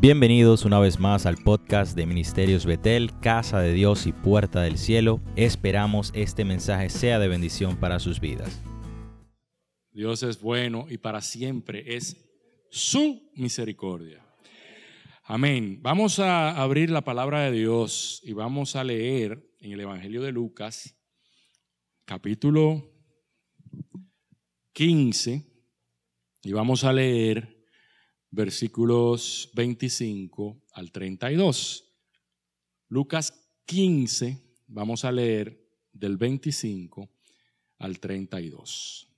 Bienvenidos 0.00 0.64
una 0.64 0.78
vez 0.78 1.00
más 1.00 1.26
al 1.26 1.38
podcast 1.38 1.96
de 1.96 2.06
Ministerios 2.06 2.66
Betel, 2.66 3.10
Casa 3.20 3.58
de 3.58 3.72
Dios 3.72 4.06
y 4.06 4.12
Puerta 4.12 4.62
del 4.62 4.78
Cielo. 4.78 5.20
Esperamos 5.34 6.12
este 6.14 6.44
mensaje 6.44 6.88
sea 6.88 7.18
de 7.18 7.26
bendición 7.26 7.76
para 7.80 7.98
sus 7.98 8.20
vidas. 8.20 8.62
Dios 9.90 10.22
es 10.22 10.40
bueno 10.40 10.86
y 10.88 10.98
para 10.98 11.20
siempre 11.20 11.96
es 11.96 12.16
su 12.70 13.28
misericordia. 13.34 14.24
Amén. 15.24 15.80
Vamos 15.82 16.20
a 16.20 16.62
abrir 16.62 16.90
la 16.90 17.02
palabra 17.02 17.40
de 17.40 17.58
Dios 17.58 18.20
y 18.22 18.34
vamos 18.34 18.76
a 18.76 18.84
leer 18.84 19.52
en 19.58 19.72
el 19.72 19.80
Evangelio 19.80 20.22
de 20.22 20.30
Lucas, 20.30 20.96
capítulo 22.04 22.88
15, 24.74 25.44
y 26.44 26.52
vamos 26.52 26.84
a 26.84 26.92
leer 26.92 27.57
versículos 28.30 29.50
25 29.54 30.62
al 30.72 30.92
32. 30.92 31.84
Lucas 32.88 33.32
15, 33.66 34.38
vamos 34.66 35.04
a 35.04 35.12
leer 35.12 35.68
del 35.92 36.16
25 36.16 37.08
al 37.78 38.00
32. 38.00 39.08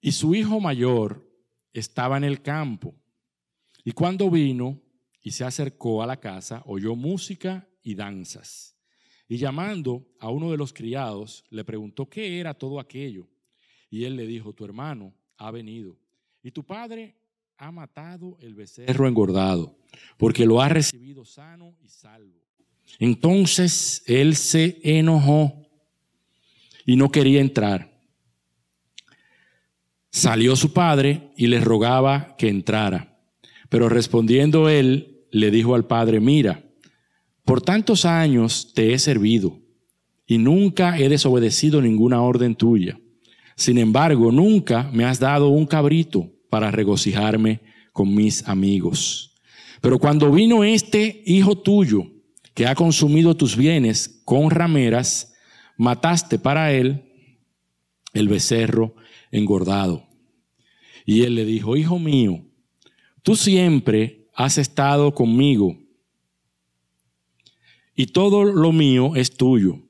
Y 0.00 0.12
su 0.12 0.34
hijo 0.34 0.60
mayor 0.60 1.28
estaba 1.72 2.16
en 2.16 2.24
el 2.24 2.42
campo, 2.42 2.94
y 3.84 3.92
cuando 3.92 4.30
vino 4.30 4.80
y 5.22 5.30
se 5.30 5.44
acercó 5.44 6.02
a 6.02 6.06
la 6.06 6.20
casa, 6.20 6.62
oyó 6.66 6.94
música 6.94 7.68
y 7.82 7.94
danzas. 7.94 8.76
Y 9.28 9.36
llamando 9.36 10.06
a 10.20 10.30
uno 10.30 10.50
de 10.50 10.56
los 10.56 10.72
criados, 10.72 11.44
le 11.50 11.64
preguntó 11.64 12.08
qué 12.08 12.40
era 12.40 12.54
todo 12.54 12.80
aquello. 12.80 13.28
Y 13.90 14.04
él 14.04 14.16
le 14.16 14.26
dijo, 14.26 14.54
tu 14.54 14.64
hermano 14.64 15.14
ha 15.36 15.50
venido 15.50 15.98
y 16.42 16.50
tu 16.50 16.64
padre 16.64 17.14
ha 17.58 17.72
matado 17.72 18.38
el 18.40 18.54
becerro 18.54 19.08
engordado, 19.08 19.76
porque 20.16 20.46
lo 20.46 20.60
ha 20.60 20.68
recibido 20.68 21.24
sano 21.24 21.74
y 21.82 21.88
salvo. 21.88 22.38
Entonces 22.98 24.02
él 24.06 24.36
se 24.36 24.80
enojó 24.82 25.68
y 26.86 26.96
no 26.96 27.10
quería 27.10 27.40
entrar. 27.40 28.00
Salió 30.10 30.56
su 30.56 30.72
padre 30.72 31.30
y 31.36 31.48
le 31.48 31.60
rogaba 31.60 32.36
que 32.38 32.48
entrara. 32.48 33.18
Pero 33.68 33.88
respondiendo 33.88 34.68
él, 34.68 35.26
le 35.30 35.50
dijo 35.50 35.74
al 35.74 35.86
padre, 35.86 36.20
mira, 36.20 36.64
por 37.44 37.60
tantos 37.60 38.04
años 38.04 38.72
te 38.72 38.94
he 38.94 38.98
servido 38.98 39.60
y 40.26 40.38
nunca 40.38 40.98
he 40.98 41.08
desobedecido 41.08 41.82
ninguna 41.82 42.22
orden 42.22 42.54
tuya. 42.54 42.98
Sin 43.56 43.76
embargo, 43.76 44.32
nunca 44.32 44.88
me 44.92 45.04
has 45.04 45.18
dado 45.18 45.48
un 45.48 45.66
cabrito 45.66 46.30
para 46.48 46.70
regocijarme 46.70 47.60
con 47.92 48.14
mis 48.14 48.46
amigos. 48.48 49.34
Pero 49.80 49.98
cuando 49.98 50.30
vino 50.30 50.64
este 50.64 51.22
hijo 51.26 51.58
tuyo, 51.58 52.04
que 52.54 52.66
ha 52.66 52.74
consumido 52.74 53.36
tus 53.36 53.56
bienes 53.56 54.20
con 54.24 54.50
rameras, 54.50 55.34
mataste 55.76 56.38
para 56.38 56.72
él 56.72 57.04
el 58.12 58.28
becerro 58.28 58.96
engordado. 59.30 60.08
Y 61.06 61.22
él 61.22 61.36
le 61.36 61.44
dijo, 61.44 61.76
hijo 61.76 61.98
mío, 61.98 62.44
tú 63.22 63.36
siempre 63.36 64.28
has 64.34 64.58
estado 64.58 65.14
conmigo 65.14 65.78
y 67.94 68.06
todo 68.06 68.44
lo 68.44 68.72
mío 68.72 69.16
es 69.16 69.36
tuyo. 69.36 69.80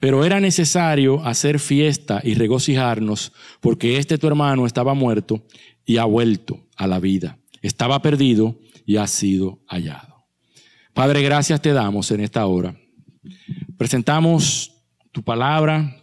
Pero 0.00 0.24
era 0.24 0.38
necesario 0.38 1.24
hacer 1.24 1.58
fiesta 1.58 2.20
y 2.22 2.34
regocijarnos 2.34 3.32
porque 3.60 3.98
este 3.98 4.16
tu 4.16 4.26
hermano 4.26 4.64
estaba 4.64 4.94
muerto 4.94 5.44
y 5.88 5.96
ha 5.96 6.04
vuelto 6.04 6.60
a 6.76 6.86
la 6.86 7.00
vida. 7.00 7.38
Estaba 7.62 8.02
perdido 8.02 8.60
y 8.84 8.96
ha 8.96 9.06
sido 9.06 9.60
hallado. 9.66 10.26
Padre, 10.92 11.22
gracias 11.22 11.62
te 11.62 11.72
damos 11.72 12.10
en 12.10 12.20
esta 12.20 12.44
hora. 12.44 12.78
Presentamos 13.78 14.70
tu 15.12 15.22
palabra 15.22 15.96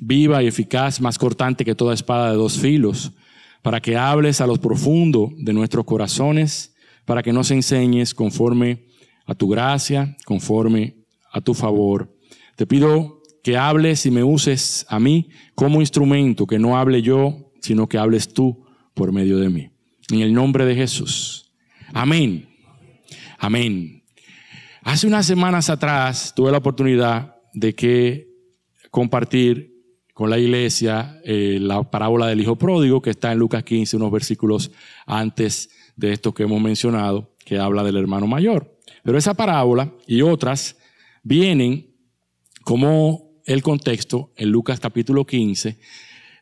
viva 0.00 0.42
y 0.42 0.46
eficaz, 0.46 1.02
más 1.02 1.18
cortante 1.18 1.66
que 1.66 1.74
toda 1.74 1.92
espada 1.92 2.30
de 2.30 2.36
dos 2.38 2.58
filos, 2.58 3.12
para 3.60 3.80
que 3.80 3.98
hables 3.98 4.40
a 4.40 4.46
lo 4.46 4.56
profundo 4.56 5.30
de 5.36 5.52
nuestros 5.52 5.84
corazones, 5.84 6.74
para 7.04 7.22
que 7.22 7.34
nos 7.34 7.50
enseñes 7.50 8.14
conforme 8.14 8.86
a 9.26 9.34
tu 9.34 9.48
gracia, 9.48 10.16
conforme 10.24 10.96
a 11.30 11.42
tu 11.42 11.52
favor. 11.52 12.10
Te 12.56 12.66
pido 12.66 13.20
que 13.42 13.58
hables 13.58 14.06
y 14.06 14.10
me 14.10 14.24
uses 14.24 14.86
a 14.88 14.98
mí 14.98 15.28
como 15.54 15.82
instrumento, 15.82 16.46
que 16.46 16.58
no 16.58 16.78
hable 16.78 17.02
yo, 17.02 17.52
sino 17.60 17.86
que 17.86 17.98
hables 17.98 18.32
tú 18.32 18.65
por 18.96 19.12
medio 19.12 19.38
de 19.38 19.50
mí. 19.50 19.70
En 20.10 20.20
el 20.20 20.32
nombre 20.32 20.64
de 20.64 20.74
Jesús. 20.74 21.52
Amén. 21.92 22.48
Amén. 23.38 24.02
Hace 24.82 25.06
unas 25.06 25.26
semanas 25.26 25.68
atrás 25.68 26.32
tuve 26.34 26.50
la 26.50 26.58
oportunidad 26.58 27.36
de 27.52 27.74
que 27.74 28.28
compartir 28.90 29.76
con 30.14 30.30
la 30.30 30.38
iglesia 30.38 31.20
eh, 31.24 31.58
la 31.60 31.82
parábola 31.82 32.26
del 32.26 32.40
hijo 32.40 32.56
pródigo 32.56 33.02
que 33.02 33.10
está 33.10 33.32
en 33.32 33.38
Lucas 33.38 33.64
15, 33.64 33.98
unos 33.98 34.10
versículos 34.10 34.70
antes 35.04 35.68
de 35.94 36.12
esto 36.12 36.32
que 36.32 36.44
hemos 36.44 36.62
mencionado, 36.62 37.34
que 37.44 37.58
habla 37.58 37.84
del 37.84 37.98
hermano 37.98 38.26
mayor. 38.26 38.78
Pero 39.02 39.18
esa 39.18 39.34
parábola 39.34 39.92
y 40.06 40.22
otras 40.22 40.78
vienen 41.22 41.94
como 42.64 43.42
el 43.44 43.62
contexto 43.62 44.32
en 44.36 44.50
Lucas 44.50 44.80
capítulo 44.80 45.26
15, 45.26 45.78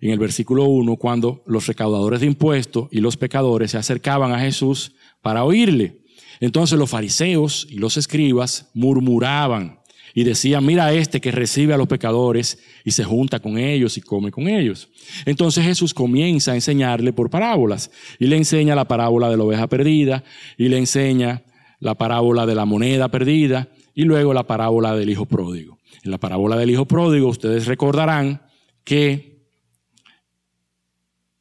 en 0.00 0.10
el 0.10 0.18
versículo 0.18 0.64
1, 0.64 0.96
cuando 0.96 1.42
los 1.46 1.66
recaudadores 1.66 2.20
de 2.20 2.26
impuestos 2.26 2.88
y 2.90 3.00
los 3.00 3.16
pecadores 3.16 3.70
se 3.70 3.78
acercaban 3.78 4.32
a 4.32 4.40
Jesús 4.40 4.92
para 5.22 5.44
oírle. 5.44 6.00
Entonces 6.40 6.78
los 6.78 6.90
fariseos 6.90 7.66
y 7.70 7.78
los 7.78 7.96
escribas 7.96 8.70
murmuraban 8.74 9.80
y 10.14 10.22
decían, 10.22 10.64
mira 10.64 10.92
este 10.92 11.20
que 11.20 11.32
recibe 11.32 11.74
a 11.74 11.76
los 11.76 11.88
pecadores 11.88 12.58
y 12.84 12.92
se 12.92 13.02
junta 13.02 13.40
con 13.40 13.58
ellos 13.58 13.96
y 13.98 14.00
come 14.00 14.30
con 14.30 14.46
ellos. 14.46 14.88
Entonces 15.26 15.64
Jesús 15.64 15.92
comienza 15.92 16.52
a 16.52 16.54
enseñarle 16.54 17.12
por 17.12 17.30
parábolas 17.30 17.90
y 18.20 18.28
le 18.28 18.36
enseña 18.36 18.76
la 18.76 18.86
parábola 18.86 19.28
de 19.28 19.36
la 19.36 19.42
oveja 19.42 19.66
perdida 19.66 20.22
y 20.56 20.68
le 20.68 20.78
enseña 20.78 21.42
la 21.80 21.96
parábola 21.96 22.46
de 22.46 22.54
la 22.54 22.64
moneda 22.64 23.08
perdida 23.08 23.68
y 23.94 24.04
luego 24.04 24.32
la 24.32 24.46
parábola 24.46 24.94
del 24.94 25.10
hijo 25.10 25.26
pródigo. 25.26 25.78
En 26.04 26.12
la 26.12 26.18
parábola 26.18 26.56
del 26.56 26.70
hijo 26.70 26.86
pródigo, 26.86 27.28
ustedes 27.28 27.66
recordarán 27.66 28.42
que 28.84 29.33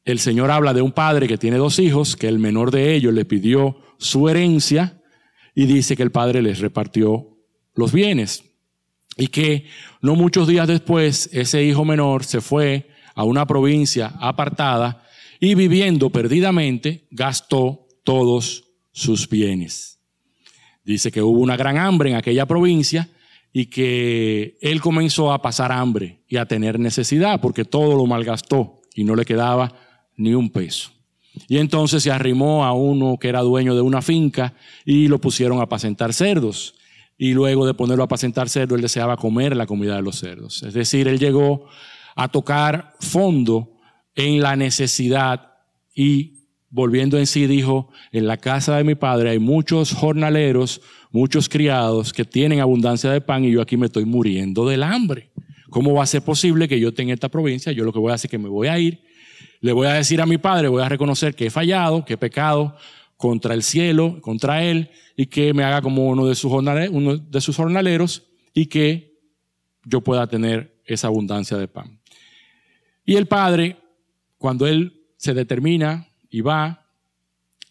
el 0.04 0.18
Señor 0.18 0.50
habla 0.50 0.74
de 0.74 0.82
un 0.82 0.92
padre 0.92 1.26
que 1.26 1.38
tiene 1.38 1.56
dos 1.56 1.78
hijos, 1.78 2.16
que 2.16 2.28
el 2.28 2.38
menor 2.38 2.70
de 2.70 2.94
ellos 2.94 3.14
le 3.14 3.24
pidió 3.24 3.78
su 3.98 4.28
herencia 4.28 5.00
y 5.54 5.66
dice 5.66 5.96
que 5.96 6.02
el 6.02 6.10
padre 6.10 6.42
les 6.42 6.58
repartió 6.58 7.38
los 7.74 7.92
bienes. 7.92 8.44
Y 9.16 9.28
que 9.28 9.66
no 10.02 10.16
muchos 10.16 10.48
días 10.48 10.68
después 10.68 11.30
ese 11.32 11.62
hijo 11.62 11.84
menor 11.84 12.24
se 12.24 12.40
fue 12.40 12.88
a 13.14 13.24
una 13.24 13.46
provincia 13.46 14.12
apartada 14.20 15.06
y 15.40 15.54
viviendo 15.54 16.10
perdidamente 16.10 17.06
gastó 17.10 17.86
todos 18.02 18.64
sus 18.92 19.28
bienes. 19.28 20.00
Dice 20.84 21.10
que 21.10 21.22
hubo 21.22 21.38
una 21.38 21.56
gran 21.56 21.78
hambre 21.78 22.10
en 22.10 22.16
aquella 22.16 22.44
provincia 22.44 23.08
y 23.52 23.66
que 23.66 24.58
él 24.60 24.80
comenzó 24.80 25.32
a 25.32 25.40
pasar 25.40 25.72
hambre 25.72 26.24
y 26.28 26.36
a 26.36 26.46
tener 26.46 26.78
necesidad 26.78 27.40
porque 27.40 27.64
todo 27.64 27.96
lo 27.96 28.04
malgastó 28.04 28.80
y 28.94 29.04
no 29.04 29.14
le 29.14 29.24
quedaba 29.24 29.83
ni 30.16 30.34
un 30.34 30.50
peso. 30.50 30.90
Y 31.48 31.58
entonces 31.58 32.02
se 32.02 32.10
arrimó 32.10 32.64
a 32.64 32.72
uno 32.72 33.18
que 33.18 33.28
era 33.28 33.40
dueño 33.40 33.74
de 33.74 33.80
una 33.80 34.02
finca 34.02 34.54
y 34.84 35.08
lo 35.08 35.20
pusieron 35.20 35.58
a 35.58 35.64
apacentar 35.64 36.12
cerdos. 36.12 36.74
Y 37.16 37.32
luego 37.32 37.66
de 37.66 37.74
ponerlo 37.74 38.02
a 38.02 38.06
apacentar 38.06 38.48
cerdos, 38.48 38.76
él 38.76 38.82
deseaba 38.82 39.16
comer 39.16 39.56
la 39.56 39.66
comida 39.66 39.96
de 39.96 40.02
los 40.02 40.18
cerdos. 40.18 40.62
Es 40.62 40.74
decir, 40.74 41.08
él 41.08 41.18
llegó 41.18 41.66
a 42.16 42.28
tocar 42.28 42.94
fondo 43.00 43.72
en 44.14 44.40
la 44.40 44.56
necesidad 44.56 45.52
y 45.94 46.34
volviendo 46.70 47.18
en 47.18 47.26
sí 47.26 47.46
dijo, 47.46 47.88
en 48.10 48.26
la 48.26 48.36
casa 48.36 48.76
de 48.76 48.82
mi 48.82 48.96
padre 48.96 49.30
hay 49.30 49.38
muchos 49.38 49.92
jornaleros, 49.92 50.80
muchos 51.12 51.48
criados 51.48 52.12
que 52.12 52.24
tienen 52.24 52.58
abundancia 52.58 53.10
de 53.10 53.20
pan 53.20 53.44
y 53.44 53.52
yo 53.52 53.62
aquí 53.62 53.76
me 53.76 53.86
estoy 53.86 54.04
muriendo 54.04 54.66
del 54.66 54.82
hambre. 54.82 55.30
¿Cómo 55.70 55.94
va 55.94 56.02
a 56.02 56.06
ser 56.06 56.22
posible 56.22 56.66
que 56.66 56.80
yo 56.80 56.92
tenga 56.92 57.14
esta 57.14 57.28
provincia? 57.28 57.70
Yo 57.70 57.84
lo 57.84 57.92
que 57.92 58.00
voy 58.00 58.10
a 58.10 58.14
hacer 58.14 58.26
es 58.28 58.30
que 58.32 58.38
me 58.38 58.48
voy 58.48 58.66
a 58.66 58.78
ir, 58.78 59.03
le 59.64 59.72
voy 59.72 59.86
a 59.86 59.94
decir 59.94 60.20
a 60.20 60.26
mi 60.26 60.36
padre, 60.36 60.68
voy 60.68 60.82
a 60.82 60.90
reconocer 60.90 61.34
que 61.34 61.46
he 61.46 61.50
fallado, 61.50 62.04
que 62.04 62.12
he 62.12 62.18
pecado 62.18 62.76
contra 63.16 63.54
el 63.54 63.62
cielo, 63.62 64.20
contra 64.20 64.62
él, 64.62 64.90
y 65.16 65.24
que 65.24 65.54
me 65.54 65.64
haga 65.64 65.80
como 65.80 66.06
uno 66.06 66.26
de 66.26 66.34
sus 66.34 66.52
jornaleros, 67.56 68.24
y 68.52 68.66
que 68.66 69.18
yo 69.86 70.02
pueda 70.02 70.26
tener 70.26 70.82
esa 70.84 71.06
abundancia 71.06 71.56
de 71.56 71.66
pan. 71.66 71.98
Y 73.06 73.16
el 73.16 73.26
padre, 73.26 73.78
cuando 74.36 74.66
él 74.66 75.02
se 75.16 75.32
determina 75.32 76.08
y 76.28 76.42
va 76.42 76.84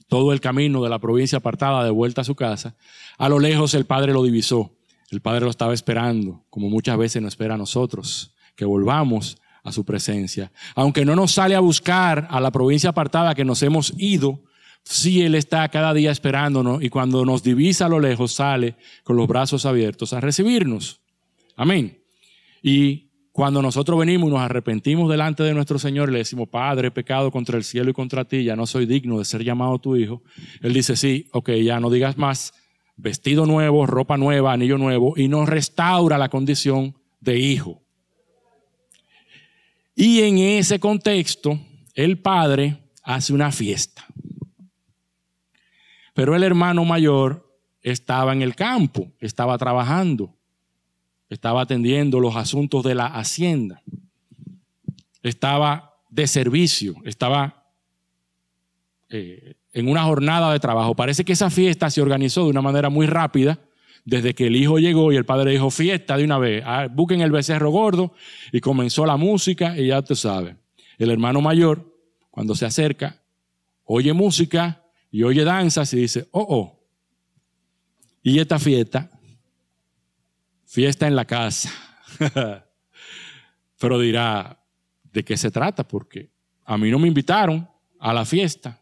todo 0.08 0.34
el 0.34 0.42
camino 0.42 0.82
de 0.82 0.90
la 0.90 0.98
provincia 0.98 1.38
apartada 1.38 1.84
de 1.84 1.92
vuelta 1.92 2.22
a 2.22 2.24
su 2.24 2.34
casa, 2.34 2.76
a 3.20 3.30
lo 3.30 3.38
lejos 3.38 3.76
el 3.76 3.86
padre 3.86 4.14
lo 4.14 4.24
divisó. 4.24 4.76
El 5.12 5.22
padre 5.22 5.42
lo 5.42 5.52
estaba 5.52 5.76
esperando, 5.76 6.44
como 6.50 6.72
muchas 6.72 6.98
veces 6.98 7.22
nos 7.22 7.34
espera 7.34 7.54
a 7.54 7.60
nosotros, 7.60 8.34
que 8.56 8.66
volvamos 8.66 9.38
a 9.64 9.72
su 9.72 9.86
presencia. 9.86 10.52
Aunque 10.76 11.06
no 11.06 11.16
nos 11.16 11.32
sale 11.32 11.56
a 11.56 11.60
buscar 11.60 12.28
a 12.30 12.40
la 12.40 12.52
provincia 12.52 12.90
apartada 12.90 13.36
que 13.36 13.46
nos 13.46 13.64
hemos 13.64 13.94
ido, 13.98 14.42
Sí, 14.84 15.22
Él 15.22 15.36
está 15.36 15.68
cada 15.70 15.94
día 15.94 16.12
esperándonos 16.12 16.84
y 16.84 16.90
cuando 16.90 17.24
nos 17.26 17.42
divisa 17.42 17.86
a 17.86 17.90
lo 17.90 18.00
lejos 18.00 18.34
sale 18.34 18.76
con 19.04 19.16
los 19.16 19.28
brazos 19.28 19.66
abiertos 19.66 20.12
a 20.12 20.20
recibirnos. 20.20 21.00
Amén. 21.56 22.04
Y 22.62 23.10
cuando 23.32 23.62
nosotros 23.62 23.98
venimos 23.98 24.30
y 24.30 24.34
nos 24.34 24.42
arrepentimos 24.42 25.10
delante 25.10 25.42
de 25.44 25.54
nuestro 25.54 25.80
Señor 25.80 26.10
y 26.10 26.14
le 26.14 26.18
decimos, 26.20 26.50
Padre, 26.50 26.90
he 26.90 26.92
pecado 26.92 27.32
contra 27.32 27.58
el 27.58 27.64
cielo 27.64 27.90
y 27.90 27.94
contra 27.94 28.26
ti, 28.26 28.44
ya 28.44 28.56
no 28.56 28.68
soy 28.68 28.86
digno 28.86 29.18
de 29.18 29.26
ser 29.26 29.44
llamado 29.44 29.80
tu 29.80 29.96
hijo, 29.96 30.22
Él 30.62 30.74
dice, 30.74 30.96
sí, 30.96 31.30
ok, 31.32 31.52
ya 31.64 31.80
no 31.80 31.90
digas 31.90 32.18
más, 32.18 32.54
vestido 32.96 33.46
nuevo, 33.46 33.88
ropa 33.88 34.18
nueva, 34.18 34.54
anillo 34.54 34.78
nuevo, 34.78 35.14
y 35.18 35.30
nos 35.30 35.50
restaura 35.50 36.18
la 36.18 36.30
condición 36.30 36.96
de 37.22 37.40
hijo. 37.40 37.83
Y 39.96 40.22
en 40.22 40.38
ese 40.38 40.80
contexto, 40.80 41.60
el 41.94 42.20
Padre 42.20 42.78
hace 43.04 43.34
una 43.34 43.52
fiesta. 43.52 44.06
Pero 46.14 46.36
el 46.36 46.44
hermano 46.44 46.86
mayor 46.86 47.52
estaba 47.82 48.34
en 48.34 48.42
el 48.42 48.56
campo, 48.56 49.12
estaba 49.20 49.58
trabajando, 49.58 50.36
estaba 51.30 51.62
atendiendo 51.62 52.20
los 52.20 52.36
asuntos 52.36 52.84
de 52.84 52.96
la 52.96 53.08
hacienda, 53.08 53.82
estaba 55.22 55.96
de 56.10 56.28
servicio, 56.28 56.96
estaba 57.04 57.66
eh, 59.10 59.56
en 59.74 59.90
una 59.90 60.04
jornada 60.04 60.52
de 60.54 60.60
trabajo. 60.60 60.96
Parece 60.96 61.26
que 61.26 61.34
esa 61.34 61.50
fiesta 61.50 61.90
se 61.90 62.02
organizó 62.02 62.44
de 62.44 62.52
una 62.52 62.62
manera 62.62 62.90
muy 62.90 63.08
rápida 63.08 63.60
desde 64.06 64.34
que 64.34 64.48
el 64.48 64.56
hijo 64.56 64.80
llegó 64.80 65.12
y 65.12 65.16
el 65.16 65.26
padre 65.26 65.52
dijo 65.52 65.70
fiesta 65.70 66.18
de 66.18 66.26
una 66.26 66.38
vez, 66.38 66.64
ah, 66.66 66.88
busquen 66.92 67.22
el 67.22 67.32
becerro 67.32 67.70
gordo 67.72 68.14
y 68.52 68.60
comenzó 68.60 69.06
la 69.06 69.18
música 69.18 69.78
y 69.78 69.88
ya 69.88 70.02
te 70.02 70.16
sabes. 70.16 70.56
El 70.98 71.10
hermano 71.10 71.42
mayor, 71.42 71.94
cuando 72.30 72.56
se 72.56 72.66
acerca, 72.66 73.22
oye 73.86 74.14
música 74.14 74.84
y 75.10 75.24
oye 75.24 75.44
danzas 75.44 75.94
y 75.94 75.98
dice, 75.98 76.28
oh, 76.32 76.46
oh. 76.50 76.80
Y 78.22 78.40
esta 78.40 78.60
fiesta, 78.60 79.10
fiesta 80.66 81.08
en 81.08 81.16
la 81.16 81.26
casa. 81.26 81.72
Pero 83.80 84.00
dirá, 84.00 84.60
¿de 85.12 85.24
qué 85.24 85.36
se 85.38 85.52
trata? 85.52 85.88
Porque 85.88 86.32
a 86.66 86.78
mí 86.78 86.90
no 86.90 87.00
me 87.00 87.08
invitaron 87.08 87.70
a 88.00 88.14
la 88.14 88.26
fiesta. 88.26 88.82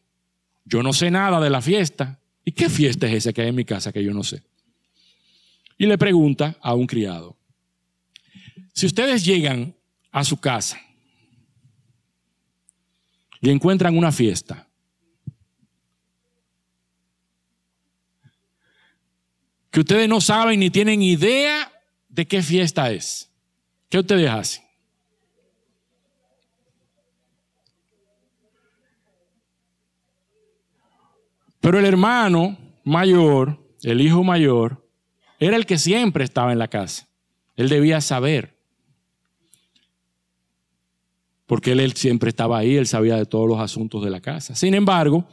Yo 0.63 0.83
no 0.83 0.93
sé 0.93 1.11
nada 1.11 1.39
de 1.39 1.49
la 1.49 1.61
fiesta. 1.61 2.19
¿Y 2.45 2.51
qué 2.51 2.69
fiesta 2.69 3.07
es 3.07 3.13
esa 3.13 3.33
que 3.33 3.41
hay 3.41 3.49
en 3.49 3.55
mi 3.55 3.65
casa 3.65 3.91
que 3.91 4.03
yo 4.03 4.13
no 4.13 4.23
sé? 4.23 4.43
Y 5.81 5.87
le 5.87 5.97
pregunta 5.97 6.55
a 6.61 6.75
un 6.75 6.85
criado, 6.85 7.35
si 8.71 8.85
ustedes 8.85 9.25
llegan 9.25 9.75
a 10.11 10.23
su 10.23 10.39
casa 10.39 10.79
y 13.39 13.49
encuentran 13.49 13.97
una 13.97 14.11
fiesta, 14.11 14.67
que 19.71 19.79
ustedes 19.79 20.07
no 20.07 20.21
saben 20.21 20.59
ni 20.59 20.69
tienen 20.69 21.01
idea 21.01 21.71
de 22.09 22.27
qué 22.27 22.43
fiesta 22.43 22.91
es. 22.91 23.31
¿Qué 23.89 23.97
ustedes 23.97 24.29
hacen? 24.29 24.63
Pero 31.59 31.79
el 31.79 31.85
hermano 31.85 32.55
mayor, 32.83 33.59
el 33.81 33.99
hijo 33.99 34.23
mayor, 34.23 34.80
era 35.41 35.57
el 35.57 35.65
que 35.65 35.79
siempre 35.79 36.23
estaba 36.23 36.51
en 36.51 36.59
la 36.59 36.67
casa. 36.67 37.07
Él 37.55 37.67
debía 37.67 37.99
saber. 37.99 38.55
Porque 41.47 41.71
él, 41.71 41.79
él, 41.79 41.93
siempre 41.93 42.29
estaba 42.29 42.59
ahí, 42.59 42.75
él 42.75 42.85
sabía 42.85 43.15
de 43.15 43.25
todos 43.25 43.49
los 43.49 43.59
asuntos 43.59 44.03
de 44.03 44.11
la 44.11 44.21
casa. 44.21 44.53
Sin 44.53 44.75
embargo, 44.75 45.27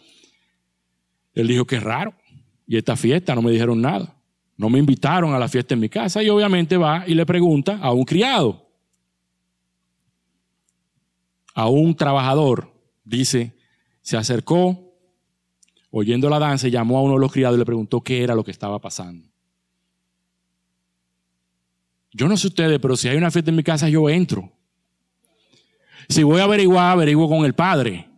él 1.35 1.47
dijo 1.47 1.67
que 1.67 1.77
es 1.77 1.83
raro. 1.83 2.15
Y 2.67 2.79
esta 2.79 2.97
fiesta 2.97 3.35
no 3.35 3.43
me 3.43 3.53
dijeron 3.53 3.83
nada. 3.83 4.17
No 4.57 4.71
me 4.71 4.79
invitaron 4.79 5.35
a 5.35 5.39
la 5.39 5.47
fiesta 5.47 5.75
en 5.75 5.81
mi 5.81 5.91
casa 5.91 6.23
y 6.23 6.31
obviamente 6.31 6.79
va 6.79 7.05
y 7.07 7.15
le 7.15 7.27
pregunta 7.27 7.79
a 7.79 7.93
un 7.93 8.05
criado, 8.05 8.67
a 11.55 11.69
un 11.69 11.95
trabajador. 11.95 12.73
Dice, 13.05 13.55
se 14.01 14.17
acercó, 14.17 14.97
oyendo 15.91 16.31
la 16.31 16.39
danza, 16.39 16.69
llamó 16.69 16.99
a 16.99 17.03
uno 17.03 17.15
de 17.15 17.21
los 17.21 17.31
criados 17.31 17.57
y 17.57 17.59
le 17.59 17.67
preguntó 17.67 18.01
qué 18.01 18.23
era 18.25 18.35
lo 18.35 18.43
que 18.43 18.51
estaba 18.51 18.81
pasando. 18.81 19.29
Yo 22.19 22.27
no 22.27 22.37
sé 22.37 22.49
ustedes, 22.49 22.81
pero 22.81 22.97
si 22.97 23.07
hay 23.07 23.17
una 23.17 23.31
fiesta 23.31 23.53
en 23.53 23.57
mi 23.57 23.63
casa, 23.63 23.89
yo 23.89 24.11
entro. 24.11 24.51
Si 26.09 26.25
voy 26.25 26.41
a 26.41 26.45
averiguar, 26.45 26.91
averiguo 26.91 27.29
con 27.29 27.45
el 27.45 27.55
padre, 27.55 28.09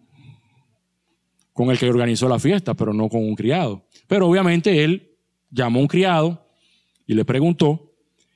con 1.52 1.70
el 1.70 1.78
que 1.78 1.86
organizó 1.86 2.26
la 2.26 2.38
fiesta, 2.38 2.72
pero 2.72 2.94
no 2.94 3.10
con 3.10 3.22
un 3.22 3.34
criado. 3.34 3.84
Pero 4.06 4.26
obviamente 4.26 4.82
él 4.82 5.18
llamó 5.50 5.80
a 5.80 5.82
un 5.82 5.88
criado 5.88 6.46
y 7.06 7.12
le 7.12 7.26
preguntó, 7.26 7.92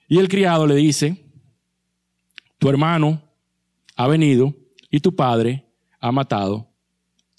y 0.06 0.19
el 0.19 0.28
criado 0.28 0.66
le 0.66 0.75
dice, 0.75 1.25
tu 2.58 2.69
hermano 2.69 3.22
ha 3.96 4.06
venido 4.06 4.55
y 4.90 5.00
tu 5.00 5.16
padre 5.16 5.64
ha 5.99 6.12
matado 6.12 6.69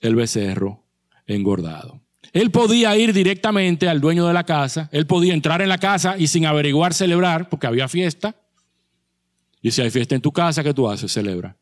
el 0.01 0.16
becerro 0.16 0.83
engordado. 1.27 2.01
Él 2.36 2.52
podía 2.52 2.98
ir 2.98 3.14
directamente 3.14 3.88
al 3.88 4.02
dueño 4.02 4.28
de 4.28 4.34
la 4.34 4.44
casa, 4.44 4.90
él 4.92 5.08
podía 5.08 5.34
entrar 5.34 5.62
en 5.62 5.70
la 5.70 5.78
casa 5.78 6.18
y 6.18 6.28
sin 6.28 6.46
averiguar 6.46 6.94
celebrar, 6.94 7.48
porque 7.48 7.66
había 7.66 7.88
fiesta. 7.88 8.36
Y 9.62 9.72
si 9.72 9.82
hay 9.82 9.90
fiesta 9.90 10.16
en 10.16 10.22
tu 10.22 10.34
casa, 10.34 10.62
¿qué 10.62 10.74
tú 10.74 10.90
haces? 10.90 11.14
Celebra. 11.14 11.56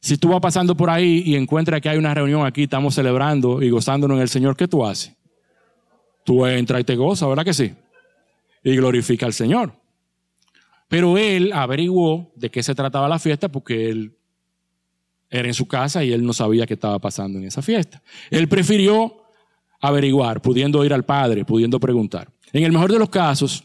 Si 0.00 0.16
tú 0.16 0.30
vas 0.30 0.40
pasando 0.40 0.74
por 0.74 0.88
ahí 0.88 1.22
y 1.26 1.36
encuentras 1.36 1.82
que 1.82 1.90
hay 1.90 1.98
una 1.98 2.14
reunión 2.14 2.46
aquí, 2.46 2.62
estamos 2.62 2.94
celebrando 2.94 3.60
y 3.60 3.68
gozándonos 3.68 4.16
en 4.16 4.22
el 4.22 4.30
Señor, 4.30 4.56
¿qué 4.56 4.66
tú 4.66 4.82
haces? 4.82 5.12
Tú 6.24 6.46
entras 6.46 6.80
y 6.80 6.84
te 6.84 6.96
gozas, 6.96 7.28
¿verdad 7.28 7.44
que 7.44 7.52
sí? 7.52 7.74
Y 8.64 8.74
glorifica 8.76 9.26
al 9.26 9.34
Señor. 9.34 9.74
Pero 10.88 11.18
él 11.18 11.52
averiguó 11.52 12.32
de 12.34 12.50
qué 12.50 12.62
se 12.62 12.74
trataba 12.74 13.10
la 13.10 13.18
fiesta 13.18 13.50
porque 13.50 13.90
él 13.90 14.16
era 15.28 15.48
en 15.48 15.54
su 15.54 15.68
casa 15.68 16.02
y 16.02 16.14
él 16.14 16.24
no 16.24 16.32
sabía 16.32 16.64
qué 16.64 16.74
estaba 16.74 16.98
pasando 16.98 17.38
en 17.38 17.44
esa 17.44 17.60
fiesta. 17.60 18.02
Él 18.30 18.48
prefirió 18.48 19.21
averiguar, 19.82 20.40
pudiendo 20.40 20.84
ir 20.84 20.94
al 20.94 21.04
Padre, 21.04 21.44
pudiendo 21.44 21.78
preguntar. 21.78 22.30
En 22.52 22.62
el 22.62 22.72
mejor 22.72 22.90
de 22.92 22.98
los 23.00 23.10
casos, 23.10 23.64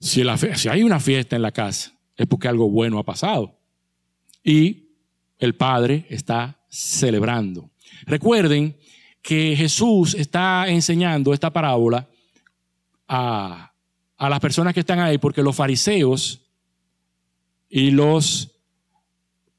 si, 0.00 0.22
hay 0.68 0.82
una 0.82 0.98
fiesta 0.98 1.36
en 1.36 1.42
la 1.42 1.52
casa, 1.52 1.92
es 2.16 2.26
porque 2.26 2.48
algo 2.48 2.68
bueno 2.70 2.98
ha 2.98 3.04
pasado. 3.04 3.58
Y 4.42 4.88
el 5.38 5.54
Padre 5.54 6.06
está 6.08 6.58
celebrando. 6.68 7.70
Recuerden 8.06 8.76
que 9.20 9.54
Jesús 9.54 10.14
está 10.14 10.66
enseñando 10.68 11.34
esta 11.34 11.52
parábola 11.52 12.08
a, 13.06 13.72
las 14.18 14.40
personas 14.40 14.72
que 14.72 14.80
están 14.80 14.98
ahí, 14.98 15.18
porque 15.18 15.42
los 15.42 15.54
fariseos 15.54 16.40
y 17.68 17.90
los 17.90 18.55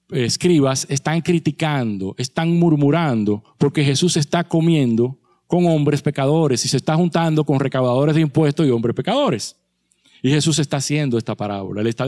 escribas 0.10 0.86
están 0.90 1.22
criticando, 1.22 2.16
están 2.18 2.58
murmurando, 2.58 3.44
porque 3.58 3.84
Jesús 3.84 4.18
está 4.18 4.44
comiendo 4.44 5.18
con 5.48 5.66
hombres 5.66 6.02
pecadores 6.02 6.64
y 6.66 6.68
se 6.68 6.78
está 6.78 6.96
juntando 6.96 7.44
con 7.44 7.60
recaudadores 7.60 8.16
de 8.16 8.22
impuestos 8.22 8.66
y 8.68 8.72
hombres 8.72 8.96
pecadores. 8.96 9.56
Y 10.22 10.30
Jesús 10.30 10.60
está 10.60 10.78
haciendo 10.78 11.18
esta 11.18 11.36
parábola, 11.36 11.82
él 11.82 11.88
está 11.88 12.06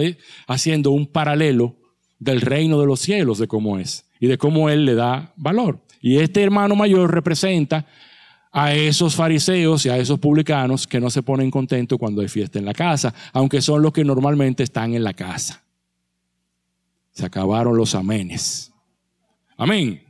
haciendo 0.47 0.91
un 0.91 1.07
paralelo 1.07 1.75
del 2.19 2.41
reino 2.41 2.79
de 2.79 2.85
los 2.85 2.99
cielos, 2.99 3.37
de 3.37 3.47
cómo 3.47 3.79
es 3.79 4.05
y 4.19 4.27
de 4.27 4.37
cómo 4.37 4.69
Él 4.69 4.85
le 4.85 4.95
da 4.95 5.33
valor. 5.37 5.79
Y 6.01 6.17
este 6.17 6.43
hermano 6.43 6.75
mayor 6.75 7.13
representa 7.13 7.85
a 8.51 8.73
esos 8.73 9.15
fariseos 9.15 9.85
y 9.85 9.89
a 9.89 9.97
esos 9.97 10.19
publicanos 10.19 10.87
que 10.87 10.99
no 10.99 11.09
se 11.09 11.23
ponen 11.23 11.51
contentos 11.51 11.97
cuando 11.99 12.21
hay 12.21 12.27
fiesta 12.27 12.59
en 12.59 12.65
la 12.65 12.73
casa, 12.73 13.13
aunque 13.31 13.61
son 13.61 13.81
los 13.81 13.93
que 13.93 14.03
normalmente 14.03 14.63
están 14.63 14.93
en 14.93 15.03
la 15.03 15.13
casa. 15.13 15.63
Se 17.19 17.25
acabaron 17.25 17.75
los 17.75 17.95
amenes. 17.95 18.71
Amén. 19.57 20.01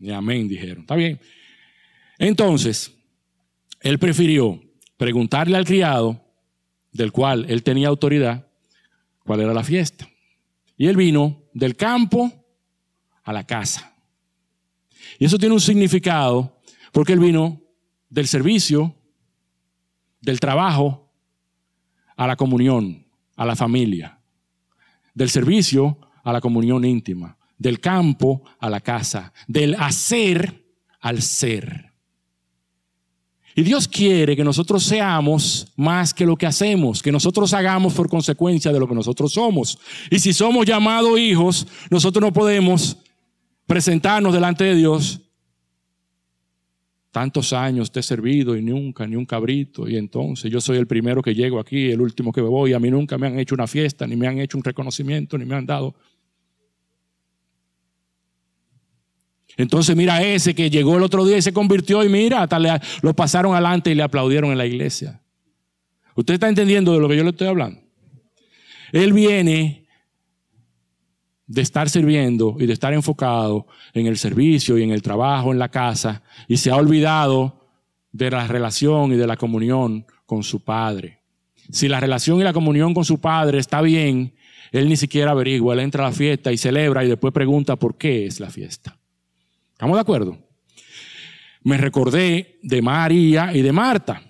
Y 0.00 0.10
amén 0.10 0.48
dijeron. 0.48 0.80
Está 0.80 0.94
bien. 0.94 1.20
Entonces, 2.18 2.94
él 3.82 3.98
prefirió 3.98 4.58
preguntarle 4.96 5.54
al 5.54 5.66
criado, 5.66 6.24
del 6.92 7.12
cual 7.12 7.44
él 7.50 7.62
tenía 7.62 7.88
autoridad, 7.88 8.48
cuál 9.22 9.42
era 9.42 9.52
la 9.52 9.62
fiesta. 9.62 10.08
Y 10.78 10.86
él 10.86 10.96
vino 10.96 11.42
del 11.52 11.76
campo 11.76 12.32
a 13.22 13.30
la 13.30 13.44
casa. 13.44 13.94
Y 15.18 15.26
eso 15.26 15.36
tiene 15.36 15.54
un 15.54 15.60
significado 15.60 16.58
porque 16.90 17.12
él 17.12 17.20
vino 17.20 17.60
del 18.08 18.28
servicio, 18.28 18.96
del 20.22 20.40
trabajo, 20.40 21.12
a 22.16 22.26
la 22.26 22.36
comunión, 22.36 23.06
a 23.36 23.44
la 23.44 23.56
familia. 23.56 24.18
Del 25.12 25.28
servicio 25.28 25.98
a 26.24 26.32
la 26.32 26.40
comunión 26.40 26.84
íntima. 26.84 27.36
Del 27.56 27.78
campo 27.78 28.42
a 28.58 28.68
la 28.68 28.80
casa. 28.80 29.32
Del 29.46 29.76
hacer 29.76 30.64
al 31.00 31.22
ser. 31.22 31.92
Y 33.54 33.62
Dios 33.62 33.86
quiere 33.86 34.34
que 34.34 34.42
nosotros 34.42 34.82
seamos 34.82 35.72
más 35.76 36.12
que 36.12 36.26
lo 36.26 36.34
que 36.36 36.46
hacemos, 36.46 37.00
que 37.00 37.12
nosotros 37.12 37.54
hagamos 37.54 37.94
por 37.94 38.08
consecuencia 38.08 38.72
de 38.72 38.80
lo 38.80 38.88
que 38.88 38.96
nosotros 38.96 39.32
somos. 39.32 39.78
Y 40.10 40.18
si 40.18 40.32
somos 40.32 40.66
llamados 40.66 41.16
hijos, 41.20 41.68
nosotros 41.88 42.20
no 42.20 42.32
podemos 42.32 42.96
presentarnos 43.66 44.32
delante 44.34 44.64
de 44.64 44.74
Dios 44.74 45.20
tantos 47.14 47.52
años 47.52 47.92
te 47.92 48.00
he 48.00 48.02
servido 48.02 48.56
y 48.56 48.62
nunca, 48.62 49.06
ni 49.06 49.14
un 49.14 49.24
cabrito, 49.24 49.88
y 49.88 49.96
entonces 49.96 50.50
yo 50.50 50.60
soy 50.60 50.78
el 50.78 50.88
primero 50.88 51.22
que 51.22 51.32
llego 51.32 51.60
aquí, 51.60 51.92
el 51.92 52.00
último 52.00 52.32
que 52.32 52.42
me 52.42 52.48
voy, 52.48 52.72
a 52.72 52.80
mí 52.80 52.90
nunca 52.90 53.16
me 53.16 53.28
han 53.28 53.38
hecho 53.38 53.54
una 53.54 53.68
fiesta, 53.68 54.04
ni 54.04 54.16
me 54.16 54.26
han 54.26 54.40
hecho 54.40 54.58
un 54.58 54.64
reconocimiento, 54.64 55.38
ni 55.38 55.44
me 55.44 55.54
han 55.54 55.64
dado. 55.64 55.94
Entonces 59.56 59.94
mira 59.94 60.22
ese 60.22 60.54
que 60.54 60.70
llegó 60.70 60.96
el 60.96 61.02
otro 61.02 61.24
día 61.24 61.36
y 61.36 61.42
se 61.42 61.52
convirtió 61.52 62.02
y 62.02 62.08
mira, 62.08 62.42
hasta 62.42 62.58
lo 63.02 63.14
pasaron 63.14 63.52
adelante 63.52 63.90
y 63.90 63.94
le 63.94 64.02
aplaudieron 64.02 64.50
en 64.50 64.58
la 64.58 64.66
iglesia. 64.66 65.20
¿Usted 66.16 66.34
está 66.34 66.48
entendiendo 66.48 66.92
de 66.92 67.00
lo 67.00 67.08
que 67.08 67.16
yo 67.16 67.24
le 67.24 67.30
estoy 67.30 67.48
hablando? 67.48 67.80
Él 68.92 69.12
viene 69.12 69.86
de 71.46 71.62
estar 71.62 71.90
sirviendo 71.90 72.56
y 72.58 72.66
de 72.66 72.72
estar 72.72 72.92
enfocado 72.92 73.66
en 73.92 74.06
el 74.06 74.16
servicio 74.16 74.78
y 74.78 74.82
en 74.82 74.90
el 74.90 75.02
trabajo, 75.02 75.52
en 75.52 75.58
la 75.58 75.68
casa, 75.68 76.22
y 76.48 76.56
se 76.56 76.70
ha 76.70 76.76
olvidado 76.76 77.60
de 78.12 78.30
la 78.30 78.46
relación 78.46 79.12
y 79.12 79.16
de 79.16 79.26
la 79.26 79.36
comunión 79.36 80.06
con 80.26 80.42
su 80.42 80.60
padre. 80.60 81.20
Si 81.70 81.88
la 81.88 82.00
relación 82.00 82.40
y 82.40 82.44
la 82.44 82.52
comunión 82.52 82.94
con 82.94 83.04
su 83.04 83.20
padre 83.20 83.58
está 83.58 83.80
bien, 83.82 84.34
él 84.72 84.88
ni 84.88 84.96
siquiera 84.96 85.32
averigua, 85.32 85.74
él 85.74 85.80
entra 85.80 86.06
a 86.06 86.10
la 86.10 86.14
fiesta 86.14 86.52
y 86.52 86.56
celebra 86.56 87.04
y 87.04 87.08
después 87.08 87.32
pregunta 87.32 87.76
por 87.76 87.96
qué 87.96 88.26
es 88.26 88.40
la 88.40 88.50
fiesta. 88.50 88.98
¿Estamos 89.84 89.98
de 89.98 90.00
acuerdo? 90.00 90.38
Me 91.62 91.76
recordé 91.76 92.58
de 92.62 92.80
María 92.80 93.54
y 93.54 93.60
de 93.60 93.70
Marta. 93.70 94.22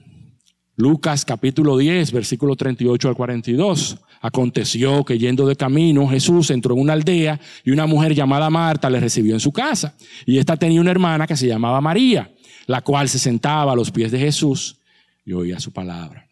Lucas 0.74 1.24
capítulo 1.24 1.78
10, 1.78 2.10
versículo 2.10 2.56
38 2.56 3.08
al 3.08 3.14
42. 3.14 3.98
Aconteció 4.20 5.04
que 5.04 5.16
yendo 5.16 5.46
de 5.46 5.54
camino 5.54 6.08
Jesús 6.08 6.50
entró 6.50 6.74
en 6.74 6.80
una 6.80 6.94
aldea 6.94 7.40
y 7.62 7.70
una 7.70 7.86
mujer 7.86 8.16
llamada 8.16 8.50
Marta 8.50 8.90
le 8.90 8.98
recibió 8.98 9.32
en 9.32 9.38
su 9.38 9.52
casa. 9.52 9.94
Y 10.26 10.38
esta 10.38 10.56
tenía 10.56 10.80
una 10.80 10.90
hermana 10.90 11.24
que 11.24 11.36
se 11.36 11.46
llamaba 11.46 11.80
María, 11.80 12.34
la 12.66 12.80
cual 12.80 13.08
se 13.08 13.20
sentaba 13.20 13.74
a 13.74 13.76
los 13.76 13.92
pies 13.92 14.10
de 14.10 14.18
Jesús 14.18 14.80
y 15.24 15.34
oía 15.34 15.60
su 15.60 15.72
palabra. 15.72 16.26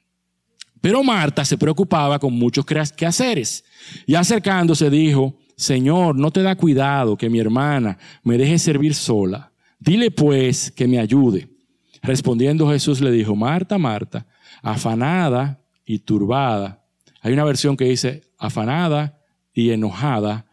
Pero 0.81 1.05
Marta 1.05 1.45
se 1.45 1.57
preocupaba 1.57 2.19
con 2.19 2.33
muchos 2.33 2.67
quehaceres 2.67 3.63
y 4.05 4.17
acercándose 4.17 4.91
dijo, 4.91 5.39
Señor, 5.63 6.17
no 6.17 6.33
te 6.33 6.43
da 6.43 6.57
cuidado 6.57 7.17
que 7.17 7.31
mi 7.31 7.39
hermana 7.39 7.97
me 8.25 8.37
deje 8.37 8.59
servir 8.59 8.97
sola. 8.97 9.53
Dile 9.79 10.11
pues 10.11 10.73
que 10.73 10.89
me 10.89 10.99
ayude. 10.99 11.49
Respondiendo 12.03 12.69
Jesús 12.69 13.01
le 13.01 13.13
dijo, 13.13 13.37
Marta, 13.37 13.79
Marta, 13.79 14.27
afanada 14.61 15.63
y 15.87 16.01
turbada. 16.01 16.85
Hay 17.21 17.33
una 17.33 17.45
versión 17.45 17.77
que 17.77 17.85
dice, 17.85 18.23
afanada 18.39 19.21
y 19.55 19.71
enojada, 19.71 20.47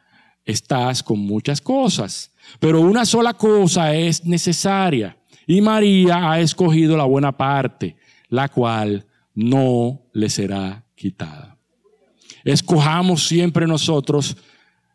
estás 0.46 1.02
con 1.02 1.18
muchas 1.18 1.60
cosas, 1.60 2.32
pero 2.60 2.80
una 2.80 3.04
sola 3.04 3.34
cosa 3.34 3.96
es 3.96 4.24
necesaria. 4.26 5.18
Y 5.48 5.60
María 5.60 6.32
ha 6.32 6.40
escogido 6.40 6.96
la 6.96 7.06
buena 7.06 7.36
parte, 7.36 7.96
la 8.28 8.48
cual 8.48 9.08
no 9.34 10.04
le 10.14 10.30
será 10.30 10.86
quitada. 10.94 11.58
Escojamos 12.44 13.28
siempre 13.28 13.66
nosotros 13.66 14.38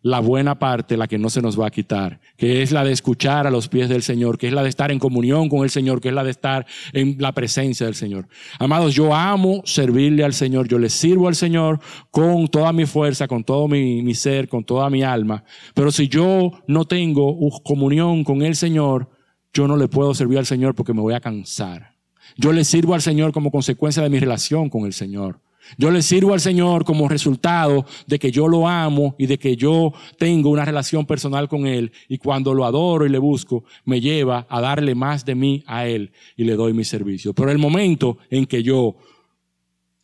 la 0.04 0.20
buena 0.20 0.58
parte, 0.58 0.99
la 0.99 1.08
que 1.08 1.16
no 1.16 1.30
se 1.30 1.40
nos 1.40 1.58
va 1.58 1.68
a 1.68 1.70
quitar, 1.70 2.20
que 2.37 2.61
es 2.61 2.73
la 2.73 2.84
de 2.84 2.92
escuchar 2.92 3.46
a 3.46 3.50
los 3.50 3.68
pies 3.68 3.88
del 3.88 4.02
Señor, 4.02 4.37
que 4.37 4.46
es 4.46 4.52
la 4.52 4.62
de 4.62 4.68
estar 4.68 4.92
en 4.92 4.99
comunión 4.99 5.49
con 5.49 5.64
el 5.64 5.70
Señor, 5.70 6.02
que 6.02 6.08
es 6.08 6.14
la 6.14 6.23
de 6.23 6.30
estar 6.30 6.66
en 6.92 7.16
la 7.18 7.32
presencia 7.32 7.87
del 7.87 7.94
Señor. 7.94 8.28
Amados, 8.58 8.94
yo 8.94 9.14
amo 9.14 9.62
servirle 9.64 10.23
al 10.23 10.34
Señor, 10.34 10.68
yo 10.68 10.78
le 10.78 10.90
sirvo 10.90 11.26
al 11.26 11.34
Señor 11.34 11.80
con 12.11 12.49
toda 12.49 12.75
mi 12.75 12.84
fuerza, 12.84 13.26
con 13.26 13.44
todo 13.44 13.66
mi, 13.66 14.14
ser, 14.14 14.46
con 14.46 14.62
toda 14.62 14.90
mi 14.90 15.02
alma, 15.02 15.42
pero 15.73 15.90
si 15.90 16.06
yo 16.06 16.52
no 16.66 16.84
tengo 16.84 17.38
comunión 17.62 18.25
con 18.25 18.42
el 18.42 18.56
Señor, 18.56 19.08
yo 19.54 19.66
no 19.66 19.78
le 19.78 19.88
puedo 19.88 20.12
servir 20.12 20.37
al 20.37 20.44
Señor 20.44 20.75
porque 20.75 20.92
me 20.92 21.00
voy 21.00 21.14
a 21.14 21.20
cansar. 21.20 21.94
Yo 22.37 22.52
le 22.52 22.64
sirvo 22.64 22.92
al 22.92 23.00
Señor 23.00 23.32
como 23.32 23.50
consecuencia 23.50 24.02
de 24.02 24.11
mi 24.11 24.20
relación 24.20 24.68
con 24.68 24.84
el 24.84 24.92
Señor. 24.92 25.40
Yo 25.78 25.90
le 25.90 26.02
sirvo 26.02 26.35
al 26.35 26.40
Señor 26.40 26.85
como 26.85 27.09
resultado 27.09 27.87
de 28.06 28.18
que 28.18 28.30
yo 28.30 28.49
lo 28.49 28.68
amo 28.68 29.14
y 29.18 29.26
de 29.26 29.38
que 29.38 29.56
yo 29.56 29.92
tengo 30.18 30.50
una 30.50 30.64
relación 30.64 31.06
personal 31.06 31.49
con 31.49 31.66
Él. 31.66 31.92
Y 32.09 32.18
cuando 32.18 32.54
lo 32.54 32.64
adoro 32.64 33.06
y 33.06 33.09
le 33.09 33.18
busco, 33.18 33.64
me 33.85 34.00
lleva 34.00 34.47
a 34.49 34.61
darle 34.61 34.94
más 34.94 35.25
de 35.25 35.35
mí 35.35 35.64
a 35.66 35.87
Él 35.87 36.12
y 36.37 36.44
le 36.44 36.54
doy 36.54 36.73
mi 36.73 36.85
servicio. 36.85 37.35
Pero 37.35 37.50
el 37.50 37.59
momento 37.59 38.18
en 38.30 38.47
que 38.47 38.62
yo 38.62 38.97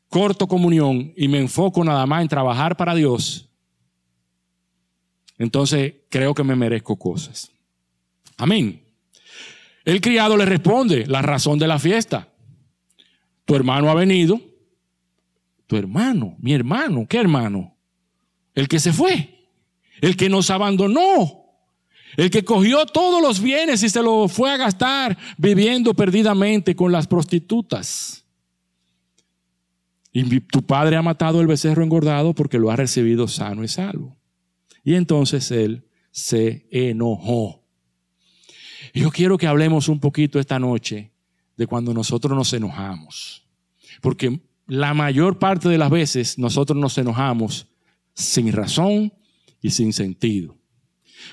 corto 0.09 0.49
comunión 0.49 1.13
y 1.17 1.29
me 1.29 1.39
enfoco 1.39 1.85
nada 1.85 2.05
más 2.07 2.23
en 2.23 2.29
trabajar 2.29 2.77
para 2.77 2.95
Dios, 2.95 3.49
entonces 5.39 5.95
creo 6.09 6.35
que 6.35 6.45
me 6.45 6.57
merezco 6.57 6.97
cosas. 6.97 7.51
Amén. 8.37 8.83
El 9.85 10.01
criado 10.01 10.37
le 10.37 10.45
responde 10.45 11.07
la 11.07 11.23
razón 11.23 11.59
de 11.59 11.69
la 11.69 11.79
fiesta. 11.79 12.29
Tu 13.45 13.55
hermano 13.55 13.91
ha 13.91 13.95
venido 13.95 14.50
tu 15.71 15.77
hermano, 15.77 16.35
mi 16.41 16.53
hermano, 16.53 17.07
¿qué 17.09 17.17
hermano? 17.17 17.77
El 18.57 18.67
que 18.67 18.81
se 18.81 18.93
fue, 18.93 19.47
el 20.01 20.17
que 20.17 20.29
nos 20.29 20.51
abandonó, 20.51 21.45
el 22.17 22.29
que 22.29 22.45
cogió 22.45 22.87
todos 22.87 23.23
los 23.23 23.41
bienes 23.41 23.81
y 23.85 23.89
se 23.89 24.03
lo 24.03 24.27
fue 24.27 24.51
a 24.51 24.57
gastar 24.57 25.17
viviendo 25.39 25.95
perdidamente 25.95 26.75
con 26.75 26.91
las 26.91 27.07
prostitutas. 27.07 28.25
Y 30.13 30.41
tu 30.41 30.61
padre 30.67 30.97
ha 30.97 31.03
matado 31.03 31.41
el 31.41 31.47
becerro 31.47 31.85
engordado 31.85 32.35
porque 32.35 32.59
lo 32.59 32.73
ha 32.73 32.75
recibido 32.75 33.29
sano 33.29 33.63
y 33.63 33.69
salvo. 33.69 34.17
Y 34.83 34.97
entonces 34.97 35.53
él 35.53 35.87
se 36.11 36.67
enojó. 36.73 37.63
Yo 38.93 39.13
quiero 39.13 39.39
que 39.39 39.47
hablemos 39.47 39.87
un 39.87 40.01
poquito 40.01 40.41
esta 40.41 40.59
noche 40.59 41.13
de 41.57 41.69
cuando 41.69 41.95
nosotros 41.95 42.37
nos 42.37 42.53
enojamos. 42.55 43.47
Porque 44.01 44.50
la 44.71 44.95
mayor 44.95 45.37
parte 45.37 45.69
de 45.69 45.79
las 45.79 45.91
veces 45.91 46.39
nosotros 46.39 46.79
nos 46.79 46.97
enojamos 46.97 47.67
sin 48.15 48.53
razón 48.53 49.13
y 49.61 49.71
sin 49.71 49.93
sentido. 49.93 50.57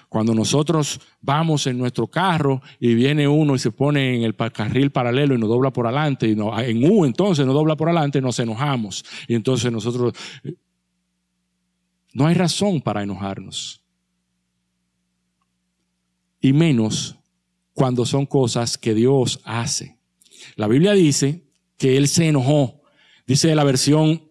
Cuando 0.09 0.33
nosotros 0.33 0.99
vamos 1.21 1.67
en 1.67 1.77
nuestro 1.77 2.07
carro 2.07 2.63
y 2.79 2.95
viene 2.95 3.27
uno 3.27 3.53
y 3.53 3.59
se 3.59 3.69
pone 3.69 4.15
en 4.15 4.23
el 4.23 4.35
carril 4.35 4.91
paralelo 4.91 5.35
y 5.35 5.37
nos 5.37 5.49
dobla 5.49 5.71
por 5.71 5.85
adelante, 5.85 6.27
y 6.27 6.31
en 6.31 6.91
U 6.91 7.05
entonces 7.05 7.45
nos 7.45 7.53
dobla 7.53 7.75
por 7.75 7.89
adelante, 7.89 8.19
nos 8.21 8.39
enojamos. 8.39 9.05
Y 9.27 9.35
entonces 9.35 9.71
nosotros... 9.71 10.13
No 12.13 12.25
hay 12.25 12.33
razón 12.33 12.81
para 12.81 13.03
enojarnos. 13.03 13.83
Y 16.41 16.53
menos 16.53 17.15
cuando 17.73 18.03
son 18.03 18.25
cosas 18.25 18.79
que 18.79 18.95
Dios 18.95 19.39
hace. 19.43 19.99
La 20.55 20.67
Biblia 20.67 20.93
dice 20.93 21.43
que 21.77 21.97
Él 21.97 22.07
se 22.07 22.27
enojó 22.27 22.76
Dice 23.27 23.53
la 23.53 23.65
versión, 23.65 24.23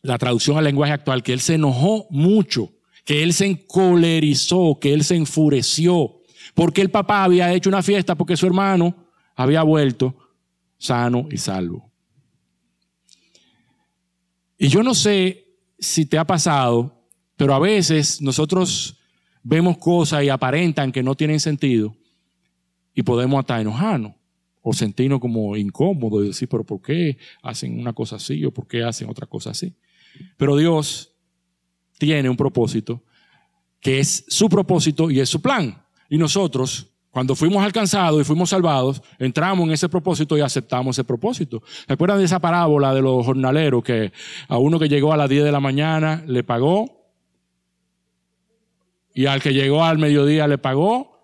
la 0.00 0.16
traducción 0.16 0.56
al 0.56 0.64
lenguaje 0.64 0.94
actual, 0.94 1.22
que 1.22 1.34
él 1.34 1.40
se 1.40 1.54
enojó 1.54 2.06
mucho, 2.08 2.72
que 3.04 3.22
él 3.22 3.34
se 3.34 3.44
encolerizó, 3.44 4.78
que 4.80 4.94
él 4.94 5.04
se 5.04 5.14
enfureció, 5.14 6.22
porque 6.54 6.80
el 6.80 6.90
papá 6.90 7.22
había 7.22 7.52
hecho 7.52 7.68
una 7.68 7.82
fiesta 7.82 8.14
porque 8.14 8.36
su 8.36 8.46
hermano 8.46 8.96
había 9.36 9.62
vuelto 9.62 10.16
sano 10.78 11.28
y 11.30 11.36
salvo. 11.36 11.90
Y 14.56 14.68
yo 14.68 14.82
no 14.82 14.94
sé 14.94 15.58
si 15.78 16.06
te 16.06 16.16
ha 16.16 16.26
pasado, 16.26 17.06
pero 17.36 17.54
a 17.54 17.58
veces 17.58 18.22
nosotros 18.22 18.96
vemos 19.42 19.76
cosas 19.76 20.24
y 20.24 20.30
aparentan 20.30 20.90
que 20.90 21.02
no 21.02 21.14
tienen 21.14 21.40
sentido 21.40 21.94
y 22.94 23.02
podemos 23.02 23.40
hasta 23.40 23.60
enojarnos 23.60 24.14
o 24.66 24.72
sentirnos 24.72 25.20
como 25.20 25.56
incómodos 25.56 26.24
y 26.24 26.28
decir, 26.28 26.48
pero 26.48 26.64
¿por 26.64 26.80
qué 26.80 27.18
hacen 27.42 27.78
una 27.78 27.92
cosa 27.92 28.16
así 28.16 28.42
o 28.46 28.50
por 28.50 28.66
qué 28.66 28.82
hacen 28.82 29.10
otra 29.10 29.26
cosa 29.26 29.50
así? 29.50 29.74
Pero 30.38 30.56
Dios 30.56 31.12
tiene 31.98 32.30
un 32.30 32.36
propósito 32.36 33.02
que 33.78 34.00
es 34.00 34.24
su 34.26 34.48
propósito 34.48 35.10
y 35.10 35.20
es 35.20 35.28
su 35.28 35.42
plan. 35.42 35.84
Y 36.08 36.16
nosotros, 36.16 36.86
cuando 37.10 37.34
fuimos 37.34 37.62
alcanzados 37.62 38.22
y 38.22 38.24
fuimos 38.24 38.48
salvados, 38.48 39.02
entramos 39.18 39.66
en 39.66 39.72
ese 39.72 39.90
propósito 39.90 40.38
y 40.38 40.40
aceptamos 40.40 40.96
ese 40.96 41.04
propósito. 41.04 41.62
¿Se 41.86 41.92
acuerdan 41.92 42.16
de 42.16 42.24
esa 42.24 42.40
parábola 42.40 42.94
de 42.94 43.02
los 43.02 43.26
jornaleros 43.26 43.84
que 43.84 44.12
a 44.48 44.56
uno 44.56 44.78
que 44.78 44.88
llegó 44.88 45.12
a 45.12 45.18
las 45.18 45.28
10 45.28 45.44
de 45.44 45.52
la 45.52 45.60
mañana 45.60 46.24
le 46.26 46.42
pagó 46.42 47.04
y 49.12 49.26
al 49.26 49.42
que 49.42 49.52
llegó 49.52 49.84
al 49.84 49.98
mediodía 49.98 50.48
le 50.48 50.56
pagó 50.56 51.20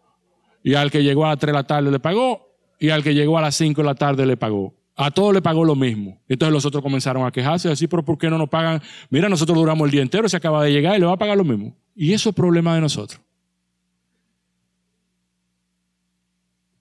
y 0.62 0.74
al 0.74 0.90
que 0.90 1.02
llegó 1.02 1.24
a 1.24 1.30
las 1.30 1.38
3 1.38 1.52
de 1.52 1.58
la 1.58 1.66
tarde 1.66 1.90
le 1.90 2.00
pagó 2.00 2.49
y 2.80 2.88
al 2.88 3.04
que 3.04 3.14
llegó 3.14 3.38
a 3.38 3.42
las 3.42 3.54
5 3.56 3.82
de 3.82 3.86
la 3.86 3.94
tarde 3.94 4.26
le 4.26 4.36
pagó. 4.36 4.74
A 4.96 5.10
todos 5.10 5.32
le 5.32 5.42
pagó 5.42 5.64
lo 5.64 5.76
mismo. 5.76 6.20
Entonces 6.28 6.52
los 6.52 6.64
otros 6.64 6.82
comenzaron 6.82 7.24
a 7.26 7.30
quejarse, 7.30 7.68
y 7.68 7.70
decir, 7.70 7.88
pero 7.88 8.04
¿por 8.04 8.18
qué 8.18 8.28
no 8.28 8.38
nos 8.38 8.48
pagan? 8.48 8.82
Mira, 9.10 9.28
nosotros 9.28 9.56
duramos 9.56 9.86
el 9.86 9.92
día 9.92 10.02
entero, 10.02 10.28
se 10.28 10.36
acaba 10.36 10.64
de 10.64 10.72
llegar 10.72 10.96
y 10.96 11.00
le 11.00 11.06
va 11.06 11.12
a 11.12 11.18
pagar 11.18 11.36
lo 11.36 11.44
mismo. 11.44 11.76
Y 11.94 12.14
eso 12.14 12.30
es 12.30 12.34
problema 12.34 12.74
de 12.74 12.80
nosotros. 12.80 13.20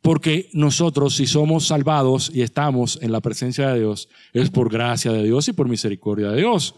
Porque 0.02 0.50
nosotros, 0.54 1.16
si 1.16 1.28
somos 1.28 1.68
salvados 1.68 2.32
y 2.34 2.42
estamos 2.42 2.98
en 3.02 3.12
la 3.12 3.20
presencia 3.20 3.70
de 3.70 3.80
Dios, 3.80 4.10
es 4.34 4.50
por 4.50 4.72
gracia 4.72 5.12
de 5.12 5.24
Dios 5.24 5.50
y 5.50 5.54
por 5.54 5.68
misericordia 5.68 6.30
de 6.30 6.38
Dios. 6.38 6.76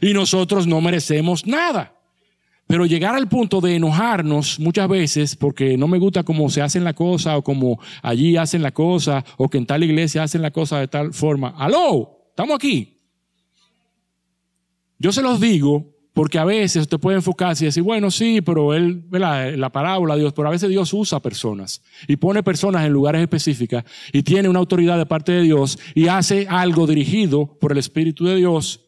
Y 0.00 0.12
nosotros 0.12 0.66
no 0.66 0.80
merecemos 0.80 1.46
nada. 1.46 1.95
Pero 2.66 2.84
llegar 2.84 3.14
al 3.14 3.28
punto 3.28 3.60
de 3.60 3.76
enojarnos 3.76 4.58
muchas 4.58 4.88
veces 4.88 5.36
porque 5.36 5.76
no 5.76 5.86
me 5.86 5.98
gusta 5.98 6.24
cómo 6.24 6.50
se 6.50 6.62
hacen 6.62 6.82
la 6.82 6.94
cosa 6.94 7.36
o 7.36 7.42
como 7.42 7.78
allí 8.02 8.36
hacen 8.36 8.62
la 8.62 8.72
cosa 8.72 9.24
o 9.36 9.48
que 9.48 9.58
en 9.58 9.66
tal 9.66 9.84
iglesia 9.84 10.24
hacen 10.24 10.42
la 10.42 10.50
cosa 10.50 10.80
de 10.80 10.88
tal 10.88 11.12
forma. 11.12 11.54
¡Aló! 11.56 12.26
¿Estamos 12.30 12.56
aquí? 12.56 12.98
Yo 14.98 15.12
se 15.12 15.22
los 15.22 15.40
digo 15.40 15.96
porque 16.12 16.38
a 16.38 16.44
veces 16.44 16.82
usted 16.82 16.98
puede 16.98 17.18
enfocarse 17.18 17.64
y 17.64 17.66
decir, 17.66 17.82
bueno, 17.82 18.10
sí, 18.10 18.40
pero 18.40 18.74
él, 18.74 19.04
la 19.10 19.70
parábola 19.70 20.14
de 20.14 20.22
Dios, 20.22 20.32
pero 20.32 20.48
a 20.48 20.50
veces 20.50 20.70
Dios 20.70 20.92
usa 20.92 21.20
personas 21.20 21.82
y 22.08 22.16
pone 22.16 22.42
personas 22.42 22.84
en 22.86 22.92
lugares 22.92 23.20
específicos 23.20 23.84
y 24.12 24.22
tiene 24.22 24.48
una 24.48 24.58
autoridad 24.58 24.96
de 24.96 25.06
parte 25.06 25.32
de 25.32 25.42
Dios 25.42 25.78
y 25.94 26.08
hace 26.08 26.46
algo 26.48 26.86
dirigido 26.86 27.46
por 27.60 27.72
el 27.72 27.78
Espíritu 27.78 28.24
de 28.24 28.36
Dios. 28.36 28.80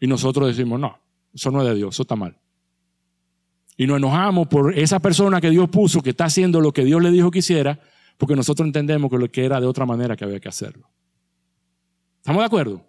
Y 0.00 0.08
nosotros 0.08 0.48
decimos, 0.48 0.80
no, 0.80 0.98
eso 1.34 1.50
no 1.50 1.62
es 1.62 1.68
de 1.68 1.74
Dios, 1.74 1.94
eso 1.94 2.02
está 2.02 2.16
mal. 2.16 2.36
Y 3.76 3.86
nos 3.86 3.96
enojamos 3.96 4.48
por 4.48 4.78
esa 4.78 5.00
persona 5.00 5.40
que 5.40 5.50
Dios 5.50 5.68
puso, 5.70 6.02
que 6.02 6.10
está 6.10 6.26
haciendo 6.26 6.60
lo 6.60 6.72
que 6.72 6.84
Dios 6.84 7.02
le 7.02 7.10
dijo 7.10 7.30
que 7.30 7.40
hiciera, 7.40 7.80
porque 8.18 8.36
nosotros 8.36 8.66
entendemos 8.66 9.10
que 9.10 9.18
lo 9.18 9.28
que 9.30 9.44
era 9.44 9.60
de 9.60 9.66
otra 9.66 9.86
manera 9.86 10.16
que 10.16 10.24
había 10.24 10.40
que 10.40 10.48
hacerlo. 10.48 10.88
¿Estamos 12.18 12.40
de 12.42 12.46
acuerdo? 12.46 12.86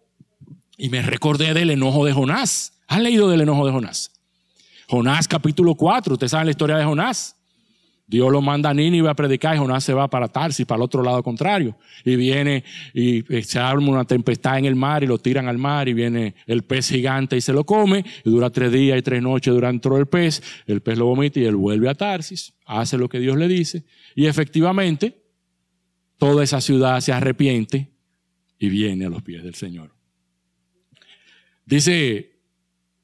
Y 0.78 0.90
me 0.90 1.02
recordé 1.02 1.54
del 1.54 1.72
enojo 1.72 2.06
de 2.06 2.14
Jonás. 2.14 2.74
¿Han 2.88 3.04
leído 3.04 3.30
del 3.30 3.42
enojo 3.42 3.66
de 3.66 3.72
Jonás? 3.72 4.12
Jonás 4.88 5.28
capítulo 5.28 5.76
4, 5.76 6.14
ustedes 6.14 6.32
saben 6.32 6.48
la 6.48 6.52
historia 6.52 6.78
de 6.78 6.84
Jonás. 6.84 7.38
Dios 8.06 8.32
lo 8.32 8.42
manda 8.42 8.70
a 8.70 8.74
Nínive 8.74 9.10
a 9.10 9.14
predicar 9.14 9.56
y 9.56 9.60
Jonás 9.60 9.84
se 9.84 9.94
va 9.94 10.10
para 10.10 10.28
Tarsis, 10.28 10.66
para 10.66 10.78
el 10.78 10.84
otro 10.84 11.04
lado 11.04 11.24
contrario. 11.24 11.78
Y 12.04 12.16
viene 12.16 12.64
y 12.94 13.24
se 13.44 13.60
arma 13.60 13.90
una 13.90 14.04
tempestad 14.04 14.60
en 14.60 14.66
el 14.66 14.76
mar 14.76 15.04
y 15.04 15.08
lo 15.08 15.18
tiran 15.18 15.48
al 15.48 15.58
mar 15.58 15.88
y 15.88 15.94
viene 15.94 16.36
el 16.46 16.64
pez 16.64 16.90
gigante 16.90 17.38
y 17.38 17.42
se 17.42 17.54
lo 17.54 17.66
come. 17.66 18.04
Y 18.26 18.30
dura 18.30 18.50
tres 18.50 18.72
días 18.72 19.00
y 19.00 19.02
tres 19.02 19.22
noches 19.22 19.54
durante 19.54 19.88
el 19.90 20.08
pez. 20.08 20.44
El 20.68 20.82
pez 20.82 20.98
lo 20.98 21.06
vomita 21.06 21.40
y 21.40 21.46
él 21.46 21.56
vuelve 21.56 21.90
a 21.90 21.96
Tarsis, 21.96 22.54
hace 22.66 22.98
lo 22.98 23.08
que 23.08 23.20
Dios 23.20 23.38
le 23.38 23.48
dice. 23.48 23.86
Y 24.16 24.26
efectivamente, 24.26 25.24
toda 26.18 26.44
esa 26.44 26.60
ciudad 26.60 27.00
se 27.00 27.14
arrepiente 27.14 27.90
y 28.60 28.70
viene 28.70 29.06
a 29.06 29.10
los 29.10 29.24
pies 29.24 29.44
del 29.44 29.56
Señor. 29.56 29.92
Dice 31.66 32.34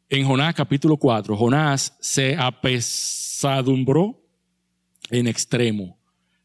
en 0.09 0.25
Jonás 0.25 0.55
capítulo 0.55 0.97
4, 0.97 1.37
Jonás 1.37 1.95
se 2.01 2.35
apesadumbró 2.35 4.19
en 5.09 5.27
extremo 5.27 5.97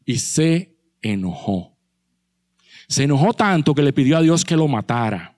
y 0.05 0.17
se 0.17 0.75
enojó. 1.01 1.75
Se 2.87 3.03
enojó 3.03 3.33
tanto 3.33 3.73
que 3.73 3.81
le 3.81 3.93
pidió 3.93 4.17
a 4.17 4.21
Dios 4.21 4.45
que 4.45 4.55
lo 4.55 4.67
matara. 4.67 5.35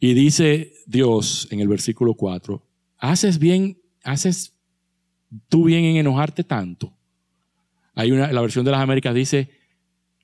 Y 0.00 0.14
dice 0.14 0.72
Dios 0.86 1.46
en 1.50 1.60
el 1.60 1.68
versículo 1.68 2.14
4, 2.14 2.62
haces 2.98 3.38
bien, 3.38 3.78
haces 4.02 4.52
tú 5.48 5.64
bien 5.64 5.84
en 5.84 5.96
enojarte 5.96 6.44
tanto. 6.44 6.92
Hay 7.94 8.10
una, 8.10 8.32
la 8.32 8.40
versión 8.40 8.64
de 8.64 8.70
las 8.70 8.80
Américas 8.80 9.14
dice, 9.14 9.50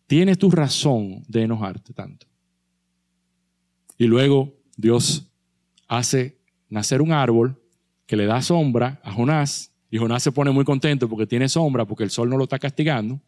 tienes 0.06 0.38
tu 0.38 0.50
razón 0.50 1.22
de 1.28 1.42
enojarte 1.42 1.92
tanto. 1.92 2.26
Y 3.98 4.06
luego 4.06 4.54
Dios 4.76 5.30
hace 5.86 6.38
nacer 6.68 7.02
un 7.02 7.12
árbol 7.12 7.60
que 8.06 8.16
le 8.16 8.26
da 8.26 8.40
sombra 8.40 9.00
a 9.04 9.12
Jonás 9.12 9.72
y 9.90 9.98
Jonás 9.98 10.22
se 10.22 10.32
pone 10.32 10.50
muy 10.50 10.64
contento 10.64 11.08
porque 11.08 11.26
tiene 11.26 11.48
sombra, 11.48 11.84
porque 11.84 12.04
el 12.04 12.10
sol 12.10 12.28
no 12.28 12.36
lo 12.36 12.44
está 12.44 12.58
castigando. 12.58 13.20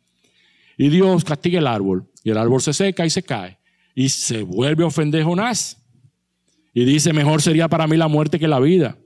Y 0.76 0.88
Dios 0.88 1.24
castiga 1.24 1.58
el 1.58 1.66
árbol. 1.66 2.06
Y 2.22 2.30
el 2.30 2.38
árbol 2.38 2.60
se 2.60 2.72
seca 2.72 3.06
y 3.06 3.10
se 3.10 3.22
cae. 3.22 3.58
Y 3.94 4.08
se 4.08 4.42
vuelve 4.42 4.84
a 4.84 4.88
ofender 4.88 5.24
Jonás. 5.24 5.82
Y 6.72 6.84
dice, 6.84 7.12
mejor 7.12 7.42
sería 7.42 7.68
para 7.68 7.86
mí 7.86 7.96
la 7.96 8.08
muerte 8.08 8.38
que 8.38 8.46
la 8.46 8.60
vida. 8.60 8.96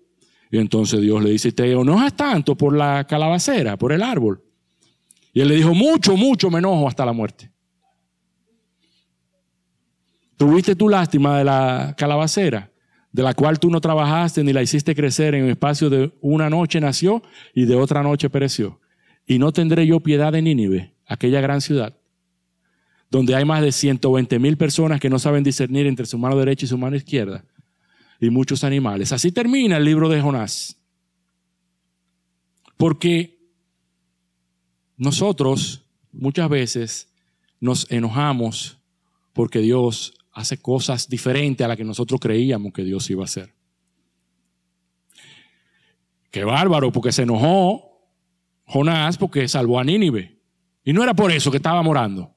Y 0.50 0.58
entonces 0.58 1.00
Dios 1.00 1.22
le 1.22 1.30
dice, 1.30 1.52
te 1.52 1.72
enojas 1.72 2.14
tanto 2.14 2.56
por 2.56 2.76
la 2.76 3.06
calabacera, 3.06 3.76
por 3.76 3.92
el 3.92 4.02
árbol. 4.02 4.42
Y 5.32 5.40
él 5.40 5.48
le 5.48 5.56
dijo, 5.56 5.74
mucho, 5.74 6.16
mucho 6.16 6.50
me 6.50 6.58
enojo 6.58 6.86
hasta 6.86 7.04
la 7.04 7.12
muerte. 7.12 7.50
¿Tuviste 10.36 10.76
tu 10.76 10.88
lástima 10.88 11.38
de 11.38 11.44
la 11.44 11.94
calabacera? 11.96 12.70
De 13.14 13.22
la 13.22 13.32
cual 13.32 13.60
tú 13.60 13.70
no 13.70 13.80
trabajaste 13.80 14.42
ni 14.42 14.52
la 14.52 14.60
hiciste 14.60 14.92
crecer 14.92 15.36
en 15.36 15.44
el 15.44 15.50
espacio 15.50 15.88
de 15.88 16.12
una 16.20 16.50
noche 16.50 16.80
nació 16.80 17.22
y 17.54 17.64
de 17.64 17.76
otra 17.76 18.02
noche 18.02 18.28
pereció. 18.28 18.80
Y 19.24 19.38
no 19.38 19.52
tendré 19.52 19.86
yo 19.86 20.00
piedad 20.00 20.32
de 20.32 20.42
Nínive, 20.42 20.96
aquella 21.06 21.40
gran 21.40 21.60
ciudad, 21.60 21.96
donde 23.12 23.36
hay 23.36 23.44
más 23.44 23.62
de 23.62 23.70
120 23.70 24.40
mil 24.40 24.56
personas 24.56 24.98
que 24.98 25.08
no 25.08 25.20
saben 25.20 25.44
discernir 25.44 25.86
entre 25.86 26.06
su 26.06 26.18
mano 26.18 26.36
derecha 26.36 26.64
y 26.64 26.68
su 26.68 26.76
mano 26.76 26.96
izquierda, 26.96 27.44
y 28.18 28.30
muchos 28.30 28.64
animales. 28.64 29.12
Así 29.12 29.30
termina 29.30 29.76
el 29.76 29.84
libro 29.84 30.08
de 30.08 30.20
Jonás. 30.20 30.76
Porque 32.76 33.38
nosotros 34.96 35.86
muchas 36.10 36.48
veces 36.48 37.14
nos 37.60 37.88
enojamos 37.92 38.80
porque 39.32 39.60
Dios 39.60 40.14
hace 40.34 40.58
cosas 40.58 41.08
diferentes 41.08 41.64
a 41.64 41.68
las 41.68 41.76
que 41.76 41.84
nosotros 41.84 42.20
creíamos 42.20 42.72
que 42.72 42.84
Dios 42.84 43.08
iba 43.10 43.22
a 43.22 43.24
hacer. 43.24 43.54
Qué 46.30 46.44
bárbaro, 46.44 46.90
porque 46.90 47.12
se 47.12 47.22
enojó 47.22 47.94
Jonás 48.66 49.18
porque 49.18 49.46
salvó 49.48 49.78
a 49.78 49.84
Nínive. 49.84 50.40
Y 50.84 50.92
no 50.92 51.02
era 51.02 51.14
por 51.14 51.32
eso 51.32 51.50
que 51.50 51.58
estaba 51.58 51.80
orando. 51.80 52.34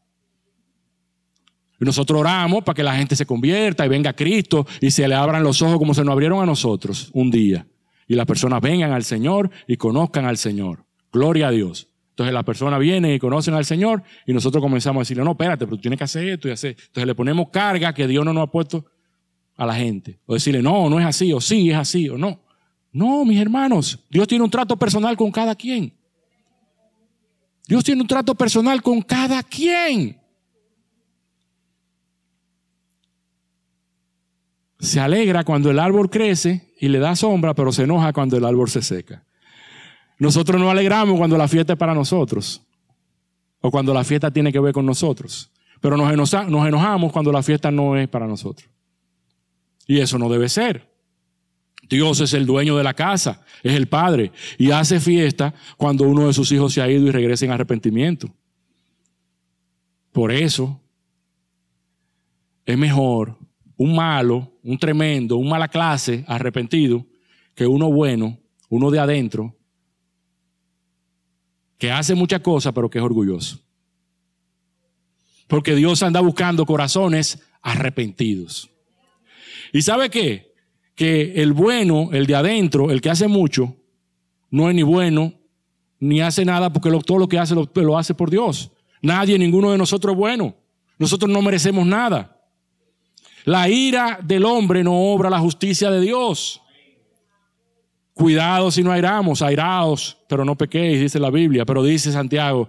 Y 1.80 1.86
nosotros 1.86 2.20
oramos 2.20 2.64
para 2.64 2.76
que 2.76 2.84
la 2.84 2.96
gente 2.96 3.16
se 3.16 3.26
convierta 3.26 3.86
y 3.86 3.90
venga 3.90 4.12
a 4.12 4.16
Cristo 4.16 4.66
y 4.82 4.90
se 4.92 5.08
le 5.08 5.16
abran 5.16 5.44
los 5.44 5.62
ojos 5.62 5.78
como 5.78 5.94
se 5.94 6.04
nos 6.04 6.14
abrieron 6.14 6.42
a 6.42 6.46
nosotros 6.46 7.10
un 7.14 7.30
día. 7.30 7.68
Y 8.08 8.16
las 8.16 8.26
personas 8.26 8.62
vengan 8.62 8.94
al 8.94 9.04
Señor 9.04 9.52
y 9.68 9.78
conozcan 9.78 10.26
al 10.26 10.38
Señor. 10.38 10.86
Gloria 11.12 11.50
a 11.50 11.52
Dios. 11.52 11.90
Entonces 12.18 12.34
la 12.34 12.42
persona 12.42 12.80
viene 12.80 13.14
y 13.14 13.20
conocen 13.20 13.54
al 13.54 13.64
Señor 13.64 14.02
y 14.26 14.34
nosotros 14.34 14.60
comenzamos 14.60 15.02
a 15.02 15.02
decirle, 15.02 15.24
no, 15.24 15.34
espérate, 15.34 15.68
pero 15.68 15.78
tú 15.78 15.82
tienes 15.82 16.00
que 16.00 16.06
hacer 16.06 16.28
esto 16.28 16.48
y 16.48 16.52
hacer. 16.52 16.72
Entonces 16.72 17.06
le 17.06 17.14
ponemos 17.14 17.50
carga 17.50 17.94
que 17.94 18.08
Dios 18.08 18.26
no 18.26 18.34
nos 18.34 18.46
ha 18.46 18.48
puesto 18.48 18.88
a 19.56 19.68
la 19.68 19.76
gente. 19.76 20.20
O 20.26 20.34
decirle, 20.34 20.64
no, 20.64 20.90
no 20.90 21.00
es 21.00 21.06
así, 21.06 21.32
o 21.32 21.40
sí, 21.40 21.70
es 21.70 21.78
así, 21.78 22.10
o 22.10 22.18
no. 22.18 22.42
No, 22.92 23.24
mis 23.24 23.40
hermanos, 23.40 24.04
Dios 24.10 24.28
tiene 24.28 24.44
un 24.44 24.50
trato 24.50 24.76
personal 24.78 25.16
con 25.16 25.30
cada 25.30 25.54
quien. 25.54 25.94
Dios 27.68 27.84
tiene 27.84 28.02
un 28.02 28.08
trato 28.08 28.34
personal 28.34 28.82
con 28.82 29.00
cada 29.04 29.44
quien. 29.44 30.20
Se 34.80 35.00
alegra 35.00 35.44
cuando 35.44 35.70
el 35.70 35.78
árbol 35.78 36.10
crece 36.10 36.74
y 36.80 36.88
le 36.88 36.98
da 36.98 37.16
sombra, 37.16 37.54
pero 37.54 37.72
se 37.72 37.84
enoja 37.84 38.12
cuando 38.12 38.38
el 38.38 38.46
árbol 38.46 38.72
se 38.72 38.82
seca. 38.82 39.27
Nosotros 40.20 40.60
nos 40.60 40.70
alegramos 40.72 41.18
cuando 41.18 41.38
la 41.38 41.48
fiesta 41.48 41.74
es 41.74 41.80
para 41.80 41.94
nosotros 41.94 42.62
o 43.62 43.72
cuando 43.72 43.94
la 43.94 44.04
fiesta 44.04 44.32
tiene 44.32 44.52
que 44.52 44.60
ver 44.60 44.74
con 44.74 44.86
nosotros. 44.86 45.52
Pero 45.80 45.98
nos, 45.98 46.34
enojamos 46.34 47.12
cuando 47.12 47.32
la 47.32 47.44
fiesta 47.44 47.70
no 47.70 47.96
es 47.98 48.08
para 48.08 48.28
nosotros. 48.28 48.70
Y 49.86 50.00
eso 50.00 50.18
no 50.18 50.30
debe 50.30 50.50
ser. 50.50 50.92
Dios 51.90 52.20
es 52.20 52.34
el 52.34 52.46
dueño 52.46 52.76
de 52.76 52.84
la 52.84 52.94
casa, 52.94 53.46
es 53.64 53.74
el 53.74 53.88
padre, 53.88 54.32
y 54.58 54.72
hace 54.72 55.00
fiesta 55.00 55.54
cuando 55.78 56.04
uno 56.04 56.28
de 56.28 56.34
sus 56.34 56.52
hijos 56.52 56.74
se 56.74 56.82
ha 56.82 56.90
ido 56.90 57.08
y 57.08 57.12
regresa 57.12 57.46
en 57.46 57.52
arrepentimiento. 57.52 58.30
Por 60.12 60.32
eso 60.32 60.82
es 62.66 62.78
mejor 62.78 63.38
un 63.78 63.96
malo, 63.96 64.52
un 64.64 64.78
tremendo, 64.78 65.38
un 65.38 65.48
mala 65.48 65.70
clase 65.70 66.26
arrepentido 66.28 67.06
que 67.56 67.66
uno 67.66 67.90
bueno, 67.90 68.38
uno 68.70 68.92
de 68.92 69.00
adentro, 69.00 69.56
que 71.78 71.92
hace 71.92 72.16
muchas 72.16 72.42
cosas, 72.42 72.74
pero 72.74 72.90
que 72.90 72.98
es 72.98 73.04
orgulloso. 73.04 73.60
Porque 75.48 75.76
Dios 75.76 76.04
anda 76.04 76.20
buscando 76.20 76.66
corazones 76.66 77.40
arrepentidos. 77.62 78.70
¿Y 79.72 79.82
sabe 79.82 80.10
qué? 80.10 80.54
Que 80.96 81.42
el 81.42 81.54
bueno, 81.54 82.10
el 82.12 82.26
de 82.26 82.36
adentro, 82.36 82.92
el 82.92 83.02
que 83.02 83.10
hace 83.10 83.28
mucho, 83.28 83.76
no 84.50 84.70
es 84.70 84.76
ni 84.76 84.84
bueno, 84.84 85.34
ni 86.00 86.22
hace 86.22 86.46
nada, 86.46 86.72
porque 86.72 86.90
todo 87.06 87.18
lo 87.18 87.28
que 87.28 87.40
hace 87.40 87.56
lo, 87.56 87.70
lo 87.74 87.98
hace 87.98 88.14
por 88.14 88.30
Dios. 88.30 88.72
Nadie, 89.02 89.38
ninguno 89.38 89.72
de 89.72 89.78
nosotros 89.78 90.14
es 90.14 90.18
bueno. 90.18 90.56
Nosotros 90.98 91.32
no 91.32 91.42
merecemos 91.42 91.86
nada. 91.86 92.42
La 93.46 93.70
ira 93.70 94.20
del 94.22 94.46
hombre 94.46 94.84
no 94.84 94.94
obra 94.94 95.30
la 95.30 95.40
justicia 95.40 95.90
de 95.92 96.02
Dios. 96.02 96.62
Cuidado 98.18 98.72
si 98.72 98.82
no 98.82 98.92
airamos, 98.92 99.44
airaos, 99.44 100.18
pero 100.28 100.44
no 100.44 100.58
pequéis, 100.58 101.00
dice 101.00 101.20
la 101.20 101.30
Biblia. 101.30 101.66
Pero 101.66 101.84
dice 101.84 102.12
Santiago, 102.12 102.68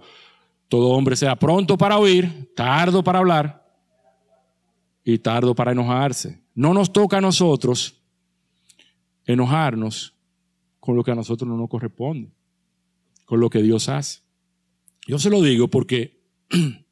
todo 0.67 0.89
hombre 0.89 1.15
sea 1.15 1.35
pronto 1.35 1.75
para 1.75 1.97
oír, 1.97 2.53
tardo 2.55 3.03
para 3.03 3.17
hablar 3.17 3.67
y 5.03 5.17
tardo 5.17 5.55
para 5.55 5.71
enojarse. 5.71 6.39
No 6.53 6.75
nos 6.75 6.93
toca 6.93 7.17
a 7.17 7.21
nosotros 7.21 7.99
enojarnos 9.25 10.13
con 10.79 10.95
lo 10.95 11.03
que 11.03 11.09
a 11.09 11.15
nosotros 11.15 11.49
no 11.49 11.57
nos 11.57 11.67
corresponde, 11.67 12.31
con 13.25 13.39
lo 13.39 13.49
que 13.49 13.63
Dios 13.63 13.89
hace. 13.89 14.19
Yo 15.07 15.17
se 15.17 15.31
lo 15.31 15.41
digo 15.41 15.67
porque 15.67 16.21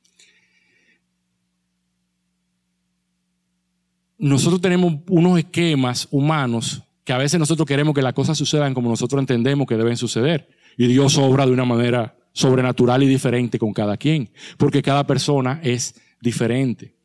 nosotros 4.17 4.59
tenemos 4.61 4.95
unos 5.09 5.37
esquemas 5.37 6.07
humanos 6.09 6.81
que 7.07 7.13
a 7.13 7.17
veces 7.17 7.39
nosotros 7.39 7.65
queremos 7.65 7.95
que 7.95 8.01
las 8.01 8.11
cosas 8.11 8.37
sucedan 8.37 8.73
como 8.73 8.89
nosotros 8.89 9.21
entendemos 9.21 9.65
que 9.65 9.77
deben 9.77 9.95
suceder. 9.95 10.49
Y 10.75 10.87
Dios 10.87 11.17
obra 11.17 11.45
de 11.45 11.53
una 11.53 11.63
manera 11.63 12.17
sobrenatural 12.33 13.01
y 13.01 13.07
diferente 13.07 13.57
con 13.57 13.71
cada 13.71 13.95
quien, 13.95 14.29
porque 14.57 14.81
cada 14.81 15.07
persona 15.07 15.61
es 15.63 15.95
diferente. 16.19 16.97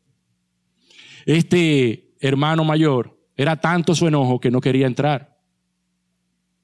Este 1.24 2.16
hermano 2.18 2.64
mayor 2.64 3.16
era 3.36 3.60
tanto 3.60 3.94
su 3.94 4.08
enojo 4.08 4.40
que 4.40 4.50
no 4.50 4.60
quería 4.60 4.88
entrar 4.88 5.38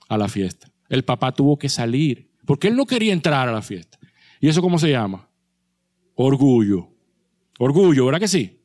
a 0.08 0.18
la 0.18 0.26
fiesta. 0.26 0.68
El 0.88 1.04
papá 1.04 1.30
tuvo 1.30 1.56
que 1.56 1.68
salir, 1.68 2.32
porque 2.44 2.66
él 2.66 2.74
no 2.74 2.86
quería 2.86 3.12
entrar 3.12 3.48
a 3.48 3.52
la 3.52 3.62
fiesta. 3.62 4.00
¿Y 4.40 4.48
eso 4.48 4.60
cómo 4.60 4.80
se 4.80 4.90
llama? 4.90 5.28
Orgullo. 6.16 6.88
Orgullo, 7.60 8.06
¿verdad 8.06 8.18
que 8.18 8.26
sí? 8.26 8.64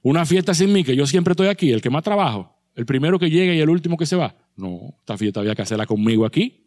Una 0.00 0.24
fiesta 0.24 0.54
sin 0.54 0.72
mí, 0.72 0.82
que 0.82 0.96
yo 0.96 1.06
siempre 1.06 1.32
estoy 1.32 1.48
aquí, 1.48 1.72
el 1.72 1.82
que 1.82 1.90
más 1.90 2.02
trabajo, 2.02 2.51
el 2.74 2.86
primero 2.86 3.18
que 3.18 3.30
llega 3.30 3.54
y 3.54 3.60
el 3.60 3.68
último 3.68 3.96
que 3.96 4.06
se 4.06 4.16
va. 4.16 4.34
No, 4.56 4.94
esta 5.00 5.16
fiesta 5.16 5.40
había 5.40 5.54
que 5.54 5.62
hacerla 5.62 5.86
conmigo 5.86 6.24
aquí. 6.24 6.64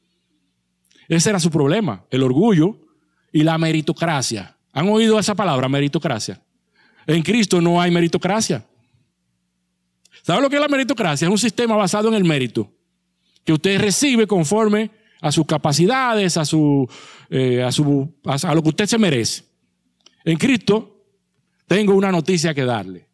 Ese 1.07 1.29
era 1.29 1.39
su 1.39 1.51
problema, 1.51 2.05
el 2.09 2.23
orgullo 2.23 2.77
y 3.31 3.43
la 3.43 3.57
meritocracia. 3.57 4.57
¿Han 4.73 4.89
oído 4.89 5.19
esa 5.19 5.35
palabra, 5.35 5.69
meritocracia? 5.69 6.41
En 7.07 7.21
Cristo 7.21 7.61
no 7.61 7.79
hay 7.79 7.91
meritocracia. 7.91 8.65
¿Sabe 10.23 10.41
lo 10.41 10.49
que 10.49 10.55
es 10.55 10.61
la 10.61 10.67
meritocracia? 10.67 11.27
Es 11.27 11.31
un 11.31 11.37
sistema 11.37 11.75
basado 11.75 12.07
en 12.07 12.15
el 12.15 12.23
mérito, 12.23 12.71
que 13.43 13.53
usted 13.53 13.79
recibe 13.79 14.25
conforme 14.25 14.89
a 15.21 15.31
sus 15.31 15.45
capacidades, 15.45 16.37
a, 16.37 16.45
su, 16.45 16.89
eh, 17.29 17.61
a, 17.61 17.71
su, 17.71 18.11
a 18.25 18.55
lo 18.55 18.63
que 18.63 18.69
usted 18.69 18.85
se 18.87 18.97
merece. 18.97 19.43
En 20.23 20.37
Cristo 20.37 21.05
tengo 21.67 21.93
una 21.93 22.11
noticia 22.11 22.53
que 22.53 22.65
darle. 22.65 23.07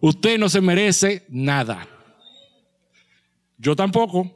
Usted 0.00 0.38
no 0.38 0.48
se 0.48 0.60
merece 0.60 1.26
nada. 1.28 1.86
Yo 3.58 3.76
tampoco. 3.76 4.32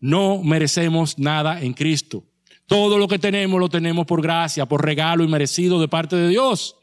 No 0.00 0.42
merecemos 0.42 1.18
nada 1.18 1.60
en 1.60 1.74
Cristo. 1.74 2.24
Todo 2.66 2.96
lo 2.96 3.08
que 3.08 3.18
tenemos 3.18 3.60
lo 3.60 3.68
tenemos 3.68 4.06
por 4.06 4.22
gracia, 4.22 4.64
por 4.66 4.84
regalo 4.84 5.24
y 5.24 5.28
merecido 5.28 5.80
de 5.80 5.88
parte 5.88 6.16
de 6.16 6.28
Dios. 6.28 6.76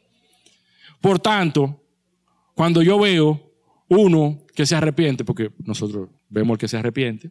Por 1.00 1.18
tanto, 1.18 1.82
cuando 2.54 2.82
yo 2.82 2.98
veo 2.98 3.52
uno 3.88 4.38
que 4.54 4.66
se 4.66 4.76
arrepiente, 4.76 5.24
porque 5.24 5.50
nosotros 5.64 6.10
vemos 6.28 6.54
el 6.54 6.58
que 6.58 6.68
se 6.68 6.76
arrepiente, 6.76 7.30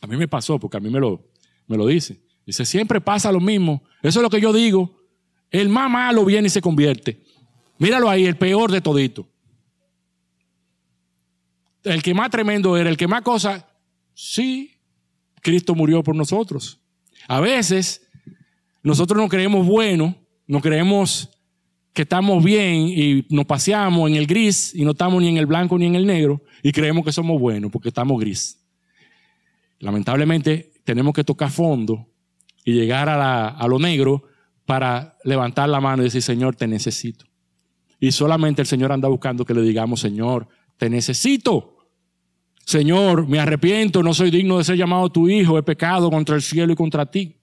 a 0.00 0.06
mí 0.06 0.16
me 0.16 0.28
pasó, 0.28 0.58
porque 0.58 0.76
a 0.76 0.80
mí 0.80 0.90
me 0.90 1.00
lo, 1.00 1.24
me 1.66 1.76
lo 1.76 1.86
dice. 1.86 2.20
Dice, 2.44 2.64
siempre 2.64 3.00
pasa 3.00 3.32
lo 3.32 3.40
mismo. 3.40 3.82
Eso 4.02 4.18
es 4.18 4.22
lo 4.22 4.30
que 4.30 4.40
yo 4.40 4.52
digo. 4.52 5.00
El 5.50 5.68
más 5.68 5.90
malo 5.90 6.24
viene 6.24 6.48
y 6.48 6.50
se 6.50 6.60
convierte. 6.60 7.22
Míralo 7.78 8.10
ahí, 8.10 8.26
el 8.26 8.36
peor 8.36 8.70
de 8.70 8.80
todito. 8.80 9.28
El 11.84 12.02
que 12.02 12.14
más 12.14 12.30
tremendo 12.30 12.76
era, 12.76 12.88
el 12.88 12.96
que 12.96 13.08
más 13.08 13.22
cosa. 13.22 13.68
Sí, 14.14 14.78
Cristo 15.40 15.74
murió 15.74 16.02
por 16.02 16.14
nosotros. 16.14 16.80
A 17.28 17.40
veces 17.40 18.08
nosotros 18.82 19.20
no 19.20 19.28
creemos 19.28 19.66
bueno, 19.66 20.16
no 20.46 20.60
creemos 20.60 21.30
que 21.92 22.02
estamos 22.02 22.42
bien 22.42 22.88
y 22.88 23.26
nos 23.28 23.44
paseamos 23.44 24.08
en 24.10 24.16
el 24.16 24.26
gris 24.26 24.74
y 24.74 24.84
no 24.84 24.92
estamos 24.92 25.20
ni 25.20 25.28
en 25.28 25.36
el 25.36 25.46
blanco 25.46 25.78
ni 25.78 25.86
en 25.86 25.94
el 25.94 26.06
negro 26.06 26.42
y 26.62 26.72
creemos 26.72 27.04
que 27.04 27.12
somos 27.12 27.38
buenos 27.40 27.70
porque 27.70 27.88
estamos 27.88 28.18
gris. 28.18 28.58
Lamentablemente 29.78 30.72
tenemos 30.84 31.12
que 31.12 31.24
tocar 31.24 31.50
fondo 31.50 32.08
y 32.64 32.72
llegar 32.72 33.08
a, 33.08 33.48
a 33.48 33.68
lo 33.68 33.78
negro 33.78 34.24
para 34.64 35.18
levantar 35.24 35.68
la 35.68 35.80
mano 35.80 36.02
y 36.02 36.04
decir, 36.06 36.22
Señor, 36.22 36.56
te 36.56 36.66
necesito. 36.66 37.26
Y 38.00 38.12
solamente 38.12 38.62
el 38.62 38.66
Señor 38.66 38.92
anda 38.92 39.08
buscando 39.08 39.44
que 39.44 39.54
le 39.54 39.62
digamos, 39.62 40.00
Señor, 40.00 40.48
te 40.76 40.88
necesito. 40.88 41.71
Señor, 42.64 43.26
me 43.26 43.38
arrepiento, 43.38 44.02
no 44.02 44.14
soy 44.14 44.30
digno 44.30 44.58
de 44.58 44.64
ser 44.64 44.76
llamado 44.76 45.10
tu 45.10 45.28
hijo, 45.28 45.58
he 45.58 45.62
pecado 45.62 46.10
contra 46.10 46.36
el 46.36 46.42
cielo 46.42 46.72
y 46.72 46.76
contra 46.76 47.06
ti. 47.06 47.36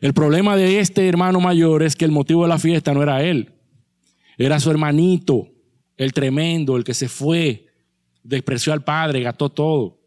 El 0.00 0.14
problema 0.14 0.56
de 0.56 0.80
este 0.80 1.08
hermano 1.08 1.40
mayor 1.40 1.82
es 1.82 1.96
que 1.96 2.04
el 2.04 2.12
motivo 2.12 2.42
de 2.42 2.48
la 2.48 2.58
fiesta 2.58 2.92
no 2.92 3.02
era 3.02 3.22
él, 3.22 3.52
era 4.38 4.58
su 4.58 4.70
hermanito, 4.70 5.48
el 5.96 6.12
tremendo, 6.12 6.76
el 6.76 6.84
que 6.84 6.94
se 6.94 7.08
fue, 7.08 7.66
despreció 8.22 8.72
al 8.72 8.84
padre, 8.84 9.22
gastó 9.22 9.50
todo. 9.50 10.00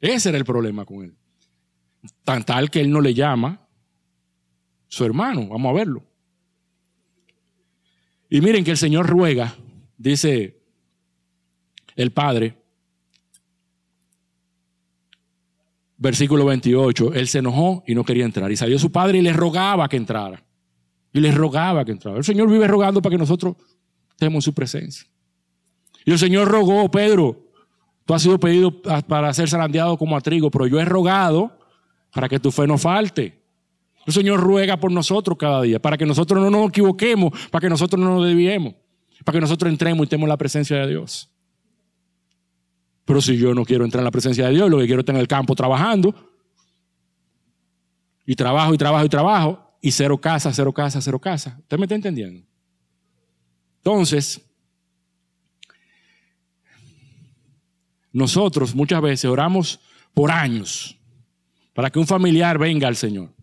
Ese 0.00 0.30
era 0.30 0.38
el 0.38 0.44
problema 0.44 0.84
con 0.84 1.04
él. 1.04 1.14
Tan 2.24 2.44
tal 2.44 2.70
que 2.70 2.80
él 2.80 2.90
no 2.90 3.00
le 3.00 3.14
llama 3.14 3.66
su 4.88 5.04
hermano, 5.04 5.48
vamos 5.48 5.70
a 5.70 5.72
verlo. 5.72 6.04
Y 8.28 8.40
miren 8.40 8.64
que 8.64 8.72
el 8.72 8.76
Señor 8.76 9.06
ruega, 9.06 9.54
dice 9.96 10.62
el 11.96 12.12
Padre, 12.12 12.61
versículo 16.02 16.44
28, 16.44 17.14
él 17.14 17.28
se 17.28 17.38
enojó 17.38 17.84
y 17.86 17.94
no 17.94 18.04
quería 18.04 18.24
entrar. 18.24 18.50
Y 18.50 18.56
salió 18.56 18.78
su 18.78 18.90
padre 18.90 19.18
y 19.18 19.22
le 19.22 19.32
rogaba 19.32 19.88
que 19.88 19.96
entrara. 19.96 20.42
Y 21.12 21.20
le 21.20 21.30
rogaba 21.30 21.84
que 21.84 21.92
entrara. 21.92 22.18
El 22.18 22.24
Señor 22.24 22.50
vive 22.50 22.66
rogando 22.66 23.00
para 23.00 23.12
que 23.12 23.18
nosotros 23.18 23.54
estemos 24.10 24.44
su 24.44 24.52
presencia. 24.52 25.06
Y 26.04 26.10
el 26.10 26.18
Señor 26.18 26.48
rogó, 26.48 26.90
Pedro, 26.90 27.46
tú 28.04 28.14
has 28.14 28.22
sido 28.22 28.38
pedido 28.38 28.82
para 28.82 29.32
ser 29.32 29.48
zarandeado 29.48 29.96
como 29.96 30.16
a 30.16 30.20
trigo, 30.20 30.50
pero 30.50 30.66
yo 30.66 30.80
he 30.80 30.84
rogado 30.84 31.56
para 32.12 32.28
que 32.28 32.40
tu 32.40 32.50
fe 32.50 32.66
no 32.66 32.76
falte. 32.78 33.40
El 34.04 34.12
Señor 34.12 34.40
ruega 34.40 34.78
por 34.78 34.90
nosotros 34.90 35.38
cada 35.38 35.62
día, 35.62 35.80
para 35.80 35.96
que 35.96 36.04
nosotros 36.04 36.42
no 36.42 36.50
nos 36.50 36.70
equivoquemos, 36.70 37.32
para 37.50 37.62
que 37.62 37.68
nosotros 37.68 38.00
no 38.00 38.16
nos 38.16 38.26
desviemos, 38.26 38.74
para 39.24 39.36
que 39.36 39.40
nosotros 39.40 39.70
entremos 39.70 40.00
y 40.00 40.04
estemos 40.04 40.24
en 40.24 40.28
la 40.30 40.36
presencia 40.36 40.78
de 40.78 40.88
Dios. 40.88 41.31
Pero 43.04 43.20
si 43.20 43.36
yo 43.36 43.54
no 43.54 43.64
quiero 43.64 43.84
entrar 43.84 44.00
en 44.00 44.04
la 44.04 44.10
presencia 44.10 44.46
de 44.46 44.54
Dios, 44.54 44.70
lo 44.70 44.78
que 44.78 44.86
quiero 44.86 45.00
es 45.00 45.02
estar 45.02 45.14
en 45.14 45.20
el 45.20 45.28
campo 45.28 45.54
trabajando, 45.54 46.14
y 48.24 48.36
trabajo 48.36 48.72
y 48.74 48.78
trabajo 48.78 49.04
y 49.04 49.08
trabajo, 49.08 49.76
y 49.80 49.90
cero 49.90 50.18
casa, 50.18 50.52
cero 50.52 50.72
casa, 50.72 51.00
cero 51.00 51.18
casa. 51.18 51.56
¿Usted 51.60 51.78
me 51.78 51.86
está 51.86 51.96
entendiendo? 51.96 52.46
Entonces, 53.78 54.40
nosotros 58.12 58.74
muchas 58.74 59.02
veces 59.02 59.24
oramos 59.24 59.80
por 60.14 60.30
años 60.30 60.96
para 61.74 61.90
que 61.90 61.98
un 61.98 62.06
familiar 62.06 62.58
venga 62.58 62.86
al 62.86 62.96
Señor. 62.96 63.34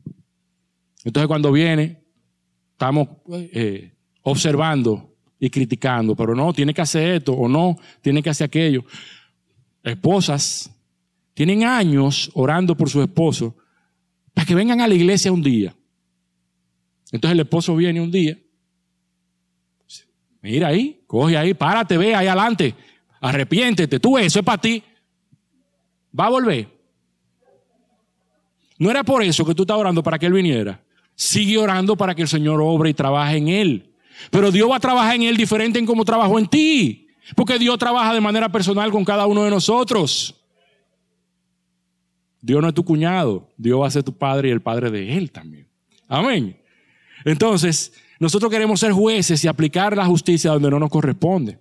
Entonces 1.03 1.27
cuando 1.27 1.51
viene, 1.51 2.01
estamos 2.71 3.09
eh, 3.31 3.93
observando 4.21 5.13
y 5.39 5.49
criticando, 5.49 6.15
pero 6.15 6.35
no, 6.35 6.53
tiene 6.53 6.73
que 6.73 6.81
hacer 6.81 7.15
esto 7.15 7.33
o 7.33 7.47
no, 7.49 7.75
tiene 8.01 8.21
que 8.21 8.29
hacer 8.29 8.45
aquello 8.45 8.85
esposas 9.83 10.71
tienen 11.33 11.63
años 11.63 12.29
orando 12.33 12.75
por 12.75 12.89
su 12.89 13.01
esposo 13.01 13.55
para 14.33 14.45
que 14.45 14.55
vengan 14.55 14.81
a 14.81 14.87
la 14.87 14.93
iglesia 14.93 15.31
un 15.31 15.41
día. 15.41 15.75
Entonces 17.11 17.33
el 17.33 17.39
esposo 17.41 17.75
viene 17.75 18.01
un 18.01 18.11
día. 18.11 18.37
Mira 20.41 20.67
ahí, 20.67 21.01
coge 21.07 21.37
ahí, 21.37 21.53
párate, 21.53 21.97
ve 21.97 22.15
ahí 22.15 22.27
adelante. 22.27 22.75
Arrepiéntete, 23.21 23.99
tú 23.99 24.17
eso 24.17 24.39
es 24.39 24.45
para 24.45 24.61
ti. 24.61 24.83
Va 26.17 26.27
a 26.27 26.29
volver. 26.29 26.67
No 28.77 28.89
era 28.89 29.03
por 29.03 29.21
eso 29.23 29.45
que 29.45 29.53
tú 29.53 29.63
estás 29.63 29.77
orando 29.77 30.01
para 30.01 30.17
que 30.17 30.25
él 30.25 30.33
viniera. 30.33 30.81
Sigue 31.15 31.57
orando 31.57 31.97
para 31.97 32.15
que 32.15 32.21
el 32.21 32.29
Señor 32.29 32.61
obre 32.61 32.91
y 32.91 32.93
trabaje 32.93 33.37
en 33.37 33.49
él. 33.49 33.93
Pero 34.31 34.51
Dios 34.51 34.69
va 34.71 34.77
a 34.77 34.79
trabajar 34.79 35.15
en 35.15 35.23
él 35.23 35.35
diferente 35.35 35.79
en 35.79 35.85
cómo 35.85 36.05
trabajó 36.05 36.39
en 36.39 36.47
ti. 36.47 37.08
Porque 37.35 37.59
Dios 37.59 37.77
trabaja 37.77 38.13
de 38.13 38.21
manera 38.21 38.49
personal 38.49 38.91
con 38.91 39.05
cada 39.05 39.27
uno 39.27 39.43
de 39.43 39.49
nosotros. 39.49 40.35
Dios 42.41 42.61
no 42.61 42.69
es 42.69 42.73
tu 42.73 42.83
cuñado, 42.83 43.49
Dios 43.57 43.81
va 43.81 43.87
a 43.87 43.91
ser 43.91 44.03
tu 44.03 44.17
padre 44.17 44.49
y 44.49 44.51
el 44.51 44.61
padre 44.61 44.89
de 44.89 45.17
él 45.17 45.31
también. 45.31 45.67
Amén. 46.07 46.57
Entonces, 47.25 47.93
nosotros 48.19 48.49
queremos 48.49 48.79
ser 48.79 48.91
jueces 48.91 49.43
y 49.43 49.47
aplicar 49.47 49.95
la 49.95 50.05
justicia 50.05 50.51
donde 50.51 50.69
no 50.69 50.79
nos 50.79 50.89
corresponde. 50.89 51.59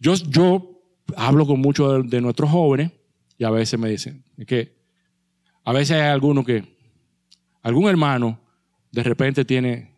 Yo, 0.00 0.14
yo 0.14 0.82
hablo 1.16 1.46
con 1.46 1.60
muchos 1.60 2.08
de, 2.08 2.20
nuestros 2.20 2.50
jóvenes 2.50 2.92
y 3.38 3.44
a 3.44 3.50
veces 3.50 3.78
me 3.78 3.88
dicen 3.88 4.22
que 4.46 4.76
a 5.64 5.72
veces 5.72 5.96
hay 5.96 6.10
alguno 6.10 6.44
que, 6.44 6.76
algún 7.62 7.88
hermano 7.88 8.38
de 8.90 9.02
repente 9.02 9.44
tiene 9.44 9.94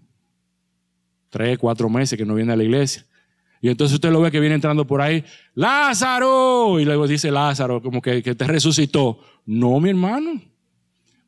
tres, 1.31 1.59
cuatro 1.59 1.89
meses 1.89 2.17
que 2.17 2.25
no 2.25 2.35
viene 2.35 2.53
a 2.53 2.57
la 2.57 2.63
iglesia 2.63 3.05
y 3.65 3.71
entonces 3.71 3.95
usted 3.95 4.13
lo 4.13 4.21
ve 4.21 4.31
que 4.31 4.41
viene 4.41 4.57
entrando 4.57 4.87
por 4.87 5.01
ahí, 5.01 5.25
Lázaro, 5.55 6.79
y 6.79 6.85
luego 6.85 7.07
dice 7.07 7.31
Lázaro, 7.31 7.81
como 7.81 8.03
que, 8.03 8.21
te 8.21 8.47
resucitó. 8.47 9.21
No, 9.47 9.81
mi 9.81 9.89
hermano, 9.89 10.39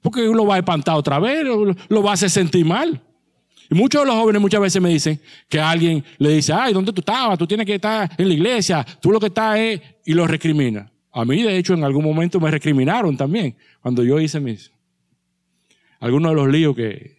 porque 0.03 0.21
lo 0.21 0.45
va 0.45 0.57
a 0.57 0.59
espantar 0.59 0.97
otra 0.97 1.19
vez, 1.19 1.47
lo, 1.89 2.03
va 2.03 2.11
a 2.11 2.13
hacer 2.13 2.29
sentir 2.29 2.67
mal. 2.67 3.01
Y 3.71 3.75
muchos 3.75 4.03
de 4.03 4.09
los 4.09 4.17
jóvenes 4.17 4.43
muchas 4.43 4.61
veces 4.61 4.83
me 4.83 4.91
dicen 4.91 5.19
que 5.49 5.59
alguien 5.59 6.05
le 6.19 6.29
dice, 6.29 6.53
ay, 6.53 6.75
¿dónde 6.75 6.93
tú 6.93 7.01
estabas? 7.01 7.39
Tú 7.39 7.47
tienes 7.47 7.65
que 7.65 7.77
estar 7.77 8.11
en 8.19 8.29
la 8.29 8.35
iglesia, 8.35 8.85
tú 9.01 9.13
lo 9.13 9.19
que 9.19 9.29
estás 9.29 9.59
es, 9.59 9.81
y 10.05 10.13
lo 10.13 10.27
recrimina. 10.27 10.93
A 11.13 11.25
mí, 11.25 11.43
de 11.43 11.57
hecho, 11.57 11.73
en 11.73 11.85
algún 11.85 12.05
momento 12.05 12.39
me 12.39 12.51
recriminaron 12.51 13.17
también, 13.17 13.57
cuando 13.81 14.05
yo 14.05 14.21
hice 14.21 14.41
mis, 14.41 14.71
algunos 16.01 16.33
de 16.33 16.37
los 16.37 16.49
líos 16.49 16.77
que, 16.77 17.17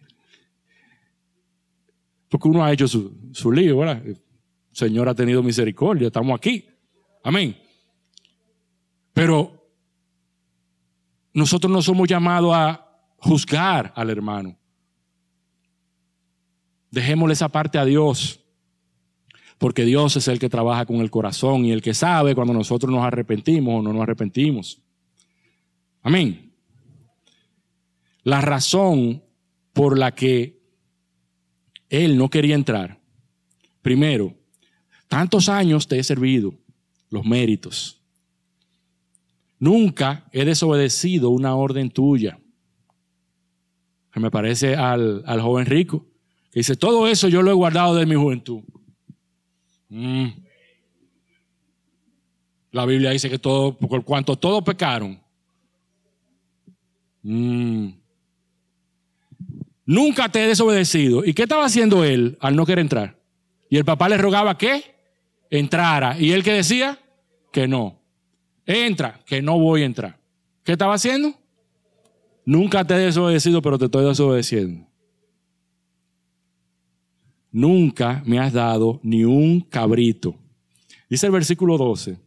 porque 2.28 2.46
uno 2.46 2.64
ha 2.64 2.72
hecho 2.72 2.86
su, 2.86 3.18
su 3.32 3.50
lío, 3.50 3.78
¿verdad? 3.78 4.00
Señor 4.78 5.08
ha 5.08 5.14
tenido 5.14 5.42
misericordia, 5.42 6.06
estamos 6.06 6.38
aquí. 6.38 6.64
Amén. 7.24 7.60
Pero 9.12 9.68
nosotros 11.32 11.68
no 11.72 11.82
somos 11.82 12.06
llamados 12.06 12.54
a 12.54 12.88
juzgar 13.16 13.92
al 13.96 14.08
hermano. 14.08 14.56
Dejémosle 16.92 17.32
esa 17.32 17.48
parte 17.48 17.76
a 17.76 17.84
Dios, 17.84 18.38
porque 19.58 19.84
Dios 19.84 20.14
es 20.14 20.28
el 20.28 20.38
que 20.38 20.48
trabaja 20.48 20.86
con 20.86 20.98
el 20.98 21.10
corazón 21.10 21.64
y 21.64 21.72
el 21.72 21.82
que 21.82 21.92
sabe 21.92 22.36
cuando 22.36 22.52
nosotros 22.52 22.92
nos 22.92 23.04
arrepentimos 23.04 23.80
o 23.80 23.82
no 23.82 23.92
nos 23.92 24.02
arrepentimos. 24.02 24.80
Amén. 26.02 26.54
La 28.22 28.40
razón 28.42 29.24
por 29.72 29.98
la 29.98 30.14
que 30.14 30.62
él 31.88 32.16
no 32.16 32.30
quería 32.30 32.54
entrar, 32.54 33.00
primero, 33.82 34.37
tantos 35.08 35.48
años 35.48 35.88
te 35.88 35.98
he 35.98 36.04
servido, 36.04 36.54
los 37.10 37.24
méritos. 37.24 38.00
Nunca 39.58 40.28
he 40.32 40.44
desobedecido 40.44 41.30
una 41.30 41.54
orden 41.56 41.90
tuya. 41.90 42.38
me 44.14 44.30
parece 44.30 44.76
al, 44.76 45.22
al 45.26 45.40
joven 45.40 45.66
rico 45.66 46.04
dice, 46.58 46.76
todo 46.76 47.06
eso 47.06 47.28
yo 47.28 47.42
lo 47.42 47.50
he 47.50 47.54
guardado 47.54 47.94
de 47.94 48.06
mi 48.06 48.14
juventud. 48.14 48.62
Mm. 49.88 50.28
La 52.72 52.84
Biblia 52.84 53.10
dice 53.10 53.30
que 53.30 53.38
todo, 53.38 53.76
por 53.76 54.04
cuanto 54.04 54.36
todos 54.36 54.62
pecaron. 54.62 55.20
Mm. 57.22 57.90
Nunca 59.86 60.28
te 60.28 60.44
he 60.44 60.48
desobedecido. 60.48 61.24
¿Y 61.24 61.32
qué 61.32 61.44
estaba 61.44 61.64
haciendo 61.64 62.04
él 62.04 62.36
al 62.40 62.56
no 62.56 62.66
querer 62.66 62.80
entrar? 62.80 63.18
Y 63.70 63.76
el 63.76 63.84
papá 63.84 64.08
le 64.08 64.18
rogaba 64.18 64.58
que 64.58 64.97
entrara. 65.50 66.18
¿Y 66.18 66.32
él 66.32 66.42
que 66.42 66.52
decía? 66.52 66.98
Que 67.52 67.68
no. 67.68 68.00
Entra, 68.66 69.20
que 69.24 69.40
no 69.42 69.58
voy 69.58 69.82
a 69.82 69.86
entrar. 69.86 70.18
¿Qué 70.64 70.72
estaba 70.72 70.94
haciendo? 70.94 71.34
Nunca 72.44 72.84
te 72.84 72.94
he 72.94 72.98
desobedecido, 72.98 73.62
pero 73.62 73.78
te 73.78 73.86
estoy 73.86 74.04
desobedeciendo 74.06 74.88
nunca 77.58 78.22
me 78.26 78.38
has 78.38 78.52
dado 78.52 79.00
ni 79.02 79.24
un 79.24 79.60
cabrito. 79.60 80.36
Dice 81.08 81.26
el 81.26 81.32
versículo 81.32 81.78
12. 81.78 82.18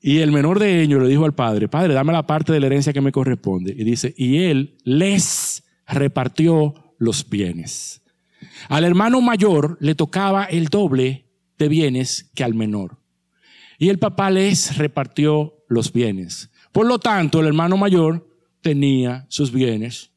Y 0.00 0.18
el 0.18 0.32
menor 0.32 0.58
de 0.58 0.82
ellos 0.82 1.02
le 1.02 1.08
dijo 1.08 1.24
al 1.24 1.34
padre, 1.34 1.68
padre, 1.68 1.94
dame 1.94 2.12
la 2.12 2.26
parte 2.26 2.52
de 2.52 2.60
la 2.60 2.66
herencia 2.66 2.92
que 2.92 3.00
me 3.00 3.12
corresponde. 3.12 3.74
Y 3.76 3.84
dice, 3.84 4.14
y 4.16 4.42
él 4.42 4.76
les 4.84 5.64
repartió 5.86 6.74
los 6.98 7.28
bienes. 7.28 8.02
Al 8.68 8.84
hermano 8.84 9.20
mayor 9.20 9.76
le 9.80 9.94
tocaba 9.94 10.44
el 10.44 10.68
doble 10.68 11.26
de 11.58 11.68
bienes 11.68 12.30
que 12.34 12.44
al 12.44 12.54
menor. 12.54 12.98
Y 13.78 13.88
el 13.88 13.98
papá 13.98 14.30
les 14.30 14.76
repartió 14.76 15.64
los 15.68 15.92
bienes. 15.92 16.50
Por 16.72 16.86
lo 16.86 16.98
tanto, 16.98 17.40
el 17.40 17.46
hermano 17.46 17.76
mayor 17.76 18.28
tenía 18.60 19.26
sus 19.28 19.52
bienes 19.52 20.14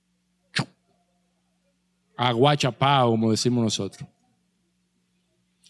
aguachapao, 2.18 3.12
como 3.12 3.32
decimos 3.32 3.64
nosotros. 3.64 4.10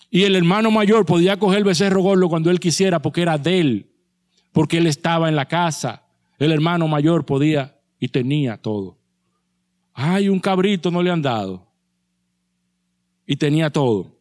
Y 0.10 0.24
el 0.24 0.36
hermano 0.36 0.72
mayor 0.72 1.06
podía 1.06 1.38
coger 1.38 1.60
el 1.60 1.64
becerro 1.66 2.02
gordo 2.02 2.30
cuando 2.30 2.50
él 2.50 2.60
quisiera 2.60 3.02
porque 3.02 3.22
era 3.22 3.38
de 3.38 3.60
él, 3.60 3.92
porque 4.54 4.78
él 4.78 4.88
estaba 4.88 5.28
en 5.28 5.36
la 5.36 5.46
casa. 5.46 6.04
El 6.40 6.54
hermano 6.54 6.88
mayor 6.88 7.26
podía 7.26 7.78
y 8.00 8.08
tenía 8.08 8.58
todo. 8.58 8.98
Ay, 9.94 10.30
un 10.30 10.40
cabrito 10.40 10.90
no 10.90 11.04
le 11.04 11.12
han 11.12 11.22
dado. 11.22 11.67
Y 13.28 13.36
tenía 13.36 13.70
todo. 13.70 14.18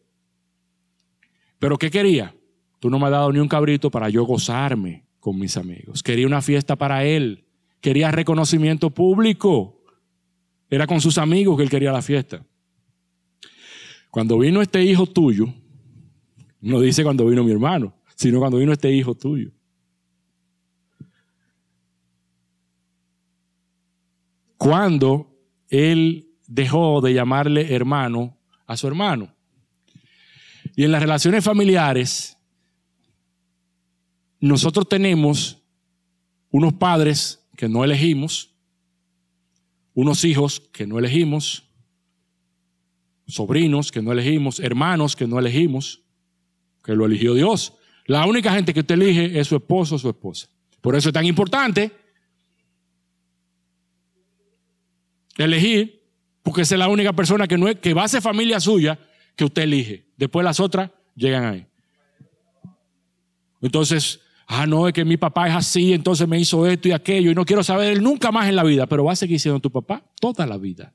Pero 1.57 1.77
¿qué 1.77 1.89
quería? 1.89 2.35
Tú 2.79 2.89
no 2.89 2.99
me 2.99 3.05
has 3.05 3.11
dado 3.11 3.31
ni 3.31 3.39
un 3.39 3.47
cabrito 3.47 3.89
para 3.89 4.09
yo 4.09 4.23
gozarme 4.25 5.05
con 5.19 5.39
mis 5.39 5.57
amigos. 5.57 6.03
Quería 6.03 6.27
una 6.27 6.41
fiesta 6.41 6.75
para 6.75 7.03
él. 7.03 7.45
Quería 7.81 8.11
reconocimiento 8.11 8.91
público. 8.91 9.81
Era 10.69 10.85
con 10.85 11.01
sus 11.01 11.17
amigos 11.17 11.57
que 11.57 11.63
él 11.63 11.69
quería 11.69 11.91
la 11.91 12.01
fiesta. 12.01 12.45
Cuando 14.11 14.37
vino 14.37 14.61
este 14.61 14.83
hijo 14.83 15.05
tuyo, 15.05 15.47
no 16.61 16.79
dice 16.81 17.03
cuando 17.03 17.25
vino 17.25 17.43
mi 17.43 17.51
hermano, 17.51 17.93
sino 18.15 18.39
cuando 18.39 18.57
vino 18.57 18.73
este 18.73 18.91
hijo 18.91 19.15
tuyo. 19.15 19.51
Cuando 24.57 25.33
él 25.69 26.29
dejó 26.47 27.01
de 27.01 27.13
llamarle 27.13 27.73
hermano 27.73 28.36
a 28.67 28.77
su 28.77 28.87
hermano. 28.87 29.33
Y 30.75 30.83
en 30.83 30.91
las 30.91 31.01
relaciones 31.01 31.43
familiares, 31.43 32.37
nosotros 34.39 34.87
tenemos 34.87 35.57
unos 36.51 36.73
padres 36.73 37.43
que 37.55 37.67
no 37.67 37.83
elegimos, 37.83 38.53
unos 39.95 40.23
hijos 40.23 40.59
que 40.59 40.85
no 40.85 40.99
elegimos, 40.99 41.63
sobrinos 43.25 43.91
que 43.91 44.01
no 44.01 44.11
elegimos, 44.11 44.59
hermanos 44.59 45.15
que 45.15 45.27
no 45.27 45.39
elegimos, 45.39 46.03
que 46.83 46.93
lo 46.93 47.05
eligió 47.05 47.33
Dios. 47.33 47.73
La 48.05 48.25
única 48.25 48.53
gente 48.53 48.73
que 48.73 48.81
usted 48.81 48.95
elige 48.95 49.39
es 49.39 49.47
su 49.47 49.55
esposo 49.55 49.95
o 49.95 49.99
su 49.99 50.09
esposa. 50.09 50.47
Por 50.81 50.95
eso 50.95 51.09
es 51.09 51.13
tan 51.13 51.25
importante 51.25 51.91
elegir, 55.37 55.96
porque 56.47 56.61
es 56.61 56.71
la 56.71 56.87
única 56.87 57.11
persona 57.11 57.45
que, 57.45 57.57
no 57.57 57.67
es, 57.67 57.75
que 57.75 57.93
va 57.93 58.05
a 58.05 58.07
ser 58.07 58.21
familia 58.21 58.57
suya 58.61 58.97
que 59.35 59.43
usted 59.43 59.63
elige. 59.63 60.05
Después 60.15 60.45
las 60.45 60.61
otras 60.61 60.89
llegan 61.13 61.43
ahí. 61.43 61.67
Entonces, 63.59 64.21
ah, 64.47 64.65
no, 64.65 64.87
es 64.87 64.93
que 64.93 65.03
mi 65.03 65.17
papá 65.17 65.49
es 65.49 65.55
así, 65.55 65.91
entonces 65.91 66.25
me 66.25 66.39
hizo 66.39 66.65
esto 66.65 66.87
y 66.87 66.93
aquello 66.93 67.31
y 67.31 67.35
no 67.35 67.43
quiero 67.43 67.65
saber 67.65 67.91
él 67.91 68.01
nunca 68.01 68.31
más 68.31 68.47
en 68.47 68.55
la 68.55 68.63
vida, 68.63 68.87
pero 68.87 69.03
va 69.03 69.11
a 69.11 69.17
seguir 69.17 69.41
siendo 69.41 69.59
tu 69.59 69.69
papá 69.69 70.01
toda 70.21 70.47
la 70.47 70.57
vida. 70.57 70.93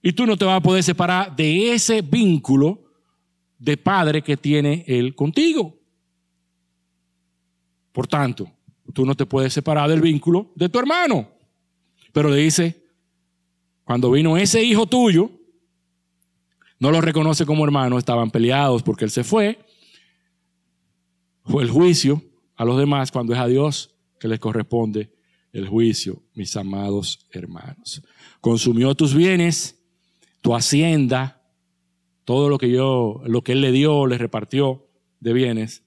Y 0.00 0.14
tú 0.14 0.24
no 0.24 0.38
te 0.38 0.46
vas 0.46 0.56
a 0.56 0.62
poder 0.62 0.82
separar 0.82 1.36
de 1.36 1.74
ese 1.74 2.00
vínculo 2.00 2.86
de 3.58 3.76
padre 3.76 4.22
que 4.22 4.38
tiene 4.38 4.82
él 4.88 5.14
contigo. 5.14 5.78
Por 7.92 8.06
tanto, 8.06 8.50
tú 8.94 9.04
no 9.04 9.14
te 9.14 9.26
puedes 9.26 9.52
separar 9.52 9.90
del 9.90 10.00
vínculo 10.00 10.52
de 10.54 10.70
tu 10.70 10.78
hermano. 10.78 11.28
Pero 12.14 12.30
le 12.30 12.38
dice, 12.38 12.87
cuando 13.88 14.10
vino 14.10 14.36
ese 14.36 14.62
hijo 14.62 14.84
tuyo, 14.84 15.30
no 16.78 16.90
lo 16.90 17.00
reconoce 17.00 17.46
como 17.46 17.64
hermano, 17.64 17.96
estaban 17.96 18.30
peleados 18.30 18.82
porque 18.82 19.06
él 19.06 19.10
se 19.10 19.24
fue, 19.24 19.60
o 21.44 21.62
el 21.62 21.70
juicio 21.70 22.22
a 22.54 22.66
los 22.66 22.76
demás 22.76 23.10
cuando 23.10 23.32
es 23.32 23.38
a 23.38 23.46
Dios 23.46 23.96
que 24.20 24.28
les 24.28 24.40
corresponde 24.40 25.10
el 25.54 25.66
juicio, 25.68 26.22
mis 26.34 26.54
amados 26.54 27.26
hermanos. 27.30 28.02
Consumió 28.42 28.94
tus 28.94 29.14
bienes, 29.14 29.82
tu 30.42 30.54
hacienda, 30.54 31.42
todo 32.26 32.50
lo 32.50 32.58
que 32.58 32.70
yo, 32.70 33.22
lo 33.24 33.42
que 33.42 33.52
él 33.52 33.62
le 33.62 33.72
dio, 33.72 34.06
le 34.06 34.18
repartió 34.18 34.86
de 35.18 35.32
bienes, 35.32 35.82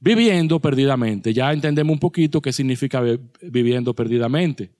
viviendo 0.00 0.60
perdidamente. 0.60 1.32
Ya 1.32 1.50
entendemos 1.50 1.94
un 1.94 1.98
poquito 1.98 2.42
qué 2.42 2.52
significa 2.52 3.02
viviendo 3.40 3.94
perdidamente. 3.94 4.75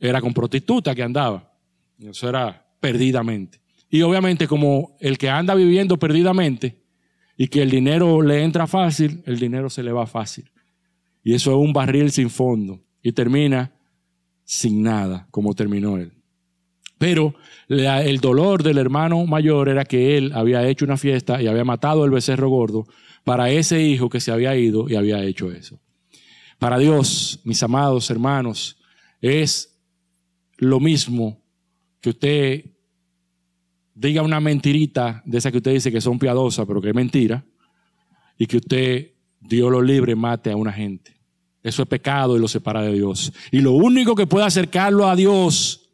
Era 0.00 0.20
con 0.20 0.34
prostituta 0.34 0.94
que 0.94 1.04
andaba. 1.04 1.52
Eso 2.00 2.28
era 2.28 2.66
perdidamente. 2.80 3.60
Y 3.88 4.02
obviamente 4.02 4.48
como 4.48 4.96
el 4.98 5.18
que 5.18 5.28
anda 5.28 5.54
viviendo 5.54 5.98
perdidamente, 5.98 6.80
y 7.36 7.48
que 7.48 7.62
el 7.62 7.70
dinero 7.70 8.20
le 8.20 8.42
entra 8.42 8.66
fácil, 8.66 9.22
el 9.24 9.38
dinero 9.38 9.70
se 9.70 9.82
le 9.82 9.92
va 9.92 10.06
fácil. 10.06 10.50
Y 11.22 11.32
eso 11.32 11.52
es 11.52 11.56
un 11.56 11.72
barril 11.72 12.10
sin 12.10 12.28
fondo. 12.28 12.82
Y 13.02 13.12
termina 13.12 13.72
sin 14.44 14.82
nada, 14.82 15.26
como 15.30 15.54
terminó 15.54 15.96
él. 15.96 16.12
Pero 16.98 17.34
el 17.68 18.20
dolor 18.20 18.62
del 18.62 18.76
hermano 18.76 19.24
mayor 19.24 19.70
era 19.70 19.86
que 19.86 20.18
él 20.18 20.32
había 20.34 20.68
hecho 20.68 20.84
una 20.84 20.98
fiesta 20.98 21.40
y 21.40 21.46
había 21.46 21.64
matado 21.64 22.04
el 22.04 22.10
becerro 22.10 22.50
gordo 22.50 22.86
para 23.24 23.50
ese 23.50 23.80
hijo 23.80 24.10
que 24.10 24.20
se 24.20 24.32
había 24.32 24.54
ido 24.54 24.86
y 24.86 24.96
había 24.96 25.24
hecho 25.24 25.50
eso. 25.50 25.80
Para 26.58 26.76
Dios, 26.76 27.40
mis 27.44 27.62
amados 27.62 28.10
hermanos, 28.10 28.76
es 29.22 29.69
lo 30.60 30.78
mismo 30.78 31.40
que 32.00 32.10
usted 32.10 32.64
diga 33.94 34.22
una 34.22 34.40
mentirita 34.40 35.22
de 35.24 35.38
esa 35.38 35.50
que 35.50 35.56
usted 35.56 35.72
dice 35.72 35.90
que 35.90 36.00
son 36.00 36.18
piadosas, 36.18 36.66
pero 36.66 36.80
que 36.80 36.90
es 36.90 36.94
mentira, 36.94 37.44
y 38.36 38.46
que 38.46 38.58
usted, 38.58 39.12
Dios 39.40 39.70
lo 39.70 39.80
libre, 39.80 40.14
mate 40.14 40.50
a 40.50 40.56
una 40.56 40.72
gente. 40.72 41.18
Eso 41.62 41.82
es 41.82 41.88
pecado 41.88 42.36
y 42.36 42.40
lo 42.40 42.48
separa 42.48 42.82
de 42.82 42.92
Dios. 42.92 43.32
Y 43.50 43.60
lo 43.60 43.72
único 43.72 44.14
que 44.14 44.26
puede 44.26 44.46
acercarlo 44.46 45.08
a 45.08 45.16
Dios 45.16 45.90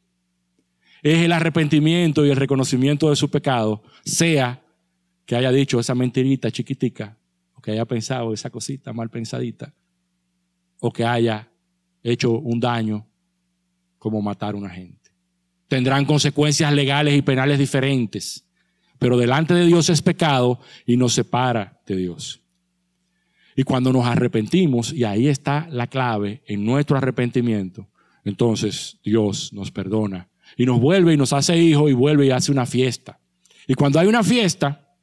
es 1.03 1.19
el 1.19 1.33
arrepentimiento 1.33 2.27
y 2.27 2.31
el 2.31 2.37
reconocimiento 2.37 3.11
de 3.11 3.17
su 3.17 3.31
pecado, 3.31 3.83
sea 4.05 4.63
que 5.25 5.37
haya 5.37 5.53
dicho 5.53 5.79
esa 5.79 5.95
mentirita 5.95 6.51
chiquitica, 6.51 7.17
o 7.55 7.61
que 7.61 7.71
haya 7.73 7.85
pensado 7.85 8.33
esa 8.33 8.51
cosita 8.51 8.93
mal 8.93 9.11
pensadita, 9.11 9.73
o 10.81 10.93
que 10.93 11.05
haya 11.05 11.49
hecho 12.03 12.33
un 12.33 12.59
daño 12.59 13.07
como 13.99 14.23
matar 14.23 14.55
a 14.55 14.59
una 14.59 14.71
gente 14.71 15.07
tendrán 15.69 16.05
consecuencias 16.05 16.73
legales 16.73 17.17
y 17.17 17.23
penales 17.23 17.59
diferentes. 17.59 18.45
Pero 18.99 19.19
delante 19.19 19.55
de 19.55 19.67
Dios 19.67 19.91
es 19.91 20.01
pecado 20.01 20.61
y 20.87 20.97
nos 20.97 21.13
separa 21.13 21.81
de 21.87 21.97
Dios. 21.97 22.41
Y 23.55 23.63
cuando 23.63 23.93
nos 23.93 24.07
arrepentimos, 24.07 24.93
y 24.93 25.05
ahí 25.05 25.29
está 25.29 25.67
la 25.71 25.87
clave 25.87 26.43
en 26.47 26.65
nuestro 26.65 26.97
arrepentimiento, 26.97 27.89
entonces 28.25 28.99
Dios 29.05 29.53
nos 29.53 29.71
perdona 29.71 30.29
y 30.57 30.67
nos 30.67 30.81
vuelve 30.81 31.15
y 31.15 31.17
nos 31.17 31.33
hace 31.33 31.57
hijo 31.57 31.89
y 31.89 31.93
vuelve 31.93 32.27
y 32.27 32.31
hace 32.31 32.53
una 32.53 32.67
fiesta. 32.67 33.19
Y 33.67 33.75
cuando 33.75 33.99
hay 33.99 34.07
una 34.07 34.23
fiesta, 34.23 34.95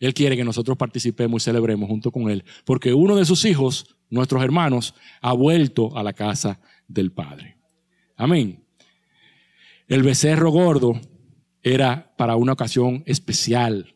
Él 0.00 0.14
quiere 0.14 0.36
que 0.36 0.44
nosotros 0.44 0.76
participemos 0.76 1.42
y 1.42 1.44
celebremos 1.44 1.88
junto 1.88 2.10
con 2.10 2.28
Él, 2.28 2.44
porque 2.64 2.92
uno 2.92 3.16
de 3.16 3.24
sus 3.24 3.44
hijos, 3.44 3.96
nuestros 4.10 4.42
hermanos, 4.42 4.94
ha 5.20 5.32
vuelto 5.32 5.96
a 5.96 6.02
la 6.02 6.12
casa 6.12 6.60
del 6.88 7.12
Padre. 7.12 7.53
Amén. 8.16 8.64
El 9.88 10.02
becerro 10.02 10.50
gordo 10.50 11.00
era 11.62 12.14
para 12.16 12.36
una 12.36 12.52
ocasión 12.52 13.02
especial, 13.06 13.94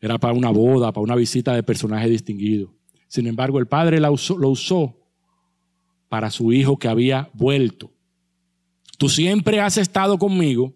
era 0.00 0.18
para 0.18 0.34
una 0.34 0.50
boda, 0.50 0.92
para 0.92 1.04
una 1.04 1.14
visita 1.14 1.54
de 1.54 1.62
personaje 1.62 2.08
distinguido. 2.08 2.74
Sin 3.08 3.26
embargo, 3.26 3.58
el 3.58 3.66
Padre 3.66 4.00
lo 4.00 4.12
usó 4.12 4.98
para 6.08 6.30
su 6.30 6.52
hijo 6.52 6.78
que 6.78 6.88
había 6.88 7.30
vuelto. 7.34 7.92
Tú 8.98 9.08
siempre 9.08 9.60
has 9.60 9.76
estado 9.76 10.18
conmigo, 10.18 10.74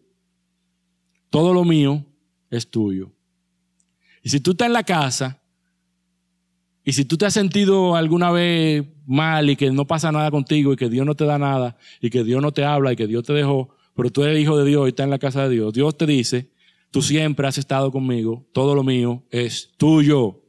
todo 1.30 1.54
lo 1.54 1.64
mío 1.64 2.04
es 2.50 2.70
tuyo. 2.70 3.12
Y 4.22 4.28
si 4.28 4.40
tú 4.40 4.50
estás 4.52 4.66
en 4.66 4.74
la 4.74 4.82
casa, 4.82 5.39
y 6.84 6.92
si 6.92 7.04
tú 7.04 7.16
te 7.16 7.26
has 7.26 7.34
sentido 7.34 7.94
alguna 7.94 8.30
vez 8.30 8.86
mal 9.06 9.50
y 9.50 9.56
que 9.56 9.70
no 9.70 9.86
pasa 9.86 10.10
nada 10.12 10.30
contigo 10.30 10.72
y 10.72 10.76
que 10.76 10.88
Dios 10.88 11.04
no 11.04 11.14
te 11.14 11.24
da 11.24 11.38
nada 11.38 11.76
y 12.00 12.10
que 12.10 12.24
Dios 12.24 12.40
no 12.40 12.52
te 12.52 12.64
habla 12.64 12.92
y 12.92 12.96
que 12.96 13.06
Dios 13.06 13.24
te 13.24 13.32
dejó, 13.32 13.76
pero 13.94 14.10
tú 14.10 14.22
eres 14.24 14.40
hijo 14.40 14.56
de 14.56 14.64
Dios 14.64 14.86
y 14.86 14.88
estás 14.88 15.04
en 15.04 15.10
la 15.10 15.18
casa 15.18 15.42
de 15.42 15.50
Dios, 15.50 15.72
Dios 15.72 15.96
te 15.96 16.06
dice, 16.06 16.50
tú 16.90 17.02
siempre 17.02 17.46
has 17.46 17.58
estado 17.58 17.92
conmigo, 17.92 18.46
todo 18.52 18.74
lo 18.74 18.82
mío 18.82 19.24
es 19.30 19.72
tuyo. 19.76 20.42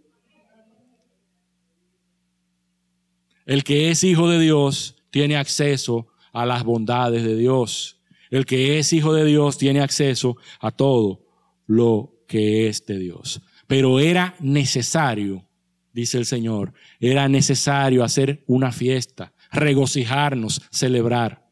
El 3.45 3.63
que 3.63 3.89
es 3.89 4.03
hijo 4.03 4.29
de 4.29 4.39
Dios 4.39 4.95
tiene 5.09 5.35
acceso 5.35 6.07
a 6.31 6.45
las 6.45 6.63
bondades 6.63 7.23
de 7.23 7.35
Dios. 7.35 7.99
El 8.29 8.45
que 8.45 8.79
es 8.79 8.93
hijo 8.93 9.13
de 9.13 9.25
Dios 9.25 9.57
tiene 9.57 9.81
acceso 9.81 10.37
a 10.61 10.71
todo 10.71 11.21
lo 11.67 12.13
que 12.27 12.69
es 12.69 12.85
de 12.85 12.97
Dios. 12.97 13.41
Pero 13.67 13.99
era 13.99 14.35
necesario, 14.39 15.45
dice 15.93 16.17
el 16.17 16.25
Señor, 16.25 16.73
era 16.99 17.27
necesario 17.27 18.03
hacer 18.03 18.43
una 18.47 18.71
fiesta, 18.71 19.33
regocijarnos, 19.51 20.61
celebrar. 20.71 21.45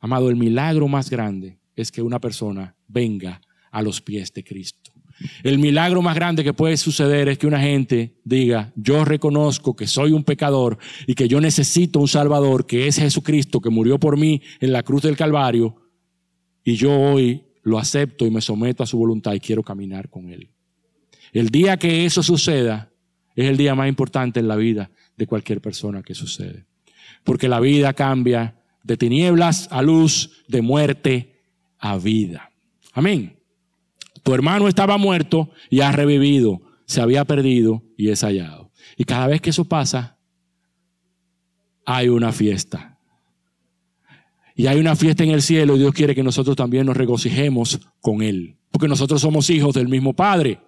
Amado, 0.00 0.28
el 0.28 0.36
milagro 0.36 0.88
más 0.88 1.10
grande 1.10 1.58
es 1.76 1.90
que 1.90 2.02
una 2.02 2.20
persona 2.20 2.76
venga 2.86 3.40
a 3.70 3.82
los 3.82 4.00
pies 4.00 4.32
de 4.32 4.44
Cristo. 4.44 4.92
El 5.42 5.58
milagro 5.58 6.02
más 6.02 6.14
grande 6.14 6.42
que 6.42 6.52
puede 6.52 6.76
suceder 6.76 7.28
es 7.28 7.38
que 7.38 7.46
una 7.46 7.60
gente 7.60 8.20
diga, 8.24 8.72
yo 8.76 9.04
reconozco 9.04 9.76
que 9.76 9.86
soy 9.86 10.12
un 10.12 10.24
pecador 10.24 10.78
y 11.06 11.14
que 11.14 11.28
yo 11.28 11.40
necesito 11.40 12.00
un 12.00 12.08
Salvador, 12.08 12.66
que 12.66 12.88
es 12.88 12.96
Jesucristo, 12.96 13.60
que 13.60 13.70
murió 13.70 13.98
por 13.98 14.16
mí 14.16 14.42
en 14.60 14.72
la 14.72 14.82
cruz 14.82 15.02
del 15.02 15.16
Calvario, 15.16 15.76
y 16.64 16.74
yo 16.76 16.98
hoy 16.98 17.44
lo 17.62 17.78
acepto 17.78 18.26
y 18.26 18.30
me 18.30 18.40
someto 18.40 18.82
a 18.82 18.86
su 18.86 18.98
voluntad 18.98 19.32
y 19.34 19.40
quiero 19.40 19.62
caminar 19.62 20.08
con 20.08 20.30
Él. 20.30 20.50
El 21.34 21.50
día 21.50 21.76
que 21.76 22.06
eso 22.06 22.22
suceda 22.22 22.90
es 23.34 23.46
el 23.46 23.56
día 23.56 23.74
más 23.74 23.88
importante 23.88 24.38
en 24.40 24.48
la 24.48 24.56
vida 24.56 24.90
de 25.16 25.26
cualquier 25.26 25.60
persona 25.60 26.02
que 26.02 26.14
sucede. 26.14 26.64
Porque 27.24 27.48
la 27.48 27.58
vida 27.58 27.92
cambia 27.92 28.56
de 28.84 28.96
tinieblas 28.96 29.68
a 29.72 29.82
luz, 29.82 30.44
de 30.46 30.62
muerte 30.62 31.42
a 31.78 31.98
vida. 31.98 32.50
Amén. 32.92 33.36
Tu 34.22 34.32
hermano 34.32 34.68
estaba 34.68 34.96
muerto 34.96 35.50
y 35.68 35.80
ha 35.80 35.90
revivido, 35.90 36.62
se 36.86 37.00
había 37.00 37.24
perdido 37.24 37.82
y 37.96 38.10
es 38.10 38.22
hallado. 38.22 38.70
Y 38.96 39.04
cada 39.04 39.26
vez 39.26 39.40
que 39.40 39.50
eso 39.50 39.64
pasa, 39.64 40.16
hay 41.84 42.08
una 42.08 42.30
fiesta. 42.30 42.96
Y 44.54 44.68
hay 44.68 44.78
una 44.78 44.94
fiesta 44.94 45.24
en 45.24 45.30
el 45.30 45.42
cielo 45.42 45.74
y 45.74 45.80
Dios 45.80 45.92
quiere 45.92 46.14
que 46.14 46.22
nosotros 46.22 46.54
también 46.54 46.86
nos 46.86 46.96
regocijemos 46.96 47.80
con 48.00 48.22
Él. 48.22 48.56
Porque 48.70 48.86
nosotros 48.86 49.20
somos 49.20 49.50
hijos 49.50 49.74
del 49.74 49.88
mismo 49.88 50.14
Padre. 50.14 50.60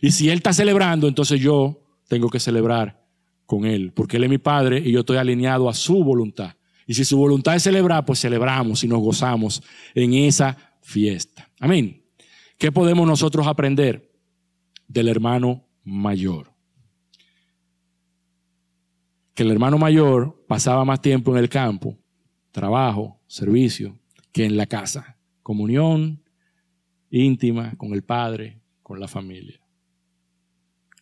Y 0.00 0.10
si 0.10 0.30
Él 0.30 0.36
está 0.36 0.52
celebrando, 0.52 1.08
entonces 1.08 1.40
yo 1.40 1.82
tengo 2.08 2.28
que 2.28 2.40
celebrar 2.40 3.04
con 3.46 3.64
Él. 3.64 3.92
Porque 3.92 4.16
Él 4.16 4.24
es 4.24 4.30
mi 4.30 4.38
Padre 4.38 4.78
y 4.78 4.92
yo 4.92 5.00
estoy 5.00 5.16
alineado 5.16 5.68
a 5.68 5.74
su 5.74 6.02
voluntad. 6.02 6.54
Y 6.86 6.94
si 6.94 7.04
su 7.04 7.16
voluntad 7.16 7.54
es 7.54 7.62
celebrar, 7.62 8.04
pues 8.04 8.20
celebramos 8.20 8.84
y 8.84 8.88
nos 8.88 9.00
gozamos 9.00 9.62
en 9.94 10.14
esa 10.14 10.56
fiesta. 10.82 11.50
Amén. 11.58 12.02
¿Qué 12.58 12.70
podemos 12.70 13.06
nosotros 13.06 13.46
aprender 13.46 14.12
del 14.86 15.08
hermano 15.08 15.64
mayor? 15.82 16.52
Que 19.34 19.42
el 19.42 19.50
hermano 19.50 19.78
mayor 19.78 20.44
pasaba 20.46 20.84
más 20.84 21.00
tiempo 21.00 21.32
en 21.32 21.38
el 21.38 21.48
campo, 21.48 21.98
trabajo, 22.52 23.20
servicio, 23.26 23.98
que 24.30 24.44
en 24.44 24.56
la 24.56 24.66
casa. 24.66 25.16
Comunión 25.42 26.22
íntima 27.10 27.74
con 27.76 27.92
el 27.92 28.02
Padre, 28.02 28.60
la 28.98 29.08
familia. 29.08 29.60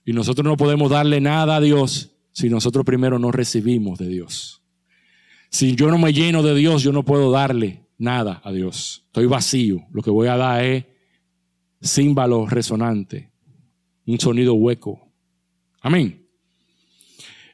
Y 0.04 0.12
nosotros 0.12 0.44
no 0.44 0.56
podemos 0.56 0.90
darle 0.90 1.20
nada 1.20 1.56
a 1.56 1.60
Dios 1.60 2.10
si 2.32 2.48
nosotros 2.48 2.84
primero 2.84 3.18
no 3.18 3.30
recibimos 3.30 3.98
de 3.98 4.08
Dios. 4.08 4.62
Si 5.50 5.76
yo 5.76 5.90
no 5.90 5.98
me 5.98 6.12
lleno 6.12 6.42
de 6.42 6.54
Dios, 6.54 6.82
yo 6.82 6.92
no 6.92 7.04
puedo 7.04 7.30
darle 7.30 7.86
nada 7.98 8.40
a 8.42 8.52
Dios. 8.52 9.04
Estoy 9.06 9.26
vacío. 9.26 9.84
Lo 9.92 10.02
que 10.02 10.10
voy 10.10 10.28
a 10.28 10.36
dar 10.36 10.64
es 10.64 10.84
címbalo 11.84 12.46
resonante, 12.46 13.30
un 14.06 14.18
sonido 14.18 14.54
hueco. 14.54 15.12
Amén. 15.80 16.26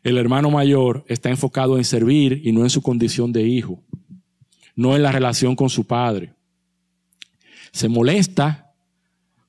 El 0.03 0.17
hermano 0.17 0.51
mayor 0.51 1.05
está 1.09 1.29
enfocado 1.31 1.77
en 1.77 1.85
servir 1.85 2.41
y 2.45 2.53
no 2.53 2.63
en 2.63 2.71
su 2.71 2.83
condición 2.83 3.33
de 3.33 3.43
hijo, 3.43 3.83
no 4.75 4.95
en 4.95 5.03
la 5.03 5.13
relación 5.13 5.57
con 5.57 5.69
su 5.71 5.87
padre. 5.87 6.35
Se 7.73 7.89
molesta 7.89 8.68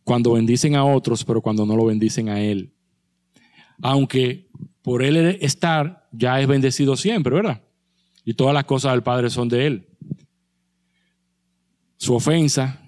cuando 0.10 0.34
bendicen 0.34 0.76
a 0.76 0.84
otros, 0.86 1.24
pero 1.24 1.40
cuando 1.40 1.68
no 1.68 1.76
lo 1.76 1.86
bendicen 1.86 2.30
a 2.30 2.42
él. 2.42 2.74
Aunque 3.80 4.50
por 4.82 5.04
él 5.04 5.38
estar 5.40 6.10
ya 6.12 6.42
es 6.42 6.48
bendecido 6.48 6.98
siempre, 6.98 7.36
¿verdad? 7.36 7.62
Y 8.26 8.34
todas 8.34 8.56
las 8.56 8.64
cosas 8.64 8.94
del 8.94 9.04
Padre 9.04 9.30
son 9.30 9.50
de 9.50 9.68
él. 9.68 9.88
Su 11.98 12.16
ofensa 12.16 12.82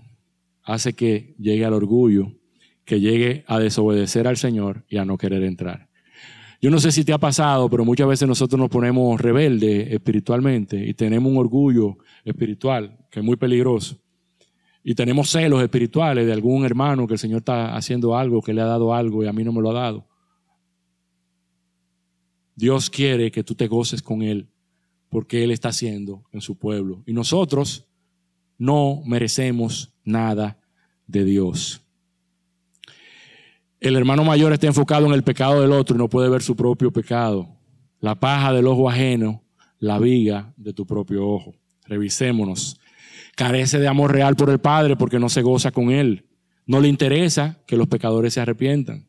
hace 0.64 0.94
que 0.94 1.36
llegue 1.38 1.64
al 1.64 1.74
orgullo, 1.74 2.32
que 2.86 3.00
llegue 3.00 3.44
a 3.46 3.60
desobedecer 3.60 4.28
al 4.28 4.38
Señor 4.38 4.84
y 4.90 4.98
a 4.98 5.06
no 5.06 5.16
querer 5.16 5.44
entrar. 5.44 5.90
Yo 6.60 6.72
no 6.72 6.80
sé 6.80 6.92
si 6.92 7.06
te 7.06 7.14
ha 7.14 7.20
pasado, 7.20 7.70
pero 7.70 7.86
muchas 7.86 8.08
veces 8.08 8.28
nosotros 8.28 8.60
nos 8.60 8.72
ponemos 8.72 9.22
rebeldes 9.22 9.94
espiritualmente 9.94 10.84
y 10.88 10.96
tenemos 10.96 11.32
un 11.32 11.38
orgullo 11.38 12.00
espiritual 12.26 12.98
que 13.12 13.20
es 13.20 13.24
muy 13.24 13.36
peligroso. 13.36 14.01
Y 14.84 14.96
tenemos 14.96 15.30
celos 15.30 15.62
espirituales 15.62 16.26
de 16.26 16.34
algún 16.34 16.66
hermano 16.66 17.08
que 17.08 17.14
el 17.14 17.20
Señor 17.20 17.40
está 17.40 17.76
haciendo 17.76 18.18
algo, 18.18 18.42
que 18.42 18.54
le 18.54 18.62
ha 18.62 18.66
dado 18.66 18.94
algo 18.94 19.24
y 19.24 19.28
a 19.28 19.34
mí 19.34 19.44
no 19.44 19.52
me 19.54 19.62
lo 19.62 19.70
ha 19.72 19.82
dado. 19.82 20.08
Dios 22.56 22.90
quiere 22.90 23.32
que 23.32 23.44
tú 23.44 23.56
te 23.56 23.68
goces 23.68 24.02
con 24.02 24.22
Él 24.22 24.50
porque 25.10 25.44
Él 25.44 25.52
está 25.52 25.70
haciendo 25.70 26.24
en 26.32 26.42
su 26.42 26.58
pueblo. 26.58 27.04
Y 27.06 27.14
nosotros 27.14 27.88
no 28.58 29.02
merecemos 29.06 29.94
nada 30.04 30.60
de 31.08 31.26
Dios. 31.26 31.82
El 33.80 33.96
hermano 33.96 34.24
mayor 34.24 34.54
está 34.54 34.68
enfocado 34.68 35.08
en 35.08 35.14
el 35.14 35.24
pecado 35.24 35.62
del 35.62 35.72
otro 35.72 35.96
y 35.96 36.00
no 36.00 36.08
puede 36.08 36.30
ver 36.30 36.44
su 36.44 36.56
propio 36.56 36.92
pecado. 36.92 37.58
La 38.00 38.20
paja 38.20 38.54
del 38.54 38.68
ojo 38.68 38.90
ajeno, 38.90 39.44
la 39.80 40.00
viga 40.00 40.54
de 40.58 40.74
tu 40.74 40.86
propio 40.86 41.28
ojo. 41.28 41.56
Revisémonos. 41.86 42.80
Carece 43.42 43.80
de 43.80 43.88
amor 43.88 44.12
real 44.12 44.36
por 44.36 44.52
el 44.52 44.60
Padre 44.60 44.96
porque 44.96 45.18
no 45.18 45.28
se 45.28 45.42
goza 45.42 45.72
con 45.72 45.90
Él. 45.90 46.28
No 46.68 46.80
le 46.80 46.88
interesa 46.88 47.58
que 47.66 47.76
los 47.76 47.88
pecadores 47.88 48.36
se 48.36 48.40
arrepientan. 48.40 49.08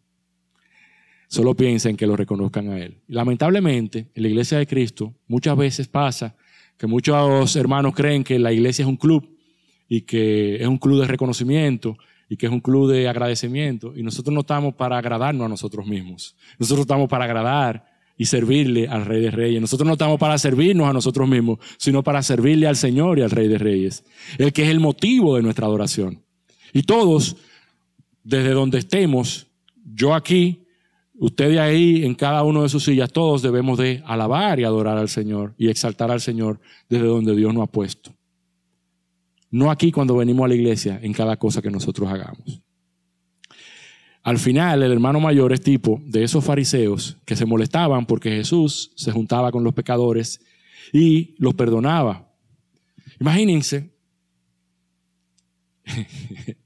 Solo 1.29 1.55
piensa 1.55 1.91
en 1.91 1.99
que 1.99 2.07
lo 2.07 2.17
reconozcan 2.17 2.71
a 2.71 2.79
Él. 2.79 3.03
Lamentablemente, 3.09 4.11
en 4.15 4.23
la 4.23 4.31
iglesia 4.31 4.57
de 4.57 4.67
Cristo 4.67 5.15
muchas 5.27 5.55
veces 5.55 5.87
pasa 5.87 6.35
que 6.79 6.87
muchos 6.87 7.55
hermanos 7.57 7.93
creen 7.95 8.25
que 8.25 8.39
la 8.39 8.55
iglesia 8.55 8.85
es 8.85 8.89
un 8.89 8.97
club 8.97 9.37
y 9.87 10.01
que 10.01 10.57
es 10.63 10.67
un 10.67 10.79
club 10.79 11.03
de 11.03 11.09
reconocimiento 11.09 11.99
y 12.27 12.39
que 12.39 12.47
es 12.47 12.53
un 12.53 12.61
club 12.61 12.91
de 12.91 13.11
agradecimiento. 13.11 13.93
Y 13.95 14.03
nosotros 14.03 14.33
no 14.33 14.41
estamos 14.41 14.73
para 14.73 14.97
agradarnos 14.97 15.45
a 15.45 15.49
nosotros 15.51 15.87
mismos. 15.87 16.39
Nosotros 16.59 16.85
estamos 16.85 17.07
para 17.07 17.27
agradar 17.27 17.85
y 18.23 18.25
servirle 18.25 18.87
al 18.87 19.05
Rey 19.05 19.21
de 19.21 19.33
Reyes. 19.33 19.61
Nosotros 19.61 19.85
no 19.85 19.95
estamos 19.95 20.17
para 20.17 20.39
servirnos 20.39 20.89
a 20.89 20.93
nosotros 20.93 21.29
mismos, 21.29 21.59
sino 21.77 22.05
para 22.05 22.23
servirle 22.23 22.69
al 22.69 22.77
Señor 22.77 23.19
y 23.19 23.23
al 23.23 23.33
Rey 23.33 23.49
de 23.49 23.59
Reyes, 23.59 24.05
el 24.39 24.53
que 24.53 24.63
es 24.63 24.69
el 24.69 24.79
motivo 24.79 25.35
de 25.35 25.43
nuestra 25.43 25.67
adoración. 25.67 26.23
Y 26.73 26.85
todos, 26.85 27.37
desde 28.23 28.51
donde 28.51 28.79
estemos, 28.79 29.49
yo 29.93 30.15
aquí, 30.15 30.69
usted 31.15 31.59
ahí, 31.59 32.05
en 32.05 32.15
cada 32.15 32.45
uno 32.45 32.63
de 32.63 32.69
sus 32.69 32.85
sillas, 32.85 33.13
todos 33.13 33.43
debemos 33.43 33.77
de 33.77 34.05
alabar 34.07 34.61
y 34.61 34.63
adorar 34.63 34.99
al 34.99 35.09
Señor 35.09 35.57
y 35.59 35.69
exaltar 35.69 36.13
al 36.13 36.21
Señor 36.21 36.61
desde 36.89 37.07
donde 37.07 37.35
Dios 37.35 37.53
nos 37.53 37.65
ha 37.65 37.73
puesto. 37.73 38.15
No 39.51 39.69
aquí 39.69 39.91
cuando 39.91 40.17
venimos 40.17 40.45
a 40.45 40.49
la 40.49 40.55
iglesia, 40.55 41.01
en 41.03 41.13
cada 41.13 41.37
cosa 41.39 41.61
que 41.61 41.73
nosotros 41.73 42.09
hagamos. 42.09 42.62
Al 44.23 44.39
final, 44.39 44.83
el 44.83 44.93
hermano 44.93 45.19
mayor 45.19 45.53
es 45.53 45.63
tipo 45.63 46.01
de 46.05 46.23
esos 46.23 46.45
fariseos 46.45 47.17
que 47.25 47.35
se 47.35 47.45
molestaban 47.45 48.07
porque 48.07 48.31
Jesús 48.31 48.93
se 48.95 49.11
juntaba 49.11 49.51
con 49.51 49.65
los 49.65 49.75
pecadores 49.75 50.41
y 50.93 51.35
los 51.39 51.55
perdonaba. 51.55 52.33
Imagínense, 53.21 53.91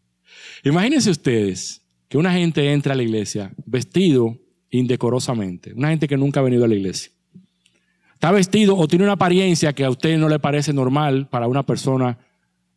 imagínense 0.65 1.11
ustedes 1.11 1.83
que 2.09 2.19
una 2.19 2.33
gente 2.33 2.73
entra 2.73 2.93
a 2.93 2.97
la 2.97 3.03
iglesia 3.03 3.53
vestido 3.65 4.39
indecorosamente, 4.71 5.73
una 5.73 5.89
gente 5.89 6.07
que 6.07 6.19
nunca 6.19 6.41
ha 6.41 6.43
venido 6.43 6.65
a 6.65 6.69
la 6.69 6.75
iglesia. 6.75 7.11
Está 8.13 8.33
vestido 8.33 8.77
o 8.77 8.87
tiene 8.87 9.05
una 9.05 9.15
apariencia 9.15 9.73
que 9.73 9.85
a 9.85 9.91
usted 9.91 10.19
no 10.19 10.29
le 10.29 10.39
parece 10.39 10.73
normal 10.73 11.29
para 11.29 11.49
una 11.49 11.65
persona 11.65 12.19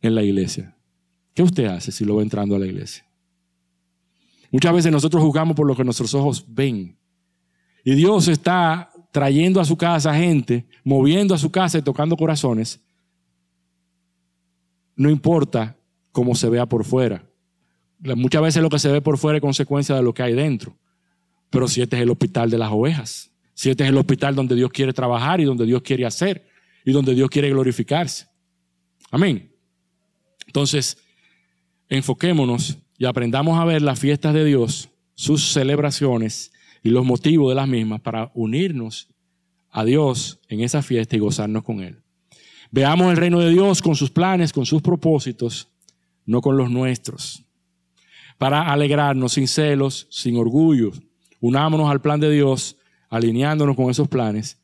en 0.00 0.14
la 0.14 0.22
iglesia. 0.22 0.74
¿Qué 1.34 1.42
usted 1.42 1.66
hace 1.66 1.92
si 1.92 2.04
lo 2.04 2.16
ve 2.16 2.22
entrando 2.22 2.56
a 2.56 2.58
la 2.58 2.66
iglesia? 2.66 3.09
Muchas 4.50 4.72
veces 4.72 4.90
nosotros 4.90 5.22
juzgamos 5.22 5.54
por 5.54 5.66
lo 5.66 5.76
que 5.76 5.84
nuestros 5.84 6.12
ojos 6.14 6.44
ven. 6.48 6.96
Y 7.84 7.94
Dios 7.94 8.28
está 8.28 8.90
trayendo 9.12 9.60
a 9.60 9.64
su 9.64 9.76
casa 9.76 10.14
gente, 10.14 10.66
moviendo 10.84 11.34
a 11.34 11.38
su 11.38 11.50
casa 11.50 11.78
y 11.78 11.82
tocando 11.82 12.16
corazones. 12.16 12.80
No 14.96 15.08
importa 15.08 15.76
cómo 16.12 16.34
se 16.34 16.48
vea 16.48 16.66
por 16.66 16.84
fuera. 16.84 17.24
Muchas 17.98 18.42
veces 18.42 18.62
lo 18.62 18.68
que 18.68 18.78
se 18.78 18.90
ve 18.90 19.00
por 19.00 19.18
fuera 19.18 19.36
es 19.36 19.42
consecuencia 19.42 19.94
de 19.94 20.02
lo 20.02 20.12
que 20.12 20.22
hay 20.22 20.34
dentro. 20.34 20.76
Pero 21.50 21.68
si 21.68 21.82
este 21.82 21.96
es 21.96 22.02
el 22.02 22.10
hospital 22.10 22.50
de 22.50 22.58
las 22.58 22.70
ovejas, 22.70 23.30
si 23.54 23.70
este 23.70 23.84
es 23.84 23.90
el 23.90 23.98
hospital 23.98 24.34
donde 24.34 24.54
Dios 24.54 24.70
quiere 24.70 24.92
trabajar 24.92 25.40
y 25.40 25.44
donde 25.44 25.66
Dios 25.66 25.82
quiere 25.82 26.06
hacer 26.06 26.46
y 26.84 26.92
donde 26.92 27.14
Dios 27.14 27.28
quiere 27.28 27.50
glorificarse. 27.50 28.26
Amén. 29.10 29.54
Entonces, 30.46 30.96
enfoquémonos 31.88 32.78
y 33.00 33.06
aprendamos 33.06 33.58
a 33.58 33.64
ver 33.64 33.80
las 33.80 33.98
fiestas 33.98 34.34
de 34.34 34.44
Dios, 34.44 34.90
sus 35.14 35.54
celebraciones 35.54 36.52
y 36.82 36.90
los 36.90 37.06
motivos 37.06 37.48
de 37.50 37.54
las 37.54 37.66
mismas 37.66 38.02
para 38.02 38.30
unirnos 38.34 39.08
a 39.70 39.84
Dios 39.84 40.38
en 40.48 40.60
esa 40.60 40.82
fiesta 40.82 41.16
y 41.16 41.18
gozarnos 41.18 41.64
con 41.64 41.80
Él. 41.80 42.02
Veamos 42.70 43.10
el 43.10 43.16
reino 43.16 43.40
de 43.40 43.48
Dios 43.48 43.80
con 43.80 43.96
sus 43.96 44.10
planes, 44.10 44.52
con 44.52 44.66
sus 44.66 44.82
propósitos, 44.82 45.68
no 46.26 46.42
con 46.42 46.58
los 46.58 46.70
nuestros. 46.70 47.42
Para 48.36 48.70
alegrarnos 48.70 49.32
sin 49.32 49.48
celos, 49.48 50.06
sin 50.10 50.36
orgullo, 50.36 50.90
unámonos 51.40 51.90
al 51.90 52.02
plan 52.02 52.20
de 52.20 52.30
Dios, 52.30 52.76
alineándonos 53.08 53.76
con 53.76 53.88
esos 53.88 54.08
planes, 54.08 54.60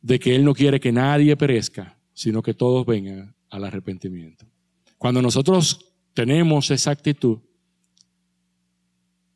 de 0.00 0.20
que 0.20 0.36
Él 0.36 0.44
no 0.44 0.54
quiere 0.54 0.78
que 0.78 0.92
nadie 0.92 1.36
perezca, 1.36 1.98
sino 2.14 2.40
que 2.40 2.54
todos 2.54 2.86
vengan 2.86 3.34
al 3.50 3.64
arrepentimiento. 3.64 4.46
Cuando 4.96 5.20
nosotros 5.20 5.87
tenemos 6.18 6.72
esa 6.72 6.90
actitud, 6.90 7.38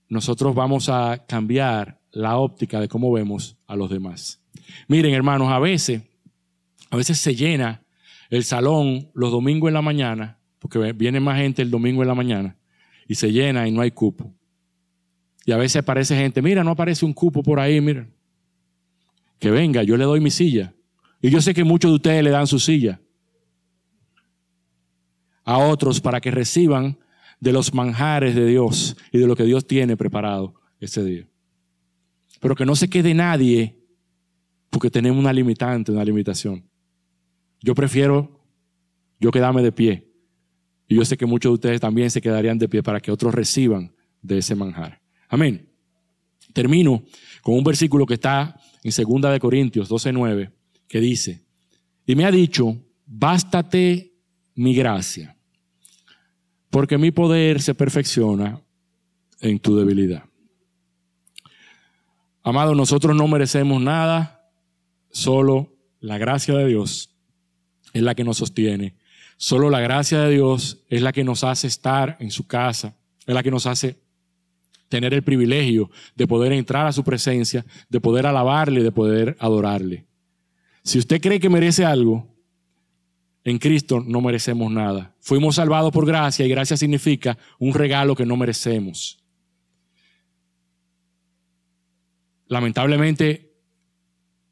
nosotros 0.09 0.53
vamos 0.53 0.89
a 0.89 1.25
cambiar 1.29 2.01
la 2.11 2.39
óptica 2.39 2.81
de 2.81 2.89
cómo 2.89 3.13
vemos 3.13 3.57
a 3.69 3.77
los 3.77 3.89
demás. 3.89 4.43
Miren, 4.89 5.15
hermanos, 5.15 5.53
a 5.53 5.61
veces, 5.61 6.03
a 6.91 6.97
veces 6.97 7.21
se 7.21 7.37
llena 7.37 7.85
el 8.31 8.43
salón 8.43 9.13
los 9.15 9.31
domingos 9.31 9.69
en 9.69 9.75
la 9.75 9.81
mañana, 9.81 10.41
porque 10.59 10.93
viene 10.93 11.21
más 11.21 11.39
gente 11.39 11.63
el 11.63 11.71
domingo 11.71 12.03
en 12.03 12.09
la 12.09 12.17
mañana, 12.17 12.57
y 13.07 13.15
se 13.15 13.31
llena 13.31 13.69
y 13.69 13.71
no 13.71 13.81
hay 13.81 13.93
cupo. 13.93 14.35
Y 15.47 15.53
a 15.53 15.59
veces 15.59 15.77
aparece 15.77 16.17
gente, 16.17 16.43
mira, 16.43 16.65
no 16.65 16.73
aparece 16.73 17.05
un 17.05 17.13
cupo 17.13 17.45
por 17.45 17.61
ahí, 17.61 17.81
mira. 17.81 18.09
Que 19.39 19.53
venga, 19.53 19.85
yo 19.85 19.97
le 19.97 20.03
doy 20.03 20.19
mi 20.19 20.33
silla. 20.33 20.75
Y 21.21 21.31
yo 21.31 21.41
sé 21.41 21.55
que 21.55 21.63
muchos 21.63 21.93
de 21.93 21.95
ustedes 21.95 22.25
le 22.25 22.31
dan 22.31 22.49
su 22.49 22.59
silla 22.59 23.01
a 25.45 25.59
otros 25.59 26.01
para 26.01 26.21
que 26.21 26.31
reciban 26.31 26.99
de 27.41 27.53
los 27.53 27.75
manjares 27.75 28.35
de 28.35 28.47
Dios 28.47 28.97
y 29.11 29.19
de 29.19 29.27
lo 29.27 29.35
que 29.35 29.45
Dios 29.45 29.67
tiene 29.67 29.97
preparado 29.97 30.55
ese 30.81 31.03
día. 31.03 31.29
Pero 32.41 32.55
que 32.55 32.67
no 32.67 32.77
se 32.77 32.89
quede 32.89 33.15
nadie 33.15 33.79
porque 34.71 34.91
tenemos 34.91 35.19
una 35.19 35.33
limitante, 35.33 35.93
una 35.93 36.05
limitación. 36.05 36.65
Yo 37.61 37.75
prefiero 37.75 38.41
yo 39.23 39.31
quedarme 39.31 39.63
de 39.63 39.73
pie. 39.73 40.09
Y 40.89 40.97
yo 40.97 41.05
sé 41.05 41.17
que 41.17 41.27
muchos 41.27 41.51
de 41.51 41.55
ustedes 41.55 41.81
también 41.81 42.11
se 42.11 42.21
quedarían 42.21 42.59
de 42.59 42.69
pie 42.69 42.83
para 42.83 43.01
que 43.01 43.13
otros 43.13 43.33
reciban 43.33 43.95
de 44.21 44.39
ese 44.39 44.55
manjar. 44.55 45.01
Amén. 45.29 45.69
Termino 46.53 47.05
con 47.41 47.55
un 47.55 47.65
versículo 47.65 48.05
que 48.05 48.15
está 48.15 48.61
en 48.83 48.93
2 48.93 49.33
de 49.33 49.41
Corintios 49.41 49.89
12:9 49.89 50.51
que 50.89 51.01
dice, 51.01 51.45
"Y 52.05 52.17
me 52.17 52.25
ha 52.25 52.31
dicho, 52.31 52.77
bástate 53.07 54.12
mi 54.55 54.75
gracia, 54.75 55.37
porque 56.71 56.99
mi 56.99 57.11
poder 57.11 57.61
se 57.63 57.75
perfecciona 57.75 58.61
en 59.41 59.59
tu 59.59 59.77
debilidad. 59.77 60.25
Amado, 62.43 62.75
nosotros 62.75 63.17
no 63.17 63.29
merecemos 63.29 63.81
nada, 63.81 64.51
solo 65.11 65.73
la 66.01 66.19
gracia 66.19 66.55
de 66.55 66.67
Dios 66.67 67.15
es 67.93 68.03
la 68.03 68.15
que 68.15 68.25
nos 68.25 68.39
sostiene. 68.39 68.97
Solo 69.37 69.71
la 69.71 69.81
gracia 69.81 70.21
de 70.21 70.31
Dios 70.31 70.85
es 70.89 71.03
la 71.03 71.13
que 71.13 71.25
nos 71.25 71.45
hace 71.45 71.67
estar 71.67 72.17
en 72.21 72.31
su 72.31 72.47
casa, 72.47 72.97
es 73.27 73.35
la 73.35 73.43
que 73.43 73.51
nos 73.51 73.67
hace 73.67 74.01
tener 74.89 75.15
el 75.15 75.23
privilegio 75.23 75.91
de 76.15 76.27
poder 76.27 76.53
entrar 76.53 76.87
a 76.87 76.93
su 76.93 77.03
presencia, 77.03 77.65
de 77.89 78.01
poder 78.01 78.27
alabarle, 78.27 78.83
de 78.83 78.93
poder 78.93 79.37
adorarle. 79.41 80.07
Si 80.85 80.99
usted 80.99 81.21
cree 81.21 81.41
que 81.41 81.49
merece 81.49 81.85
algo, 81.85 82.32
en 83.45 83.59
Cristo 83.59 84.03
no 84.07 84.21
merecemos 84.21 84.71
nada. 84.71 85.15
Fuimos 85.21 85.57
salvados 85.57 85.93
por 85.93 86.07
gracia 86.07 86.47
y 86.47 86.49
gracia 86.49 86.77
significa 86.77 87.37
un 87.59 87.75
regalo 87.75 88.15
que 88.15 88.27
no 88.27 88.37
merecemos. 88.37 89.19
Lamentablemente, 92.47 93.53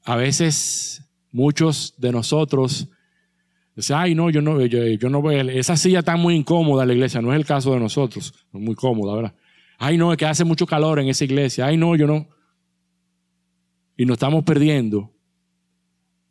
a 0.05 0.17
veces 0.17 1.05
muchos 1.31 1.95
de 1.99 2.11
nosotros 2.13 2.89
dicen, 3.77 3.97
ay, 3.97 4.15
no, 4.15 4.31
yo 4.31 4.43
no, 4.43 4.65
yo, 4.65 5.11
no 5.11 5.23
veo, 5.23 5.49
esa 5.51 5.77
silla 5.77 6.01
está 6.01 6.17
muy 6.17 6.35
incómoda 6.35 6.83
en 6.83 6.89
la 6.89 6.95
iglesia, 6.95 7.21
no 7.21 7.33
es 7.33 7.39
el 7.39 7.47
caso 7.47 7.73
de 7.73 7.81
nosotros, 7.81 8.33
es 8.53 8.61
muy 8.61 8.75
cómoda, 8.75 9.15
¿verdad? 9.15 9.35
Ay, 9.79 9.97
no, 9.97 10.13
es 10.13 10.19
que 10.19 10.27
hace 10.27 10.45
mucho 10.45 10.67
calor 10.67 10.99
en 10.99 11.09
esa 11.09 11.25
iglesia, 11.25 11.67
ay, 11.67 11.77
no, 11.77 11.95
yo 11.95 12.07
no. 12.07 12.29
Y 13.97 14.05
nos 14.05 14.15
estamos 14.15 14.45
perdiendo 14.45 15.13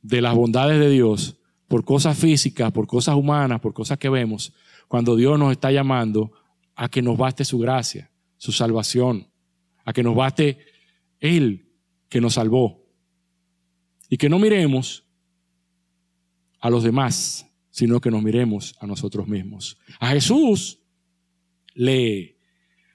de 0.02 0.22
las 0.22 0.36
bondades 0.36 0.80
de 0.80 0.90
Dios 0.90 1.39
por 1.70 1.86
cosas 1.86 2.18
físicas, 2.18 2.72
por 2.72 2.88
cosas 2.88 3.16
humanas, 3.16 3.62
por 3.62 3.74
cosas 3.74 3.98
que 3.98 4.10
vemos, 4.10 4.52
cuando 4.88 5.16
Dios 5.16 5.38
nos 5.40 5.52
está 5.52 5.72
llamando 5.72 6.32
a 6.76 6.90
que 6.90 7.02
nos 7.02 7.16
baste 7.16 7.46
su 7.46 7.60
gracia, 7.60 8.12
su 8.38 8.52
salvación, 8.52 9.28
a 9.86 9.94
que 9.94 10.04
nos 10.04 10.16
baste 10.16 10.58
Él 11.20 11.70
que 12.10 12.20
nos 12.20 12.34
salvó. 12.34 12.84
Y 14.10 14.18
que 14.18 14.30
no 14.30 14.40
miremos 14.40 15.06
a 16.60 16.72
los 16.72 16.84
demás, 16.84 17.46
sino 17.70 18.02
que 18.02 18.10
nos 18.10 18.24
miremos 18.24 18.76
a 18.80 18.88
nosotros 18.88 19.28
mismos. 19.28 19.78
A 20.00 20.10
Jesús 20.10 20.80
le 21.76 22.36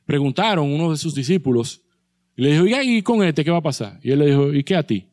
preguntaron 0.04 0.68
uno 0.72 0.90
de 0.90 0.96
sus 0.96 1.14
discípulos, 1.14 1.80
y 2.36 2.42
le 2.42 2.52
dijo, 2.52 2.66
¿y 2.66 3.02
con 3.02 3.22
este 3.22 3.44
qué 3.44 3.52
va 3.52 3.58
a 3.58 3.62
pasar? 3.62 4.00
Y 4.02 4.10
él 4.10 4.18
le 4.18 4.26
dijo, 4.26 4.52
¿y 4.52 4.64
qué 4.64 4.74
a 4.74 4.82
ti? 4.82 5.06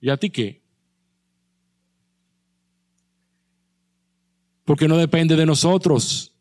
¿Y 0.00 0.08
a 0.08 0.16
ti 0.16 0.30
qué? 0.30 0.59
Porque 4.70 4.86
no 4.86 4.96
depende 4.98 5.34
de 5.34 5.44
nosotros, 5.44 6.32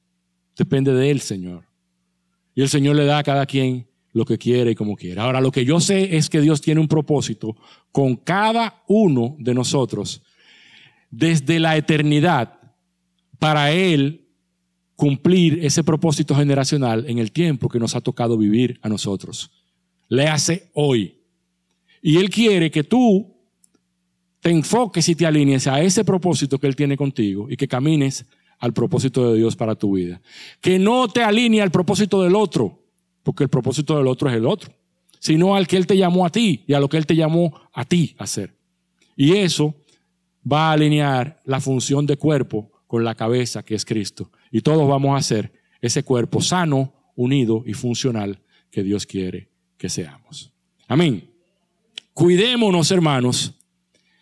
depende 0.55 0.93
de 0.93 1.09
Él, 1.09 1.19
Señor. 1.19 1.63
Y 2.53 2.61
el 2.61 2.69
Señor 2.69 2.95
le 2.95 3.05
da 3.05 3.17
a 3.17 3.23
cada 3.23 3.47
quien 3.47 3.87
lo 4.13 4.23
que 4.23 4.37
quiere 4.37 4.69
y 4.69 4.75
como 4.75 4.95
quiere. 4.95 5.19
Ahora, 5.19 5.41
lo 5.41 5.51
que 5.51 5.65
yo 5.65 5.79
sé 5.79 6.15
es 6.15 6.29
que 6.29 6.39
Dios 6.39 6.61
tiene 6.61 6.79
un 6.79 6.87
propósito 6.87 7.57
con 7.91 8.15
cada 8.15 8.83
uno 8.87 9.35
de 9.39 9.55
nosotros 9.55 10.21
desde 11.09 11.59
la 11.59 11.75
eternidad 11.75 12.59
para 13.39 13.71
Él 13.71 14.27
cumplir 14.95 15.65
ese 15.65 15.83
propósito 15.83 16.35
generacional 16.35 17.05
en 17.07 17.17
el 17.17 17.31
tiempo 17.31 17.67
que 17.67 17.79
nos 17.79 17.95
ha 17.95 18.01
tocado 18.01 18.37
vivir 18.37 18.79
a 18.83 18.89
nosotros. 18.89 19.49
Le 20.07 20.27
hace 20.27 20.69
hoy. 20.75 21.17
Y 21.99 22.17
Él 22.17 22.29
quiere 22.29 22.69
que 22.69 22.83
tú 22.83 23.38
te 24.41 24.49
enfoques 24.49 25.07
y 25.09 25.15
te 25.15 25.25
alinees 25.25 25.67
a 25.67 25.81
ese 25.81 26.05
propósito 26.05 26.57
que 26.57 26.67
Él 26.67 26.75
tiene 26.75 26.95
contigo 26.95 27.47
y 27.49 27.57
que 27.57 27.67
camines 27.67 28.25
al 28.59 28.73
propósito 28.73 29.31
de 29.31 29.37
Dios 29.37 29.55
para 29.55 29.75
tu 29.75 29.93
vida. 29.93 30.21
Que 30.61 30.79
no 30.79 31.07
te 31.07 31.23
alinee 31.23 31.61
al 31.61 31.71
propósito 31.71 32.21
del 32.21 32.35
otro, 32.35 32.83
porque 33.23 33.43
el 33.43 33.49
propósito 33.49 33.97
del 33.97 34.07
otro 34.07 34.29
es 34.29 34.35
el 34.35 34.45
otro, 34.45 34.73
sino 35.19 35.55
al 35.55 35.67
que 35.67 35.77
Él 35.77 35.87
te 35.87 35.97
llamó 35.97 36.25
a 36.25 36.29
ti 36.29 36.63
y 36.67 36.73
a 36.73 36.79
lo 36.79 36.89
que 36.89 36.97
Él 36.97 37.05
te 37.05 37.15
llamó 37.15 37.53
a 37.73 37.85
ti 37.85 38.15
a 38.17 38.23
hacer. 38.23 38.55
Y 39.15 39.33
eso 39.33 39.75
va 40.49 40.69
a 40.69 40.73
alinear 40.73 41.39
la 41.45 41.59
función 41.59 42.05
de 42.05 42.17
cuerpo 42.17 42.71
con 42.87 43.03
la 43.03 43.15
cabeza 43.15 43.63
que 43.63 43.75
es 43.75 43.85
Cristo. 43.85 44.31
Y 44.51 44.61
todos 44.61 44.87
vamos 44.87 45.17
a 45.17 45.21
ser 45.21 45.51
ese 45.81 46.03
cuerpo 46.03 46.41
sano, 46.41 46.93
unido 47.15 47.63
y 47.65 47.73
funcional 47.73 48.39
que 48.71 48.83
Dios 48.83 49.05
quiere 49.05 49.49
que 49.77 49.89
seamos. 49.89 50.51
Amén. 50.87 51.29
Cuidémonos, 52.13 52.91
hermanos, 52.91 53.53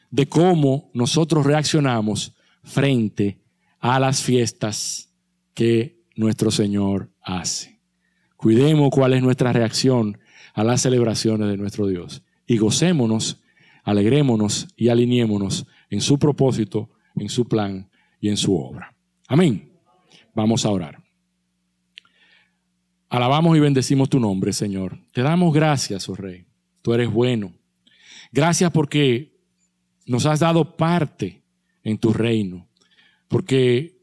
de 0.10 0.28
cómo 0.28 0.90
nosotros 0.94 1.46
reaccionamos 1.46 2.36
frente 2.64 3.42
a 3.80 4.00
las 4.00 4.22
fiestas 4.22 5.14
que 5.54 6.04
nuestro 6.16 6.52
Señor 6.52 7.12
hace. 7.22 7.80
Cuidemos 8.36 8.90
cuál 8.92 9.14
es 9.14 9.22
nuestra 9.22 9.54
reacción 9.54 10.20
a 10.54 10.64
las 10.64 10.82
celebraciones 10.82 11.48
de 11.48 11.58
nuestro 11.58 11.88
Dios. 11.88 12.24
Y 12.46 12.58
gocémonos, 12.58 13.42
alegrémonos 13.84 14.68
y 14.76 14.90
alineémonos 14.90 15.68
en 15.90 16.02
su 16.02 16.18
propósito, 16.20 16.90
en 17.16 17.30
su 17.30 17.48
plan 17.48 17.90
y 18.20 18.30
en 18.30 18.38
su 18.38 18.56
obra. 18.56 18.96
Amén. 19.28 19.72
Vamos 20.34 20.66
a 20.66 20.70
orar. 20.70 21.04
Alabamos 23.10 23.56
y 23.56 23.60
bendecimos 23.60 24.10
tu 24.10 24.20
nombre, 24.20 24.52
Señor. 24.52 25.00
Te 25.14 25.22
damos 25.22 25.54
gracias, 25.54 26.10
oh 26.10 26.16
Rey. 26.16 26.46
Tú 26.82 26.94
eres 26.94 27.12
bueno. 27.12 27.54
Gracias 28.32 28.72
porque 28.72 29.37
nos 30.08 30.26
has 30.26 30.40
dado 30.40 30.76
parte 30.78 31.44
en 31.84 31.98
tu 31.98 32.14
reino, 32.14 32.68
porque 33.28 34.02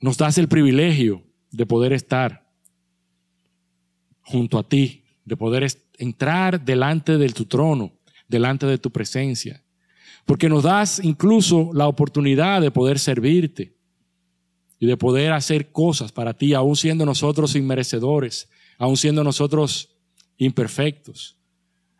nos 0.00 0.18
das 0.18 0.36
el 0.38 0.48
privilegio 0.48 1.22
de 1.50 1.66
poder 1.66 1.92
estar 1.92 2.50
junto 4.22 4.58
a 4.58 4.68
ti, 4.68 5.04
de 5.24 5.36
poder 5.36 5.66
entrar 5.98 6.64
delante 6.64 7.16
de 7.16 7.28
tu 7.28 7.46
trono, 7.46 7.92
delante 8.28 8.66
de 8.66 8.78
tu 8.78 8.90
presencia, 8.90 9.64
porque 10.26 10.48
nos 10.48 10.64
das 10.64 11.00
incluso 11.02 11.70
la 11.72 11.86
oportunidad 11.86 12.60
de 12.60 12.70
poder 12.70 12.98
servirte 12.98 13.76
y 14.78 14.86
de 14.86 14.96
poder 14.96 15.32
hacer 15.32 15.70
cosas 15.70 16.10
para 16.10 16.34
ti, 16.34 16.54
aún 16.54 16.76
siendo 16.76 17.06
nosotros 17.06 17.54
inmerecedores, 17.54 18.48
aún 18.78 18.96
siendo 18.96 19.22
nosotros 19.22 19.96
imperfectos, 20.38 21.39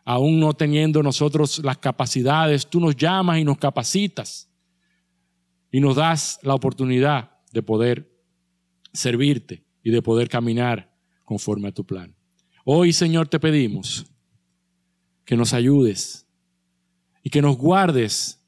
aún 0.05 0.41
no 0.41 0.55
teniendo 0.55 1.03
nosotros 1.03 1.61
las 1.65 1.79
capacidades, 1.79 2.67
tú 2.67 2.81
nos 2.81 2.97
llamas 2.97 3.39
y 3.39 3.45
nos 3.45 3.59
capacitas 3.59 4.51
y 5.71 5.81
nos 5.81 5.97
das 5.97 6.39
la 6.43 6.55
oportunidad 6.55 7.31
de 7.53 7.63
poder 7.63 8.11
servirte 8.93 9.65
y 9.83 9.91
de 9.91 10.03
poder 10.03 10.29
caminar 10.29 10.93
conforme 11.25 11.69
a 11.69 11.73
tu 11.73 11.85
plan. 11.85 12.15
Hoy, 12.65 12.93
Señor, 12.93 13.29
te 13.29 13.41
pedimos 13.41 14.07
que 15.25 15.37
nos 15.37 15.53
ayudes 15.55 16.27
y 17.23 17.31
que 17.31 17.43
nos 17.43 17.57
guardes 17.57 18.41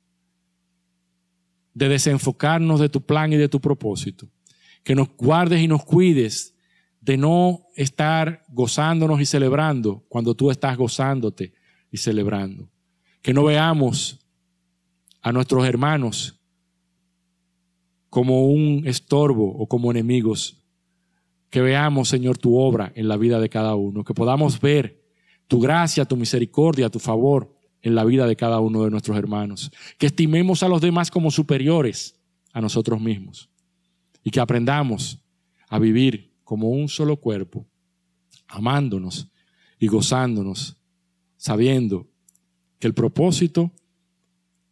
de 1.75 1.89
desenfocarnos 1.89 2.81
de 2.81 2.89
tu 2.89 3.01
plan 3.01 3.33
y 3.33 3.37
de 3.37 3.49
tu 3.49 3.61
propósito. 3.61 4.29
Que 4.83 4.95
nos 4.95 5.09
guardes 5.17 5.61
y 5.61 5.69
nos 5.69 5.85
cuides 5.85 6.52
de 7.03 7.17
no 7.17 7.67
estar 7.75 8.45
gozándonos 8.49 9.21
y 9.21 9.27
celebrando 9.27 10.05
cuando 10.09 10.35
tú 10.35 10.51
estás 10.51 10.79
gozándote 10.79 11.53
y 11.91 11.99
celebrando. 11.99 12.71
Que 13.21 13.35
no 13.35 13.45
veamos 13.45 14.21
a 15.21 15.33
nuestros 15.33 15.67
hermanos 15.67 16.41
como 18.09 18.47
un 18.47 18.85
estorbo 18.87 19.49
o 19.49 19.67
como 19.67 19.91
enemigos. 19.91 20.63
Que 21.51 21.61
veamos, 21.61 22.09
Señor, 22.09 22.39
tu 22.39 22.57
obra 22.57 22.93
en 22.95 23.09
la 23.09 23.17
vida 23.17 23.41
de 23.41 23.49
cada 23.49 23.75
uno. 23.75 24.05
Que 24.05 24.15
podamos 24.15 24.61
ver 24.61 25.03
tu 25.49 25.61
gracia, 25.61 26.05
tu 26.05 26.17
misericordia, 26.17 26.89
tu 26.89 27.01
favor 27.01 27.53
en 27.83 27.97
la 27.97 28.05
vida 28.05 28.27
de 28.27 28.37
cada 28.37 28.61
uno 28.61 28.85
de 28.85 28.91
nuestros 28.91 29.19
hermanos. 29.19 29.73
Que 29.99 30.07
estimemos 30.07 30.63
a 30.63 30.69
los 30.69 30.81
demás 30.81 31.11
como 31.11 31.33
superiores 31.33 32.21
a 32.53 32.61
nosotros 32.61 33.01
mismos. 33.01 33.51
Y 34.23 34.31
que 34.31 34.39
aprendamos 34.39 35.19
a 35.69 35.81
vivir 35.81 36.32
como 36.53 36.69
un 36.69 36.87
solo 36.91 37.17
cuerpo, 37.17 37.67
amándonos 38.47 39.31
y 39.79 39.87
gozándonos, 39.87 40.77
sabiendo 41.39 42.11
que 42.79 42.87
el 42.87 42.93
propósito 42.93 43.73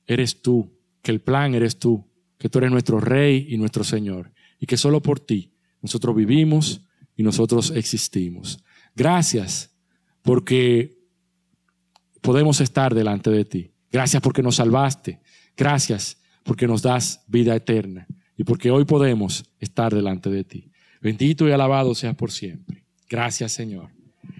eres 0.07 0.43
tú, 0.43 0.79
que 1.01 1.11
el 1.11 1.23
plan 1.23 1.55
eres 1.55 1.79
tú, 1.79 2.07
que 2.37 2.51
tú 2.51 2.59
eres 2.59 2.71
nuestro 2.71 3.01
Rey 3.01 3.47
y 3.49 3.57
nuestro 3.57 3.83
Señor, 3.83 4.31
y 4.59 4.67
que 4.67 4.77
solo 4.77 5.01
por 5.01 5.21
ti 5.21 5.55
nosotros 5.81 6.15
vivimos 6.15 6.87
y 7.17 7.23
nosotros 7.23 7.71
existimos. 7.75 8.63
Gracias 8.95 9.75
porque 10.21 10.99
podemos 12.21 12.61
estar 12.61 12.95
delante 12.95 13.31
de 13.31 13.47
ti. 13.47 13.73
Gracias 13.91 14.21
porque 14.21 14.43
nos 14.43 14.57
salvaste. 14.57 15.23
Gracias 15.57 16.21
porque 16.43 16.67
nos 16.67 16.83
das 16.83 17.25
vida 17.27 17.57
eterna 17.57 18.07
y 18.37 18.45
porque 18.45 18.71
hoy 18.71 18.85
podemos 18.85 19.51
estar 19.61 19.95
delante 19.95 20.29
de 20.29 20.45
ti. 20.45 20.70
Bendito 21.01 21.49
y 21.49 21.53
alabado 21.53 21.95
seas 21.95 22.15
por 22.15 22.31
siempre. 22.31 22.85
Gracias 23.09 23.53
Señor. 23.53 23.91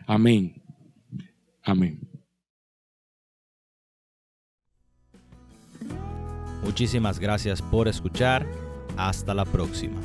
Amén. 0.07 0.63
Amén. 1.63 2.01
Muchísimas 6.63 7.19
gracias 7.19 7.63
por 7.63 7.89
escuchar. 7.89 8.47
Hasta 8.97 9.35
la 9.35 9.45
próxima. 9.45 10.01